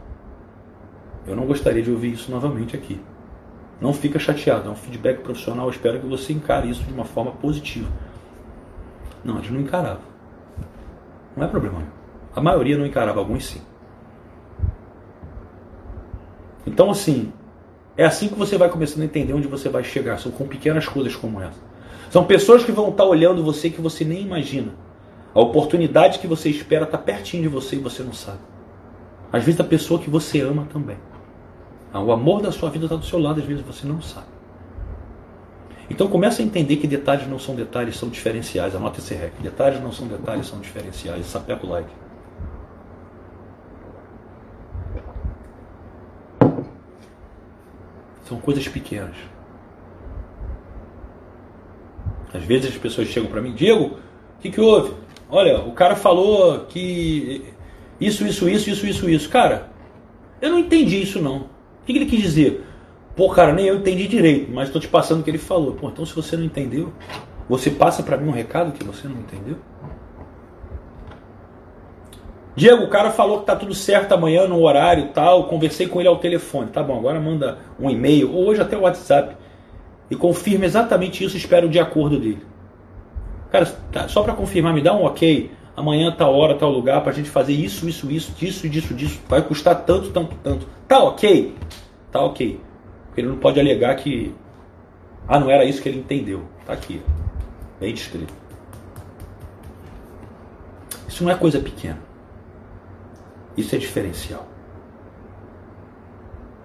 eu 1.26 1.36
não 1.36 1.44
gostaria 1.44 1.82
de 1.82 1.90
ouvir 1.90 2.14
isso 2.14 2.30
novamente 2.30 2.74
aqui. 2.74 2.98
Não 3.78 3.92
fica 3.92 4.18
chateado, 4.18 4.68
é 4.68 4.72
um 4.72 4.76
feedback 4.76 5.20
profissional. 5.20 5.66
Eu 5.66 5.72
espero 5.72 6.00
que 6.00 6.06
você 6.06 6.32
encare 6.32 6.70
isso 6.70 6.82
de 6.84 6.92
uma 6.92 7.04
forma 7.04 7.32
positiva. 7.32 7.90
Não, 9.22 9.36
eles 9.36 9.50
não 9.50 9.60
encaravam. 9.60 10.02
Não 11.36 11.44
é 11.44 11.48
problema. 11.48 11.82
A 12.34 12.40
maioria 12.40 12.78
não 12.78 12.86
encarava, 12.86 13.18
alguns 13.18 13.44
sim. 13.44 13.60
Então, 16.66 16.90
assim, 16.90 17.32
é 17.96 18.04
assim 18.04 18.28
que 18.28 18.34
você 18.34 18.56
vai 18.56 18.68
começando 18.68 19.02
a 19.02 19.04
entender 19.04 19.34
onde 19.34 19.46
você 19.46 19.68
vai 19.68 19.84
chegar. 19.84 20.18
São 20.18 20.32
com 20.32 20.46
pequenas 20.46 20.86
coisas 20.86 21.14
como 21.14 21.40
essa. 21.40 21.60
São 22.10 22.24
pessoas 22.24 22.64
que 22.64 22.72
vão 22.72 22.88
estar 22.88 23.04
olhando 23.04 23.44
você 23.44 23.70
que 23.70 23.80
você 23.80 24.04
nem 24.04 24.22
imagina. 24.22 24.72
A 25.34 25.40
oportunidade 25.40 26.18
que 26.18 26.26
você 26.26 26.50
espera 26.50 26.84
está 26.84 26.98
pertinho 26.98 27.42
de 27.42 27.48
você 27.48 27.76
e 27.76 27.78
você 27.78 28.02
não 28.02 28.12
sabe. 28.12 28.38
Às 29.32 29.44
vezes 29.44 29.60
a 29.60 29.64
pessoa 29.64 30.00
que 30.00 30.10
você 30.10 30.40
ama 30.40 30.66
também. 30.70 30.96
Ah, 31.92 32.02
o 32.02 32.12
amor 32.12 32.42
da 32.42 32.52
sua 32.52 32.70
vida 32.70 32.86
está 32.86 32.96
do 32.96 33.04
seu 33.04 33.18
lado, 33.18 33.40
às 33.40 33.46
vezes 33.46 33.64
você 33.64 33.86
não 33.86 34.00
sabe. 34.00 34.26
Então 35.90 36.08
começa 36.08 36.40
a 36.40 36.44
entender 36.44 36.76
que 36.76 36.86
detalhes 36.86 37.28
não 37.28 37.38
são 37.38 37.54
detalhes, 37.54 37.96
são 37.96 38.08
diferenciais. 38.08 38.74
Anota 38.74 39.00
esse 39.00 39.14
rec. 39.14 39.32
Detalhes 39.40 39.82
não 39.82 39.92
são 39.92 40.06
detalhes, 40.06 40.46
são 40.46 40.58
diferenciais. 40.60 41.26
Sapeca 41.26 41.66
o 41.66 41.70
like. 41.70 41.90
São 48.32 48.40
coisas 48.40 48.66
pequenas. 48.66 49.14
Às 52.32 52.42
vezes 52.44 52.70
as 52.70 52.78
pessoas 52.78 53.08
chegam 53.08 53.28
para 53.28 53.42
mim, 53.42 53.52
Diego, 53.52 53.98
o 54.38 54.40
que, 54.40 54.50
que 54.50 54.58
houve? 54.58 54.94
Olha, 55.28 55.60
o 55.60 55.72
cara 55.72 55.94
falou 55.94 56.60
que 56.60 57.44
isso, 58.00 58.26
isso, 58.26 58.48
isso, 58.48 58.70
isso, 58.70 58.86
isso, 58.86 59.10
isso. 59.10 59.28
Cara, 59.28 59.68
eu 60.40 60.48
não 60.48 60.58
entendi 60.58 61.02
isso 61.02 61.20
não. 61.20 61.40
O 61.40 61.84
que 61.84 61.92
ele 61.92 62.06
quis 62.06 62.22
dizer? 62.22 62.64
Pô, 63.14 63.28
cara, 63.28 63.52
nem 63.52 63.66
eu 63.66 63.76
entendi 63.76 64.08
direito, 64.08 64.50
mas 64.50 64.68
estou 64.68 64.80
te 64.80 64.88
passando 64.88 65.20
o 65.20 65.22
que 65.22 65.28
ele 65.30 65.36
falou. 65.36 65.74
Pô, 65.74 65.90
então 65.90 66.06
se 66.06 66.14
você 66.14 66.34
não 66.34 66.44
entendeu, 66.44 66.90
você 67.50 67.70
passa 67.70 68.02
para 68.02 68.16
mim 68.16 68.28
um 68.28 68.32
recado 68.32 68.72
que 68.72 68.82
você 68.82 69.06
não 69.06 69.20
entendeu? 69.20 69.58
Diego, 72.54 72.84
o 72.84 72.88
cara 72.88 73.10
falou 73.10 73.40
que 73.40 73.46
tá 73.46 73.56
tudo 73.56 73.74
certo 73.74 74.12
amanhã 74.12 74.46
no 74.46 74.62
horário 74.62 75.08
tal. 75.08 75.44
Conversei 75.44 75.86
com 75.86 76.00
ele 76.00 76.08
ao 76.08 76.18
telefone. 76.18 76.70
Tá 76.70 76.82
bom, 76.82 76.98
agora 76.98 77.18
manda 77.18 77.58
um 77.80 77.88
e-mail 77.88 78.32
ou 78.32 78.48
hoje 78.48 78.60
até 78.60 78.76
o 78.76 78.82
WhatsApp 78.82 79.36
e 80.10 80.16
confirma 80.16 80.66
exatamente 80.66 81.24
isso. 81.24 81.36
Espero 81.36 81.68
de 81.68 81.78
acordo 81.78 82.18
dele. 82.18 82.44
Cara, 83.50 83.66
tá, 83.90 84.08
só 84.08 84.22
para 84.22 84.34
confirmar, 84.34 84.74
me 84.74 84.82
dá 84.82 84.94
um 84.94 85.04
ok. 85.04 85.50
Amanhã, 85.74 86.14
tal 86.16 86.34
hora, 86.34 86.54
tal 86.54 86.70
lugar, 86.70 87.02
pra 87.02 87.12
gente 87.12 87.30
fazer 87.30 87.54
isso, 87.54 87.88
isso, 87.88 88.10
isso, 88.10 88.32
disso, 88.32 88.68
disso, 88.68 88.94
disso. 88.94 89.20
Vai 89.26 89.40
custar 89.40 89.84
tanto, 89.84 90.10
tanto, 90.10 90.36
tanto. 90.42 90.66
Tá 90.86 91.02
ok? 91.02 91.54
Tá 92.10 92.20
ok. 92.20 92.60
Ele 93.16 93.28
não 93.28 93.36
pode 93.36 93.58
alegar 93.58 93.94
que. 93.96 94.34
Ah, 95.26 95.40
não 95.40 95.50
era 95.50 95.64
isso 95.64 95.80
que 95.80 95.88
ele 95.88 96.00
entendeu. 96.00 96.42
Tá 96.66 96.74
aqui. 96.74 97.00
Bem 97.80 97.94
descrito. 97.94 98.32
Isso 101.08 101.24
não 101.24 101.30
é 101.30 101.34
coisa 101.34 101.58
pequena. 101.58 102.11
Isso 103.56 103.74
é 103.74 103.78
diferencial. 103.78 104.46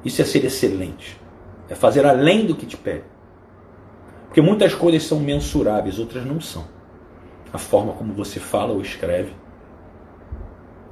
Isso 0.04 0.22
é 0.22 0.26
ser 0.26 0.46
excelente. 0.46 1.20
É 1.70 1.76
fazer 1.76 2.06
além 2.06 2.46
do 2.46 2.56
que 2.56 2.66
te 2.66 2.78
pede. 2.78 3.04
Porque 4.28 4.42
muitas 4.42 4.74
coisas 4.74 5.04
são 5.04 5.20
mensuráveis, 5.20 6.00
outras 6.00 6.26
não 6.26 6.40
são. 6.40 6.66
A 7.52 7.58
forma 7.58 7.94
como 7.94 8.14
você 8.14 8.40
fala 8.40 8.74
ou 8.74 8.82
escreve, 8.82 9.34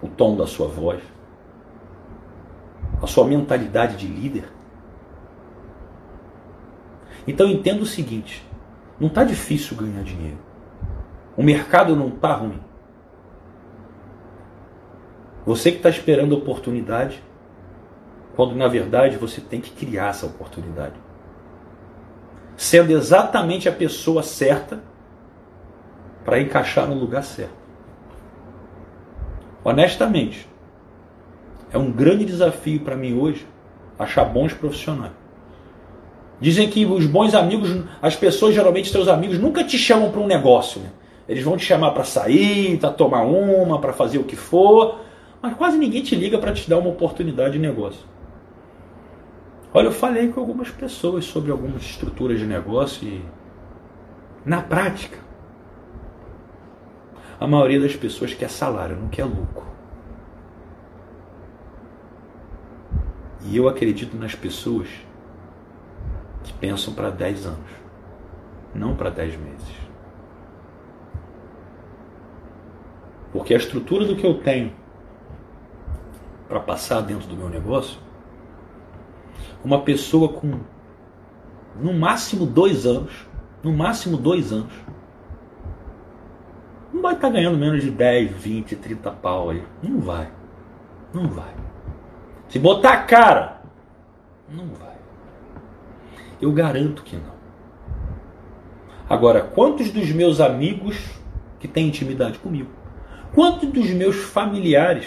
o 0.02 0.08
tom 0.08 0.36
da 0.36 0.48
sua 0.48 0.68
voz, 0.68 1.02
a 3.02 3.08
sua 3.08 3.26
mentalidade 3.26 3.98
de 3.98 4.08
líder. 4.08 4.50
Então 7.28 7.48
entenda 7.48 7.84
o 7.84 7.86
seguinte: 7.86 8.46
não 9.00 9.08
está 9.08 9.24
difícil 9.24 9.78
ganhar 9.78 10.04
dinheiro. 10.04 10.38
O 11.38 11.44
mercado 11.44 11.96
não 11.96 12.08
está 12.08 12.34
ruim. 12.34 12.60
Você 15.46 15.72
que 15.72 15.78
está 15.78 15.90
esperando 15.90 16.34
oportunidade, 16.34 17.22
quando 18.36 18.56
na 18.56 18.68
verdade 18.68 19.18
você 19.18 19.40
tem 19.40 19.62
que 19.62 19.72
criar 19.72 20.10
essa 20.10 20.26
oportunidade. 20.26 20.96
Sendo 22.58 22.92
exatamente 22.92 23.70
a 23.70 23.72
pessoa 23.72 24.24
certa 24.24 24.82
para 26.24 26.40
encaixar 26.40 26.88
no 26.88 26.96
lugar 26.96 27.24
certo. 27.24 27.54
Honestamente, 29.64 30.48
é 31.72 31.78
um 31.78 31.92
grande 31.92 32.26
desafio 32.26 32.80
para 32.80 32.96
mim 32.96 33.18
hoje 33.18 33.46
achar 33.98 34.26
bons 34.26 34.54
profissionais. 34.54 35.12
Dizem 36.40 36.70
que 36.70 36.86
os 36.86 37.06
bons 37.06 37.34
amigos, 37.34 37.70
as 38.02 38.16
pessoas 38.16 38.54
geralmente, 38.54 38.90
seus 38.90 39.08
amigos, 39.08 39.40
nunca 39.40 39.64
te 39.64 39.78
chamam 39.78 40.12
para 40.12 40.20
um 40.20 40.28
negócio. 40.28 40.82
Né? 40.82 40.90
Eles 41.30 41.44
vão 41.44 41.56
te 41.56 41.66
chamar 41.66 41.92
para 41.92 42.04
sair, 42.04 42.78
para 42.78 42.92
tomar 42.92 43.24
uma, 43.24 43.80
para 43.80 43.94
fazer 43.94 44.18
o 44.18 44.24
que 44.24 44.36
for, 44.36 45.00
mas 45.46 45.54
quase 45.54 45.78
ninguém 45.78 46.02
te 46.02 46.16
liga 46.16 46.40
para 46.40 46.52
te 46.52 46.68
dar 46.68 46.80
uma 46.80 46.90
oportunidade 46.90 47.54
de 47.54 47.60
negócio. 47.60 48.04
Olha, 49.72 49.90
eu 49.90 49.92
falei 49.92 50.30
com 50.30 50.40
algumas 50.40 50.72
pessoas 50.72 51.26
sobre 51.26 51.52
algumas 51.52 51.84
estruturas 51.84 52.40
de 52.40 52.48
negócio 52.48 53.08
e, 53.08 53.24
na 54.44 54.64
prática, 54.64 55.20
a 57.40 57.46
maioria 57.46 57.80
das 57.80 57.96
pessoas 57.96 58.34
quer 58.34 58.50
salário, 58.50 58.96
não 58.96 59.08
quer 59.08 59.26
lucro. 59.26 59.68
E 63.44 63.56
eu 63.56 63.70
acredito 63.70 64.18
nas 64.18 64.34
pessoas 64.34 64.88
que 66.44 66.54
pensam 66.54 66.92
para 66.92 67.12
10 67.12 67.46
anos, 67.46 67.72
não 68.74 68.96
para 68.96 69.12
10 69.12 69.38
meses. 69.38 69.76
Porque 73.32 73.54
a 73.54 73.58
estrutura 73.58 74.06
do 74.06 74.16
que 74.16 74.26
eu 74.26 74.40
tenho 74.40 74.85
para 76.48 76.60
passar 76.60 77.02
dentro 77.02 77.28
do 77.28 77.36
meu 77.36 77.50
negócio, 77.50 78.00
uma 79.64 79.82
pessoa 79.82 80.30
com 80.30 80.60
no 81.80 81.94
máximo 81.94 82.46
dois 82.46 82.86
anos, 82.86 83.28
no 83.64 83.74
máximo 83.74 84.16
dois 84.16 84.54
anos, 84.54 84.74
não 86.94 87.02
vai 87.02 87.14
estar 87.14 87.28
tá 87.28 87.34
ganhando 87.34 87.58
menos 87.58 87.84
de 87.84 87.92
10, 87.92 88.32
20, 88.32 88.76
30 88.78 89.12
pau 89.12 89.50
aí. 89.50 89.64
Não 89.84 90.00
vai. 90.00 90.32
Não 91.14 91.28
vai. 91.28 91.54
Se 92.48 92.58
botar 92.58 92.94
a 92.94 93.04
cara, 93.04 93.62
não 94.50 94.68
vai. 94.68 94.96
Eu 96.42 96.52
garanto 96.54 97.04
que 97.04 97.16
não. 97.16 97.36
Agora, 99.10 99.42
quantos 99.42 99.92
dos 99.92 100.10
meus 100.12 100.40
amigos 100.40 100.98
que 101.60 101.68
têm 101.68 101.88
intimidade 101.88 102.40
comigo? 102.40 102.72
Quantos 103.34 103.70
dos 103.70 103.90
meus 103.90 104.16
familiares 104.16 105.06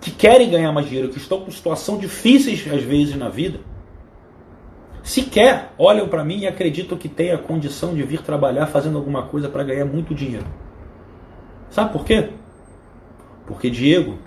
que 0.00 0.10
querem 0.10 0.50
ganhar 0.50 0.72
mais 0.72 0.86
dinheiro, 0.86 1.10
que 1.10 1.18
estão 1.18 1.40
com 1.40 1.50
situação 1.50 1.98
difíceis 1.98 2.66
às 2.72 2.82
vezes 2.82 3.16
na 3.16 3.28
vida, 3.28 3.60
sequer 5.02 5.72
olham 5.76 6.08
para 6.08 6.24
mim 6.24 6.40
e 6.40 6.46
acreditam 6.46 6.96
que 6.96 7.08
tem 7.08 7.32
a 7.32 7.38
condição 7.38 7.94
de 7.94 8.02
vir 8.02 8.22
trabalhar 8.22 8.66
fazendo 8.66 8.96
alguma 8.96 9.24
coisa 9.24 9.48
para 9.48 9.64
ganhar 9.64 9.84
muito 9.84 10.14
dinheiro. 10.14 10.46
Sabe 11.70 11.92
por 11.92 12.04
quê? 12.04 12.30
Porque, 13.46 13.68
Diego, 13.70 14.18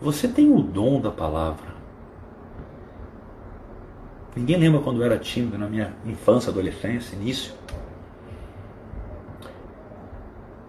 você 0.00 0.28
tem 0.28 0.50
o 0.50 0.60
dom 0.60 1.00
da 1.00 1.10
palavra. 1.10 1.72
Ninguém 4.34 4.56
lembra 4.56 4.80
quando 4.80 5.00
eu 5.00 5.06
era 5.06 5.18
tímido 5.18 5.58
na 5.58 5.68
minha 5.68 5.94
infância, 6.06 6.50
adolescência, 6.50 7.14
início. 7.14 7.52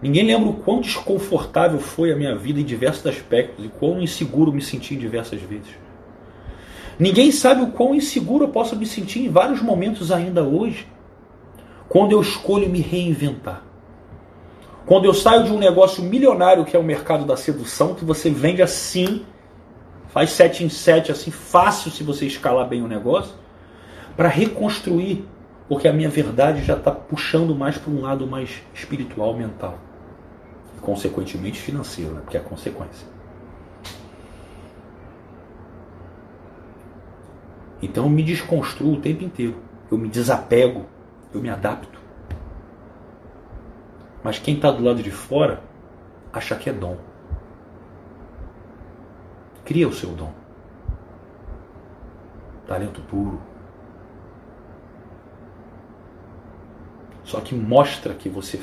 Ninguém 0.04 0.26
lembra 0.26 0.50
o 0.50 0.56
quão 0.56 0.82
desconfortável 0.82 1.80
foi 1.80 2.12
a 2.12 2.16
minha 2.16 2.36
vida 2.36 2.60
em 2.60 2.62
diversos 2.62 3.06
aspectos 3.06 3.64
e 3.64 3.68
quão 3.68 4.02
inseguro 4.02 4.52
me 4.52 4.60
senti 4.60 4.94
diversas 4.94 5.40
vezes. 5.40 5.70
Ninguém 6.98 7.32
sabe 7.32 7.62
o 7.62 7.68
quão 7.68 7.94
inseguro 7.94 8.44
eu 8.44 8.48
posso 8.50 8.76
me 8.76 8.84
sentir 8.84 9.20
em 9.20 9.30
vários 9.30 9.62
momentos 9.62 10.12
ainda 10.12 10.44
hoje, 10.44 10.86
quando 11.88 12.12
eu 12.12 12.20
escolho 12.20 12.68
me 12.68 12.82
reinventar. 12.82 13.62
Quando 14.84 15.06
eu 15.06 15.14
saio 15.14 15.44
de 15.44 15.52
um 15.52 15.58
negócio 15.58 16.04
milionário 16.04 16.66
que 16.66 16.76
é 16.76 16.78
o 16.78 16.84
mercado 16.84 17.24
da 17.24 17.34
sedução, 17.34 17.94
que 17.94 18.04
você 18.04 18.28
vende 18.28 18.60
assim, 18.60 19.24
faz 20.08 20.32
sete 20.32 20.64
em 20.64 20.68
sete, 20.68 21.12
assim, 21.12 21.30
fácil 21.30 21.90
se 21.90 22.04
você 22.04 22.26
escalar 22.26 22.68
bem 22.68 22.82
o 22.82 22.86
negócio, 22.86 23.34
para 24.14 24.28
reconstruir, 24.28 25.24
porque 25.66 25.88
a 25.88 25.94
minha 25.94 26.10
verdade 26.10 26.62
já 26.62 26.74
está 26.74 26.90
puxando 26.90 27.54
mais 27.54 27.78
para 27.78 27.90
um 27.90 28.02
lado 28.02 28.26
mais 28.26 28.50
espiritual, 28.74 29.34
mental 29.34 29.78
consequentemente 30.84 31.60
financeiro, 31.60 32.14
né? 32.14 32.20
porque 32.20 32.36
é 32.36 32.40
a 32.40 32.44
consequência. 32.44 33.08
Então 37.82 38.04
eu 38.04 38.10
me 38.10 38.22
desconstruo 38.22 38.94
o 38.94 39.00
tempo 39.00 39.24
inteiro. 39.24 39.56
Eu 39.90 39.98
me 39.98 40.08
desapego, 40.08 40.86
eu 41.32 41.40
me 41.40 41.50
adapto. 41.50 42.00
Mas 44.22 44.38
quem 44.38 44.56
está 44.56 44.70
do 44.70 44.82
lado 44.82 45.02
de 45.02 45.10
fora 45.10 45.62
acha 46.32 46.54
que 46.56 46.70
é 46.70 46.72
dom. 46.72 46.96
Cria 49.64 49.88
o 49.88 49.92
seu 49.92 50.10
dom. 50.10 50.32
talento 52.66 53.02
puro. 53.02 53.40
Só 57.22 57.40
que 57.40 57.54
mostra 57.54 58.14
que 58.14 58.28
você 58.28 58.62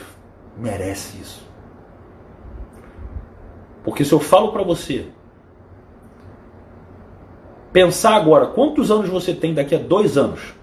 merece 0.57 1.19
isso. 1.19 1.50
Porque 3.83 4.05
se 4.05 4.13
eu 4.13 4.19
falo 4.19 4.51
para 4.51 4.63
você, 4.63 5.07
pensar 7.73 8.15
agora 8.15 8.47
quantos 8.47 8.91
anos 8.91 9.09
você 9.09 9.33
tem 9.33 9.53
daqui 9.53 9.75
a 9.75 9.79
dois 9.79 10.17
anos, 10.17 10.53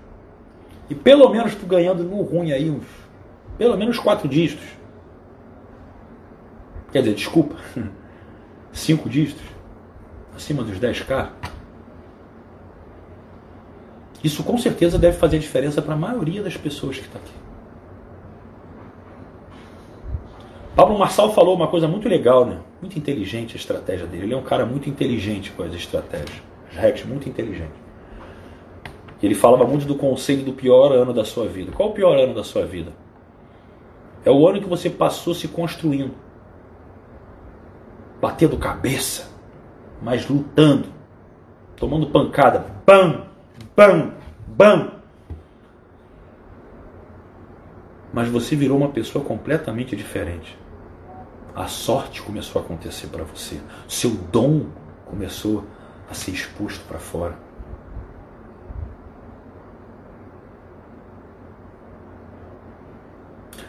e 0.88 0.94
pelo 0.94 1.28
menos 1.28 1.54
tu 1.54 1.66
ganhando 1.66 2.04
no 2.04 2.22
ruim 2.22 2.52
aí 2.52 2.70
uns, 2.70 2.86
pelo 3.56 3.76
menos 3.76 3.98
quatro 3.98 4.28
dígitos. 4.28 4.66
Quer 6.92 7.00
dizer, 7.00 7.14
desculpa, 7.14 7.56
cinco 8.72 9.08
dígitos, 9.08 9.44
acima 10.34 10.62
dos 10.62 10.78
10k. 10.78 11.30
Isso 14.22 14.42
com 14.42 14.56
certeza 14.58 14.98
deve 14.98 15.16
fazer 15.16 15.38
diferença 15.38 15.82
para 15.82 15.94
a 15.94 15.96
maioria 15.96 16.42
das 16.42 16.56
pessoas 16.56 16.96
que 16.96 17.04
está 17.04 17.18
aqui. 17.18 17.47
Pablo 20.78 20.96
Marçal 20.96 21.34
falou 21.34 21.56
uma 21.56 21.66
coisa 21.66 21.88
muito 21.88 22.08
legal, 22.08 22.44
né? 22.44 22.60
Muito 22.80 22.96
inteligente 22.96 23.54
a 23.54 23.56
estratégia 23.56 24.06
dele. 24.06 24.26
Ele 24.26 24.34
é 24.34 24.36
um 24.36 24.44
cara 24.44 24.64
muito 24.64 24.88
inteligente 24.88 25.50
com 25.50 25.64
as 25.64 25.74
estratégias. 25.74 26.40
Rex, 26.70 27.04
muito 27.04 27.28
inteligente. 27.28 27.72
Ele 29.20 29.34
falava 29.34 29.64
muito 29.64 29.86
do 29.86 29.96
conselho 29.96 30.44
do 30.44 30.52
pior 30.52 30.92
ano 30.92 31.12
da 31.12 31.24
sua 31.24 31.48
vida. 31.48 31.72
Qual 31.72 31.88
o 31.88 31.92
pior 31.92 32.16
ano 32.16 32.32
da 32.32 32.44
sua 32.44 32.64
vida? 32.64 32.92
É 34.24 34.30
o 34.30 34.46
ano 34.46 34.60
que 34.60 34.68
você 34.68 34.88
passou 34.88 35.34
se 35.34 35.48
construindo, 35.48 36.14
batendo 38.20 38.56
cabeça, 38.56 39.32
mas 40.00 40.28
lutando, 40.28 40.86
tomando 41.74 42.06
pancada, 42.06 42.64
bam, 42.86 43.26
bam, 43.74 44.12
bam. 44.46 44.92
Mas 48.12 48.28
você 48.28 48.54
virou 48.54 48.76
uma 48.76 48.90
pessoa 48.90 49.24
completamente 49.24 49.96
diferente 49.96 50.56
a 51.58 51.66
sorte 51.66 52.22
começou 52.22 52.62
a 52.62 52.64
acontecer 52.64 53.08
para 53.08 53.24
você. 53.24 53.60
Seu 53.88 54.10
dom 54.10 54.66
começou 55.04 55.64
a 56.08 56.14
ser 56.14 56.30
exposto 56.30 56.84
para 56.86 57.00
fora. 57.00 57.36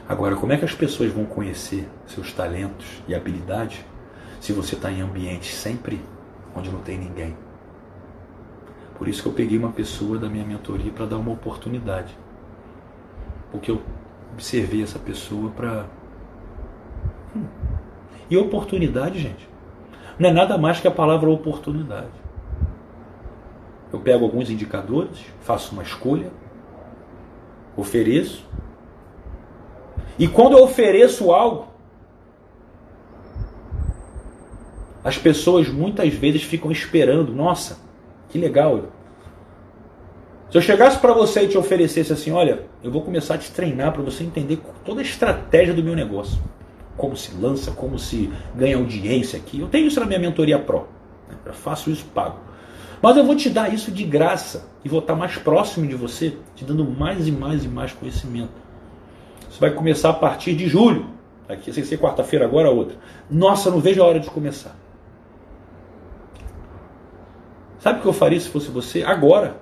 Agora, 0.07 0.35
como 0.35 0.53
é 0.53 0.57
que 0.57 0.65
as 0.65 0.73
pessoas 0.73 1.11
vão 1.11 1.25
conhecer 1.25 1.89
seus 2.05 2.31
talentos 2.31 3.01
e 3.07 3.15
habilidades 3.15 3.83
se 4.39 4.53
você 4.53 4.75
está 4.75 4.91
em 4.91 5.01
ambientes 5.01 5.55
sempre 5.55 5.99
onde 6.55 6.69
não 6.69 6.81
tem 6.81 6.97
ninguém? 6.97 7.35
Por 8.99 9.07
isso 9.07 9.23
que 9.23 9.29
eu 9.29 9.33
peguei 9.33 9.57
uma 9.57 9.71
pessoa 9.71 10.19
da 10.19 10.29
minha 10.29 10.45
mentoria 10.45 10.91
para 10.91 11.07
dar 11.07 11.17
uma 11.17 11.31
oportunidade. 11.31 12.15
Porque 13.51 13.71
eu 13.71 13.81
observei 14.33 14.83
essa 14.83 14.99
pessoa 14.99 15.49
para. 15.49 15.98
E 18.29 18.37
oportunidade, 18.37 19.19
gente, 19.19 19.49
não 20.19 20.29
é 20.29 20.33
nada 20.33 20.57
mais 20.57 20.79
que 20.79 20.87
a 20.87 20.91
palavra 20.91 21.29
oportunidade. 21.29 22.11
Eu 23.91 23.99
pego 23.99 24.25
alguns 24.25 24.49
indicadores, 24.49 25.17
faço 25.41 25.73
uma 25.73 25.81
escolha, 25.81 26.31
ofereço. 27.75 28.45
E 30.17 30.27
quando 30.27 30.57
eu 30.57 30.63
ofereço 30.63 31.31
algo, 31.31 31.69
as 35.03 35.17
pessoas 35.17 35.67
muitas 35.67 36.13
vezes 36.13 36.43
ficam 36.43 36.71
esperando. 36.71 37.33
Nossa, 37.33 37.79
que 38.29 38.37
legal. 38.37 38.89
Se 40.51 40.57
eu 40.57 40.61
chegasse 40.61 40.99
para 40.99 41.13
você 41.13 41.43
e 41.43 41.47
te 41.47 41.57
oferecesse 41.57 42.13
assim, 42.13 42.31
olha, 42.31 42.65
eu 42.83 42.91
vou 42.91 43.01
começar 43.01 43.35
a 43.35 43.37
te 43.37 43.51
treinar 43.51 43.91
para 43.93 44.03
você 44.03 44.23
entender 44.23 44.61
toda 44.85 44.99
a 44.99 45.03
estratégia 45.03 45.73
do 45.73 45.83
meu 45.83 45.95
negócio 45.95 46.39
como 46.99 47.15
se 47.15 47.33
lança, 47.33 47.71
como 47.71 47.97
se 47.97 48.29
ganha 48.53 48.75
audiência 48.75 49.39
aqui. 49.39 49.61
Eu 49.61 49.67
tenho 49.67 49.87
isso 49.87 49.99
na 50.01 50.05
minha 50.05 50.19
mentoria 50.19 50.59
Pro. 50.59 50.85
Né? 51.29 51.35
Eu 51.45 51.53
faço 51.53 51.89
isso 51.89 52.05
pago. 52.13 52.37
Mas 53.01 53.15
eu 53.15 53.25
vou 53.25 53.35
te 53.35 53.49
dar 53.49 53.73
isso 53.73 53.89
de 53.89 54.03
graça 54.03 54.67
e 54.83 54.89
vou 54.89 54.99
estar 54.99 55.15
mais 55.15 55.37
próximo 55.37 55.87
de 55.87 55.95
você, 55.95 56.35
te 56.55 56.65
dando 56.65 56.83
mais 56.83 57.25
e 57.25 57.31
mais 57.31 57.63
e 57.63 57.69
mais 57.69 57.93
conhecimento. 57.93 58.51
Isso 59.49 59.59
vai 59.61 59.71
começar 59.71 60.09
a 60.09 60.13
partir 60.13 60.53
de 60.53 60.67
julho. 60.67 61.07
Aqui, 61.47 61.71
sem 61.71 61.83
ser 61.83 61.97
quarta-feira, 61.97 62.45
agora 62.45 62.69
outra. 62.69 62.97
Nossa, 63.31 63.71
não 63.71 63.79
vejo 63.79 64.03
a 64.03 64.05
hora 64.05 64.19
de 64.19 64.29
começar. 64.29 64.75
Sabe 67.79 67.99
o 67.99 68.01
que 68.01 68.07
eu 68.09 68.13
faria 68.13 68.39
se 68.39 68.49
fosse 68.49 68.69
você? 68.69 69.03
Agora, 69.03 69.55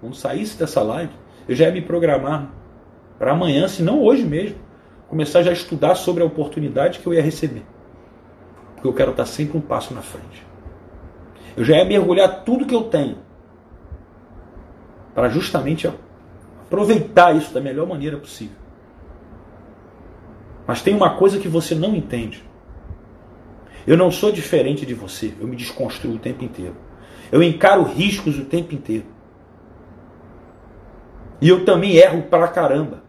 quando 0.00 0.14
saísse 0.14 0.56
dessa 0.56 0.80
live, 0.82 1.12
eu 1.48 1.56
já 1.56 1.66
ia 1.66 1.72
me 1.72 1.82
programar 1.82 2.48
para 3.18 3.32
amanhã, 3.32 3.66
se 3.66 3.82
não 3.82 4.00
hoje 4.00 4.22
mesmo 4.22 4.65
começar 5.08 5.42
já 5.42 5.50
a 5.50 5.54
estudar 5.54 5.94
sobre 5.94 6.22
a 6.22 6.26
oportunidade 6.26 6.98
que 6.98 7.06
eu 7.06 7.14
ia 7.14 7.22
receber. 7.22 7.64
Porque 8.74 8.88
eu 8.88 8.92
quero 8.92 9.12
estar 9.12 9.26
sempre 9.26 9.56
um 9.56 9.60
passo 9.60 9.94
na 9.94 10.02
frente. 10.02 10.46
Eu 11.56 11.64
já 11.64 11.76
ia 11.76 11.84
mergulhar 11.84 12.44
tudo 12.44 12.66
que 12.66 12.74
eu 12.74 12.84
tenho 12.84 13.18
para 15.14 15.28
justamente 15.28 15.90
aproveitar 16.66 17.34
isso 17.34 17.54
da 17.54 17.60
melhor 17.60 17.86
maneira 17.86 18.18
possível. 18.18 18.56
Mas 20.66 20.82
tem 20.82 20.94
uma 20.94 21.16
coisa 21.16 21.38
que 21.38 21.48
você 21.48 21.74
não 21.74 21.94
entende. 21.94 22.44
Eu 23.86 23.96
não 23.96 24.10
sou 24.10 24.32
diferente 24.32 24.84
de 24.84 24.92
você, 24.92 25.32
eu 25.40 25.46
me 25.46 25.56
desconstruo 25.56 26.14
o 26.14 26.18
tempo 26.18 26.44
inteiro. 26.44 26.76
Eu 27.30 27.42
encaro 27.42 27.84
riscos 27.84 28.38
o 28.38 28.44
tempo 28.44 28.74
inteiro. 28.74 29.06
E 31.40 31.48
eu 31.48 31.64
também 31.64 31.96
erro 31.96 32.22
pra 32.22 32.48
caramba. 32.48 33.05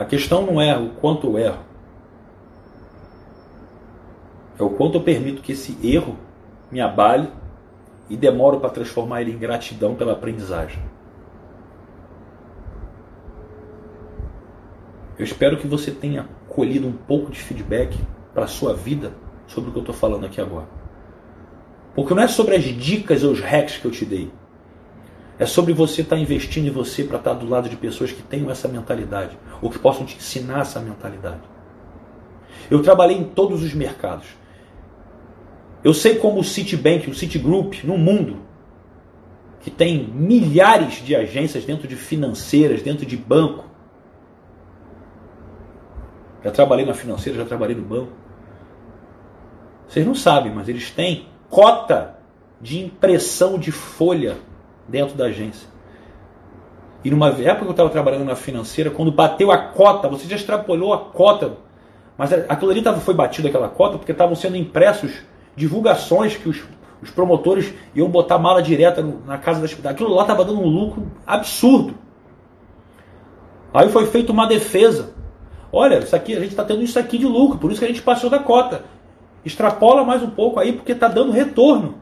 A 0.00 0.04
questão 0.06 0.46
não 0.46 0.58
é 0.58 0.74
o 0.78 0.88
quanto 0.94 1.26
eu 1.26 1.38
erro, 1.38 1.62
é 4.58 4.62
o 4.62 4.70
quanto 4.70 4.96
eu 4.96 5.02
permito 5.02 5.42
que 5.42 5.52
esse 5.52 5.76
erro 5.86 6.16
me 6.72 6.80
abale 6.80 7.28
e 8.08 8.16
demoro 8.16 8.60
para 8.60 8.70
transformar 8.70 9.20
ele 9.20 9.32
em 9.32 9.38
gratidão 9.38 9.94
pela 9.94 10.12
aprendizagem. 10.12 10.82
Eu 15.18 15.24
espero 15.24 15.58
que 15.58 15.66
você 15.66 15.90
tenha 15.90 16.26
colhido 16.48 16.88
um 16.88 16.92
pouco 16.92 17.30
de 17.30 17.38
feedback 17.38 17.94
para 18.32 18.44
a 18.44 18.48
sua 18.48 18.72
vida 18.72 19.12
sobre 19.46 19.68
o 19.68 19.72
que 19.74 19.80
eu 19.80 19.82
estou 19.82 19.94
falando 19.94 20.24
aqui 20.24 20.40
agora. 20.40 20.66
Porque 21.94 22.14
não 22.14 22.22
é 22.22 22.28
sobre 22.28 22.56
as 22.56 22.64
dicas 22.64 23.22
ou 23.22 23.32
os 23.32 23.40
hacks 23.40 23.76
que 23.76 23.84
eu 23.84 23.90
te 23.90 24.06
dei. 24.06 24.32
É 25.40 25.46
sobre 25.46 25.72
você 25.72 26.02
estar 26.02 26.16
tá 26.16 26.20
investindo 26.20 26.66
em 26.66 26.70
você 26.70 27.02
para 27.02 27.16
estar 27.16 27.34
tá 27.34 27.40
do 27.40 27.48
lado 27.48 27.66
de 27.66 27.74
pessoas 27.74 28.12
que 28.12 28.22
tenham 28.22 28.50
essa 28.50 28.68
mentalidade, 28.68 29.38
ou 29.62 29.70
que 29.70 29.78
possam 29.78 30.04
te 30.04 30.14
ensinar 30.18 30.60
essa 30.60 30.78
mentalidade. 30.80 31.40
Eu 32.70 32.82
trabalhei 32.82 33.16
em 33.16 33.24
todos 33.24 33.62
os 33.62 33.72
mercados. 33.72 34.26
Eu 35.82 35.94
sei 35.94 36.16
como 36.16 36.40
o 36.40 36.44
Citibank, 36.44 37.08
o 37.08 37.14
Citigroup, 37.14 37.82
no 37.84 37.96
mundo, 37.96 38.36
que 39.60 39.70
tem 39.70 40.08
milhares 40.08 41.02
de 41.02 41.16
agências 41.16 41.64
dentro 41.64 41.88
de 41.88 41.96
financeiras, 41.96 42.82
dentro 42.82 43.06
de 43.06 43.16
banco. 43.16 43.64
Já 46.44 46.50
trabalhei 46.50 46.84
na 46.84 46.92
financeira, 46.92 47.38
já 47.38 47.46
trabalhei 47.46 47.74
no 47.74 47.82
banco. 47.82 48.12
Vocês 49.88 50.04
não 50.04 50.14
sabem, 50.14 50.52
mas 50.54 50.68
eles 50.68 50.90
têm 50.90 51.28
cota 51.48 52.18
de 52.60 52.84
impressão 52.84 53.58
de 53.58 53.72
folha 53.72 54.36
dentro 54.90 55.16
da 55.16 55.26
agência. 55.26 55.68
E 57.02 57.10
numa 57.10 57.28
época 57.28 57.60
que 57.60 57.66
eu 57.66 57.70
estava 57.70 57.88
trabalhando 57.88 58.24
na 58.24 58.36
financeira, 58.36 58.90
quando 58.90 59.10
bateu 59.10 59.50
a 59.50 59.56
cota, 59.56 60.08
você 60.08 60.28
já 60.28 60.36
extrapolou 60.36 60.92
a 60.92 60.98
cota, 60.98 61.56
mas 62.18 62.32
aquilo 62.32 62.70
ali 62.70 62.82
tava, 62.82 63.00
foi 63.00 63.14
batido 63.14 63.48
aquela 63.48 63.68
cota 63.68 63.96
porque 63.96 64.12
estavam 64.12 64.34
sendo 64.34 64.56
impressos 64.56 65.22
divulgações 65.56 66.36
que 66.36 66.48
os, 66.48 66.62
os 67.00 67.10
promotores 67.10 67.72
iam 67.94 68.08
botar 68.08 68.38
mala 68.38 68.62
direta 68.62 69.02
na 69.26 69.38
casa 69.38 69.60
das 69.60 69.86
Aquilo 69.86 70.14
lá 70.14 70.22
estava 70.22 70.44
dando 70.44 70.60
um 70.60 70.68
lucro 70.68 71.10
absurdo. 71.26 71.94
Aí 73.72 73.88
foi 73.88 74.06
feita 74.06 74.32
uma 74.32 74.46
defesa. 74.46 75.14
Olha, 75.72 76.00
isso 76.00 76.14
aqui, 76.14 76.34
a 76.34 76.40
gente 76.40 76.50
está 76.50 76.64
tendo 76.64 76.82
isso 76.82 76.98
aqui 76.98 77.16
de 77.16 77.26
lucro, 77.26 77.58
por 77.58 77.70
isso 77.70 77.78
que 77.80 77.86
a 77.86 77.88
gente 77.88 78.02
passou 78.02 78.28
da 78.28 78.40
cota. 78.40 78.84
Extrapola 79.44 80.04
mais 80.04 80.22
um 80.22 80.28
pouco 80.28 80.60
aí, 80.60 80.72
porque 80.72 80.92
está 80.92 81.08
dando 81.08 81.32
retorno. 81.32 81.94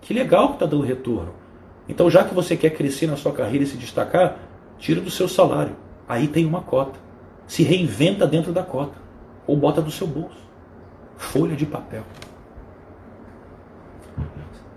Que 0.00 0.12
legal 0.12 0.48
que 0.48 0.54
está 0.54 0.66
dando 0.66 0.82
retorno. 0.82 1.45
Então, 1.88 2.10
já 2.10 2.24
que 2.24 2.34
você 2.34 2.56
quer 2.56 2.70
crescer 2.70 3.06
na 3.06 3.16
sua 3.16 3.32
carreira 3.32 3.64
e 3.64 3.66
se 3.66 3.76
destacar, 3.76 4.36
tira 4.78 5.00
do 5.00 5.10
seu 5.10 5.28
salário. 5.28 5.76
Aí 6.08 6.28
tem 6.28 6.44
uma 6.44 6.60
cota. 6.60 6.98
Se 7.46 7.62
reinventa 7.62 8.26
dentro 8.26 8.52
da 8.52 8.62
cota. 8.62 8.96
Ou 9.46 9.56
bota 9.56 9.80
do 9.80 9.90
seu 9.90 10.06
bolso. 10.06 10.44
Folha 11.16 11.54
de 11.54 11.64
papel. 11.64 12.02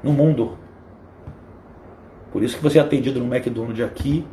No 0.03 0.13
mundo. 0.13 0.57
Por 2.31 2.43
isso 2.43 2.57
que 2.57 2.63
você 2.63 2.77
é 2.77 2.81
atendido 2.81 3.19
no 3.19 3.33
McDonald's 3.33 3.83
aqui 3.83 4.25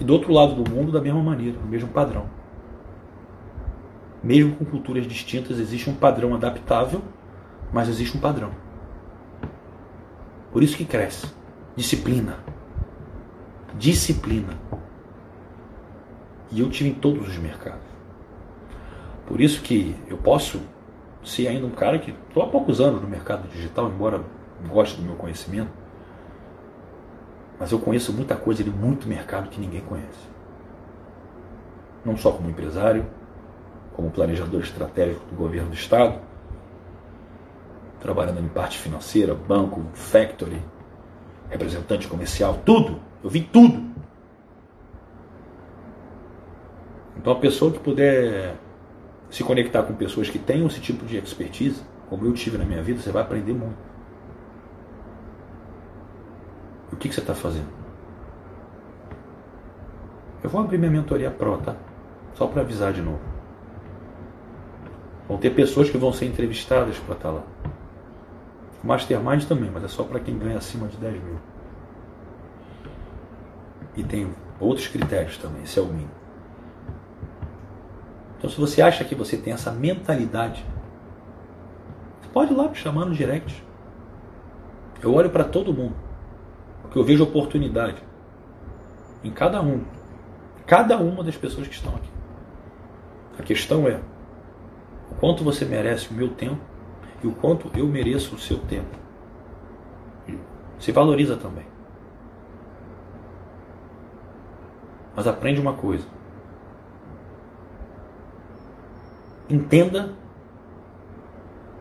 e 0.00 0.04
do 0.04 0.12
outro 0.12 0.32
lado 0.32 0.54
do 0.54 0.70
mundo 0.70 0.92
da 0.92 1.00
mesma 1.00 1.22
maneira, 1.22 1.58
no 1.58 1.66
mesmo 1.66 1.88
padrão. 1.88 2.26
Mesmo 4.22 4.54
com 4.56 4.64
culturas 4.64 5.06
distintas, 5.06 5.58
existe 5.58 5.90
um 5.90 5.94
padrão 5.94 6.34
adaptável, 6.34 7.02
mas 7.72 7.88
existe 7.88 8.16
um 8.16 8.20
padrão. 8.20 8.50
Por 10.56 10.62
isso 10.62 10.78
que 10.78 10.86
cresce. 10.86 11.26
Disciplina. 11.76 12.38
Disciplina. 13.74 14.54
E 16.50 16.60
eu 16.60 16.70
tive 16.70 16.88
em 16.88 16.94
todos 16.94 17.28
os 17.28 17.36
mercados. 17.36 17.84
Por 19.26 19.38
isso 19.38 19.60
que 19.60 19.94
eu 20.08 20.16
posso 20.16 20.62
ser 21.22 21.48
ainda 21.48 21.66
um 21.66 21.72
cara 21.72 21.98
que 21.98 22.10
estou 22.10 22.42
há 22.42 22.46
poucos 22.46 22.80
anos 22.80 23.02
no 23.02 23.06
mercado 23.06 23.46
digital, 23.48 23.90
embora 23.90 24.24
goste 24.66 24.96
do 24.96 25.02
meu 25.02 25.16
conhecimento, 25.16 25.72
mas 27.60 27.70
eu 27.70 27.78
conheço 27.78 28.10
muita 28.10 28.34
coisa 28.34 28.64
de 28.64 28.70
muito 28.70 29.06
mercado 29.06 29.50
que 29.50 29.60
ninguém 29.60 29.82
conhece. 29.82 30.26
Não 32.02 32.16
só 32.16 32.32
como 32.32 32.48
empresário, 32.48 33.04
como 33.92 34.10
planejador 34.10 34.62
estratégico 34.62 35.26
do 35.26 35.36
governo 35.36 35.68
do 35.68 35.74
Estado, 35.74 36.18
trabalhando 38.00 38.40
em 38.40 38.48
parte 38.48 38.78
financeira, 38.78 39.34
banco, 39.34 39.84
factory, 39.94 40.62
representante 41.48 42.08
comercial, 42.08 42.60
tudo. 42.64 43.00
Eu 43.22 43.30
vi 43.30 43.42
tudo. 43.42 43.84
Então 47.16 47.32
a 47.32 47.36
pessoa 47.36 47.72
que 47.72 47.78
puder 47.78 48.54
se 49.30 49.42
conectar 49.42 49.82
com 49.82 49.94
pessoas 49.94 50.30
que 50.30 50.38
tenham 50.38 50.66
esse 50.66 50.80
tipo 50.80 51.04
de 51.04 51.16
expertise, 51.16 51.82
como 52.08 52.24
eu 52.24 52.32
tive 52.32 52.56
na 52.56 52.64
minha 52.64 52.82
vida, 52.82 53.00
você 53.00 53.10
vai 53.10 53.22
aprender 53.22 53.52
muito. 53.52 53.76
O 56.92 56.96
que, 56.96 57.08
que 57.08 57.14
você 57.14 57.20
está 57.20 57.34
fazendo? 57.34 57.68
Eu 60.42 60.48
vou 60.48 60.60
abrir 60.60 60.78
minha 60.78 60.90
mentoria 60.90 61.30
Pro, 61.30 61.58
tá? 61.58 61.74
Só 62.34 62.46
para 62.46 62.62
avisar 62.62 62.92
de 62.92 63.02
novo. 63.02 63.20
Vão 65.28 65.38
ter 65.38 65.50
pessoas 65.50 65.90
que 65.90 65.98
vão 65.98 66.12
ser 66.12 66.26
entrevistadas 66.26 66.96
para 66.98 67.14
estar 67.14 67.28
tá 67.28 67.34
lá. 67.34 67.42
Mastermind 68.86 69.44
também, 69.44 69.70
mas 69.70 69.84
é 69.84 69.88
só 69.88 70.04
para 70.04 70.20
quem 70.20 70.38
ganha 70.38 70.58
acima 70.58 70.88
de 70.88 70.96
10 70.96 71.22
mil. 71.22 71.38
E 73.96 74.04
tem 74.04 74.32
outros 74.60 74.86
critérios 74.88 75.36
também, 75.38 75.62
esse 75.62 75.78
é 75.78 75.82
o 75.82 75.86
mínimo. 75.86 76.10
Então, 78.38 78.50
se 78.50 78.60
você 78.60 78.82
acha 78.82 79.04
que 79.04 79.14
você 79.14 79.36
tem 79.36 79.52
essa 79.52 79.72
mentalidade, 79.72 80.64
você 82.20 82.28
pode 82.28 82.52
ir 82.52 82.56
lá 82.56 82.68
me 82.68 82.74
chamar 82.74 83.06
no 83.06 83.14
direct. 83.14 83.64
Eu 85.02 85.14
olho 85.14 85.30
para 85.30 85.44
todo 85.44 85.72
mundo, 85.72 85.96
porque 86.82 86.98
eu 86.98 87.04
vejo 87.04 87.24
oportunidade 87.24 88.02
em 89.24 89.30
cada 89.30 89.60
um, 89.60 89.84
cada 90.66 90.96
uma 90.96 91.24
das 91.24 91.36
pessoas 91.36 91.66
que 91.66 91.74
estão 91.74 91.94
aqui. 91.94 92.10
A 93.38 93.42
questão 93.42 93.88
é 93.88 94.00
o 95.10 95.14
quanto 95.16 95.44
você 95.44 95.64
merece 95.64 96.10
o 96.10 96.14
meu 96.14 96.28
tempo 96.28 96.75
e 97.22 97.26
o 97.26 97.32
quanto 97.32 97.70
eu 97.76 97.86
mereço 97.86 98.34
o 98.34 98.38
seu 98.38 98.58
tempo. 98.58 98.96
Se 100.78 100.92
valoriza 100.92 101.36
também. 101.36 101.66
Mas 105.14 105.26
aprende 105.26 105.60
uma 105.60 105.72
coisa. 105.72 106.06
Entenda 109.48 110.12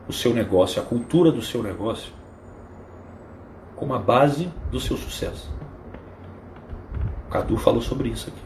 o 0.07 0.13
seu 0.13 0.33
negócio, 0.33 0.81
a 0.81 0.85
cultura 0.85 1.31
do 1.31 1.41
seu 1.41 1.61
negócio, 1.61 2.13
como 3.75 3.93
a 3.93 3.99
base 3.99 4.51
do 4.71 4.79
seu 4.79 4.95
sucesso. 4.95 5.53
O 7.27 7.31
Cadu 7.31 7.57
falou 7.57 7.81
sobre 7.81 8.09
isso 8.09 8.29
aqui. 8.29 8.45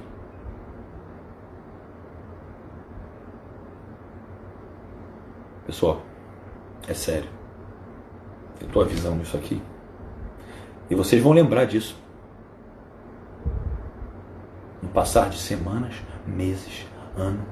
Pessoal, 5.68 6.02
é 6.90 6.94
sério. 6.94 7.30
Eu 8.60 8.68
estou 8.68 8.82
avisando 8.82 9.22
isso 9.22 9.38
aqui. 9.38 9.62
E 10.90 10.96
vocês 10.96 11.22
vão 11.22 11.32
lembrar 11.32 11.66
disso. 11.66 11.96
No 14.82 14.90
passar 14.90 15.30
de 15.30 15.38
semanas, 15.38 15.96
meses, 16.26 16.88
ano. 17.16 17.46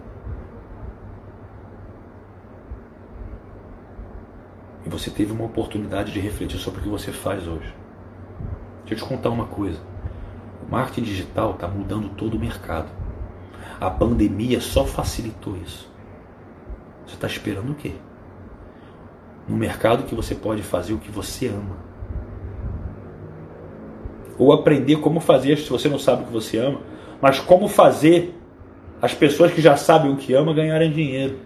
E 4.84 4.90
você 4.90 5.12
teve 5.12 5.32
uma 5.32 5.46
oportunidade 5.46 6.12
de 6.12 6.20
refletir 6.20 6.58
sobre 6.58 6.80
o 6.80 6.84
que 6.84 6.90
você 6.90 7.12
faz 7.12 7.48
hoje. 7.48 7.76
Deixa 8.86 8.94
eu 8.94 8.98
te 8.98 9.06
contar 9.06 9.30
uma 9.30 9.46
coisa. 9.46 9.80
O 10.68 10.72
marketing 10.72 11.04
digital 11.04 11.52
está 11.52 11.68
mudando 11.68 12.10
todo 12.16 12.36
o 12.38 12.40
mercado. 12.40 12.90
A 13.80 13.90
pandemia 13.92 14.60
só 14.60 14.84
facilitou 14.84 15.56
isso. 15.58 15.92
Você 17.06 17.14
está 17.14 17.28
esperando 17.28 17.72
o 17.72 17.76
quê? 17.76 17.94
No 19.48 19.56
mercado 19.56 20.04
que 20.04 20.14
você 20.14 20.36
pode 20.36 20.62
fazer 20.62 20.94
o 20.94 20.98
que 20.98 21.10
você 21.10 21.48
ama. 21.48 21.78
Ou 24.38 24.52
aprender 24.52 24.98
como 24.98 25.20
fazer 25.20 25.58
se 25.58 25.70
você 25.70 25.88
não 25.88 25.98
sabe 25.98 26.24
o 26.24 26.26
que 26.26 26.34
você 26.34 26.58
ama, 26.58 26.82
mas 27.22 27.40
como 27.40 27.68
fazer 27.68 28.36
as 29.02 29.14
pessoas 29.14 29.52
que 29.52 29.62
já 29.62 29.76
sabem 29.76 30.12
o 30.12 30.18
que 30.18 30.34
ama 30.34 30.54
ganharem 30.54 30.92
dinheiro. 30.92 31.38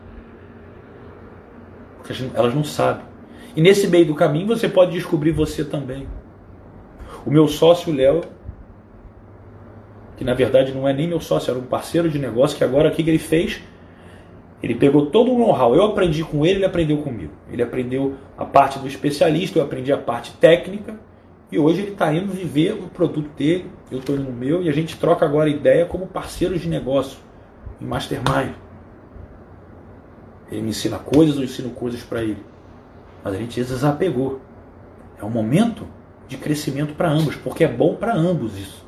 Porque 1.98 2.14
elas 2.34 2.54
não 2.54 2.64
sabem. 2.64 3.06
E 3.56 3.62
nesse 3.62 3.88
meio 3.88 4.06
do 4.06 4.16
caminho 4.16 4.48
você 4.48 4.68
pode 4.68 4.92
descobrir 4.92 5.32
você 5.32 5.64
também. 5.64 6.08
O 7.26 7.30
meu 7.30 7.48
sócio 7.48 7.94
Léo, 7.94 8.22
que 10.18 10.24
na 10.24 10.34
verdade 10.34 10.74
não 10.74 10.88
é 10.88 10.94
nem 10.94 11.08
meu 11.08 11.20
sócio, 11.20 11.52
era 11.52 11.60
um 11.60 11.66
parceiro 11.66 12.10
de 12.10 12.18
negócio, 12.18 12.58
que 12.58 12.64
agora 12.64 12.90
o 12.90 12.92
que 12.92 13.02
ele 13.02 13.20
fez? 13.20 13.62
Ele 14.62 14.76
pegou 14.76 15.08
todo 15.08 15.32
o 15.32 15.38
know-how. 15.38 15.76
Eu 15.76 15.84
aprendi 15.86 16.24
com 16.24 16.46
ele, 16.46 16.60
ele 16.60 16.66
aprendeu 16.66 16.98
comigo. 17.00 17.34
Ele 17.52 17.64
aprendeu 17.64 18.16
a 18.38 18.46
parte 18.46 18.78
do 18.78 18.88
especialista, 18.88 19.58
eu 19.58 19.64
aprendi 19.64 19.92
a 19.92 19.98
parte 19.98 20.34
técnica. 20.34 21.00
E 21.52 21.60
hoje 21.60 21.82
ele 21.82 21.92
está 21.92 22.14
indo 22.14 22.32
viver 22.32 22.74
o 22.74 22.88
produto 22.88 23.30
dele, 23.36 23.70
eu 23.92 24.00
estou 24.00 24.16
indo 24.16 24.24
no 24.24 24.32
meu, 24.32 24.64
e 24.64 24.70
a 24.70 24.72
gente 24.72 24.98
troca 24.98 25.26
agora 25.26 25.50
ideia 25.50 25.86
como 25.86 26.08
parceiros 26.08 26.62
de 26.62 26.70
negócio, 26.70 27.20
em 27.82 27.86
mastermind. 27.86 28.54
Ele 30.50 30.62
me 30.62 30.70
ensina 30.70 30.98
coisas, 30.98 31.36
eu 31.36 31.44
ensino 31.44 31.72
coisas 31.72 32.02
para 32.04 32.24
ele. 32.24 32.44
Mas 33.24 33.34
a 33.34 33.38
gente 33.38 33.60
desapegou. 33.60 34.40
É 35.20 35.26
um 35.26 35.30
momento 35.30 35.86
de 36.28 36.38
crescimento 36.38 36.94
para 36.94 37.10
ambos, 37.10 37.36
porque 37.36 37.64
é 37.64 37.68
bom 37.68 37.96
para 37.96 38.16
ambos 38.16 38.58
isso. 38.58 38.86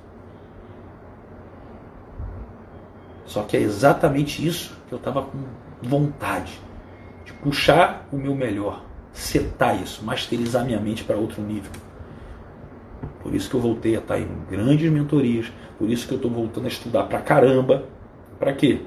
Só 3.25 3.43
que 3.43 3.57
é 3.57 3.59
exatamente 3.59 4.45
isso 4.45 4.77
que 4.87 4.93
eu 4.93 4.97
estava 4.97 5.21
com 5.23 5.37
vontade 5.87 6.59
de 7.25 7.33
puxar 7.33 8.07
o 8.11 8.17
meu 8.17 8.35
melhor, 8.35 8.83
setar 9.11 9.81
isso, 9.81 10.03
masterizar 10.03 10.65
minha 10.65 10.79
mente 10.79 11.03
para 11.03 11.17
outro 11.17 11.41
nível. 11.41 11.71
Por 13.21 13.33
isso 13.33 13.49
que 13.49 13.55
eu 13.55 13.61
voltei 13.61 13.95
a 13.95 13.99
estar 13.99 14.19
em 14.19 14.27
grandes 14.49 14.91
mentorias, 14.91 15.51
por 15.77 15.89
isso 15.89 16.07
que 16.07 16.13
eu 16.13 16.17
estou 16.17 16.29
voltando 16.29 16.65
a 16.65 16.67
estudar 16.67 17.03
para 17.03 17.21
caramba. 17.21 17.85
Para 18.37 18.53
quê? 18.53 18.81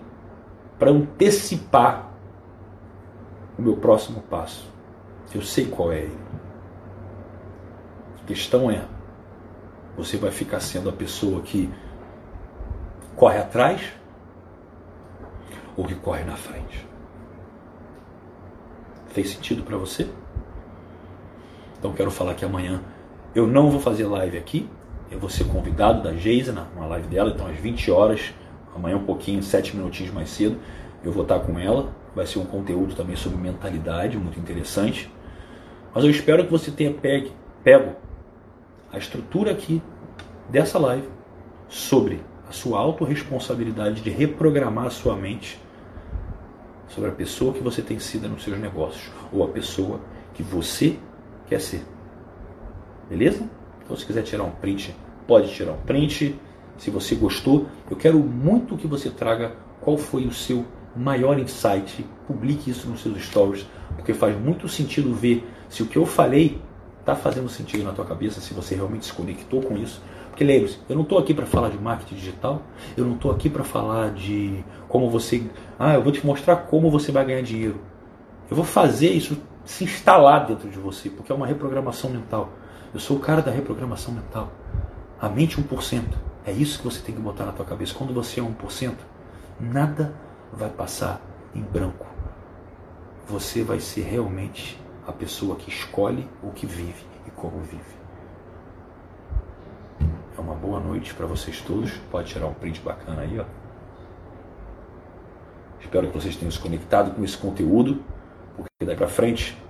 Para 0.79 0.91
antecipar 0.91 2.11
o 3.59 3.63
meu 3.63 3.77
próximo 3.77 4.21
passo. 4.23 4.71
Eu 5.35 5.43
sei 5.43 5.67
qual 5.67 5.93
é 5.93 6.01
ele. 6.01 6.19
A 8.23 8.27
questão 8.27 8.71
é: 8.71 8.85
você 9.97 10.17
vai 10.17 10.31
ficar 10.31 10.61
sendo 10.61 10.89
a 10.91 10.93
pessoa 10.93 11.41
que 11.41 11.73
corre 13.17 13.39
atrás 13.39 13.93
ou 15.77 15.85
que 15.87 15.95
corre 15.95 16.25
na 16.25 16.37
frente? 16.37 16.86
Fez 19.17 19.31
sentido 19.31 19.63
para 19.63 19.79
você? 19.79 20.07
Então 21.79 21.91
quero 21.95 22.11
falar 22.11 22.35
que 22.35 22.45
amanhã 22.45 22.83
eu 23.35 23.47
não 23.47 23.71
vou 23.71 23.81
fazer 23.81 24.05
live 24.05 24.37
aqui. 24.37 24.69
Eu 25.11 25.19
vou 25.19 25.31
ser 25.31 25.45
convidado 25.45 26.03
da 26.03 26.13
Geisa 26.13 26.53
na 26.53 26.87
live 26.87 27.09
dela, 27.09 27.31
então 27.35 27.47
às 27.47 27.57
20 27.57 27.91
horas, 27.91 28.35
amanhã 28.75 28.99
um 28.99 29.07
pouquinho, 29.07 29.43
7 29.43 29.75
minutinhos 29.75 30.13
mais 30.13 30.29
cedo, 30.29 30.59
eu 31.03 31.11
vou 31.11 31.23
estar 31.23 31.41
com 31.41 31.59
ela. 31.59 31.95
Vai 32.15 32.27
ser 32.27 32.41
um 32.41 32.45
conteúdo 32.45 32.95
também 32.95 33.17
sobre 33.17 33.39
mentalidade, 33.39 34.19
muito 34.19 34.39
interessante. 34.39 35.11
Mas 35.95 36.05
eu 36.05 36.11
espero 36.11 36.45
que 36.45 36.51
você 36.51 36.71
tenha 36.71 36.93
pegue, 36.93 37.33
pego 37.65 37.97
a 38.93 38.99
estrutura 38.99 39.51
aqui 39.51 39.81
dessa 40.51 40.79
live 40.79 41.09
sobre 41.71 42.21
a 42.47 42.53
sua 42.53 42.81
autorresponsabilidade 42.81 44.03
de 44.03 44.11
reprogramar 44.11 44.85
a 44.85 44.91
sua 44.91 45.17
mente 45.17 45.59
sobre 46.89 47.11
a 47.11 47.13
pessoa 47.13 47.53
que 47.53 47.61
você 47.61 47.83
tem 47.83 47.99
sido 47.99 48.29
nos 48.29 48.43
seus 48.43 48.59
negócios 48.59 49.11
ou 49.33 49.45
a 49.45 49.49
pessoa 49.49 50.01
que 50.35 50.43
você 50.43 50.99
quer 51.47 51.61
ser. 51.61 51.83
Beleza? 53.09 53.49
Então, 53.85 53.97
se 53.97 54.05
quiser 54.05 54.23
tirar 54.23 54.45
um 54.45 54.51
print, 54.51 54.95
pode 55.27 55.53
tirar 55.53 55.73
um 55.73 55.81
print. 55.83 56.39
Se 56.77 56.91
você 56.91 57.15
gostou, 57.15 57.67
eu 57.91 57.97
quero 57.97 58.19
muito 58.19 58.77
que 58.77 58.87
você 58.87 59.11
traga 59.11 59.55
qual 59.81 59.97
foi 59.97 60.27
o 60.27 60.33
seu 60.33 60.65
maior 60.95 61.39
insight. 61.39 62.05
Publique 62.27 62.71
isso 62.71 62.89
nos 62.89 63.01
seus 63.01 63.23
stories, 63.23 63.67
porque 63.95 64.13
faz 64.13 64.39
muito 64.39 64.69
sentido 64.69 65.15
ver 65.15 65.47
se 65.69 65.83
o 65.83 65.87
que 65.87 65.97
eu 65.97 66.07
falei 66.07 66.61
está 67.01 67.15
fazendo 67.15 67.49
sentido 67.49 67.85
na 67.85 67.93
tua 67.93 68.05
cabeça, 68.05 68.41
se 68.41 68.53
você 68.53 68.75
realmente 68.75 69.07
se 69.07 69.13
conectou 69.13 69.63
com 69.63 69.77
isso. 69.77 70.03
Porque 70.37 70.45
lembre-se, 70.45 70.79
eu 70.87 70.95
não 70.95 71.03
estou 71.03 71.17
aqui 71.17 71.33
para 71.33 71.47
falar 71.47 71.71
de 71.71 71.79
marketing 71.79 72.15
digital, 72.15 72.61
eu 72.95 73.07
não 73.07 73.15
estou 73.15 73.31
aqui 73.31 73.49
para 73.49 73.65
falar 73.65 74.11
de 74.11 74.63
como 74.87 75.09
você. 75.09 75.43
Ah, 75.79 75.95
eu 75.95 76.03
vou 76.03 76.13
te 76.13 76.27
mostrar 76.27 76.57
como 76.57 76.91
você 76.91 77.11
vai 77.11 77.25
ganhar 77.25 77.41
dinheiro. 77.41 77.81
Eu 78.51 78.55
vou 78.55 78.65
fazer 78.67 79.09
isso 79.09 79.39
se 79.65 79.85
instalar 79.85 80.45
dentro 80.47 80.69
de 80.69 80.79
você, 80.79 81.09
porque 81.09 81.33
é 81.33 81.35
uma 81.35 81.47
reprogramação 81.47 82.11
mental. 82.11 82.51
Eu 82.93 83.01
sou 83.01 83.17
o 83.17 83.21
cara 83.21 83.41
da 83.41 83.51
reprogramação 83.51 84.13
mental. 84.13 84.53
A 85.19 85.27
mente 85.27 85.59
1%. 85.59 86.03
É 86.45 86.53
isso 86.53 86.81
que 86.81 86.85
você 86.85 87.01
tem 87.01 87.15
que 87.15 87.21
botar 87.23 87.47
na 87.47 87.53
tua 87.53 87.65
cabeça. 87.65 87.95
Quando 87.95 88.13
você 88.13 88.39
é 88.39 88.43
1%, 88.43 88.93
nada 89.59 90.15
vai 90.53 90.69
passar 90.69 91.19
em 91.55 91.63
branco. 91.63 92.05
Você 93.27 93.63
vai 93.63 93.81
ser 93.81 94.03
realmente 94.03 94.79
a 95.07 95.13
pessoa 95.13 95.57
que 95.57 95.71
escolhe 95.71 96.29
o 96.43 96.51
que 96.51 96.67
vive 96.67 97.07
e 97.27 97.31
como 97.31 97.59
vive. 97.61 97.96
Uma 100.47 100.55
boa 100.55 100.79
noite 100.79 101.13
para 101.13 101.27
vocês 101.27 101.61
todos. 101.61 101.91
Pode 102.09 102.33
tirar 102.33 102.47
um 102.47 102.55
print 102.55 102.81
bacana 102.81 103.23
aí, 103.23 103.37
ó. 103.37 103.45
Espero 105.81 106.07
que 106.07 106.15
vocês 106.15 106.37
tenham 106.37 106.53
se 106.53 106.59
conectado 106.61 107.13
com 107.13 107.25
esse 107.25 107.37
conteúdo, 107.37 108.01
porque 108.57 108.71
daí 108.85 108.95
para 108.95 109.09
frente 109.09 109.61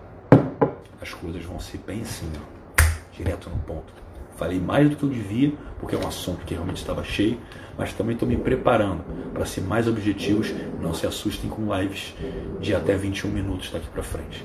as 1.01 1.15
coisas 1.15 1.43
vão 1.47 1.59
ser 1.59 1.79
bem 1.79 2.03
assim, 2.03 2.31
ó, 2.37 2.83
direto 3.17 3.49
no 3.49 3.57
ponto. 3.61 3.91
Falei 4.37 4.61
mais 4.61 4.91
do 4.91 4.97
que 4.97 5.03
eu 5.03 5.09
devia, 5.09 5.55
porque 5.81 5.97
é 5.97 5.99
um 5.99 6.07
assunto 6.07 6.45
que 6.45 6.53
realmente 6.53 6.77
estava 6.77 7.03
cheio, 7.03 7.41
mas 7.79 7.95
também 7.95 8.13
estou 8.13 8.29
me 8.29 8.37
preparando 8.37 9.03
para 9.33 9.47
ser 9.47 9.63
mais 9.63 9.89
objetivos. 9.89 10.55
Não 10.79 10.93
se 10.93 11.07
assustem 11.07 11.49
com 11.49 11.75
lives 11.75 12.15
de 12.61 12.75
até 12.75 12.95
21 12.95 13.31
minutos 13.31 13.71
daqui 13.71 13.89
para 13.89 14.03
frente. 14.03 14.45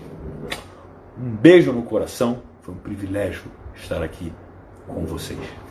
Um 1.18 1.36
beijo 1.36 1.74
no 1.74 1.84
coração, 1.84 2.42
foi 2.62 2.74
um 2.74 2.78
privilégio 2.78 3.44
estar 3.76 4.02
aqui 4.02 4.32
com 4.88 5.06
vocês. 5.06 5.71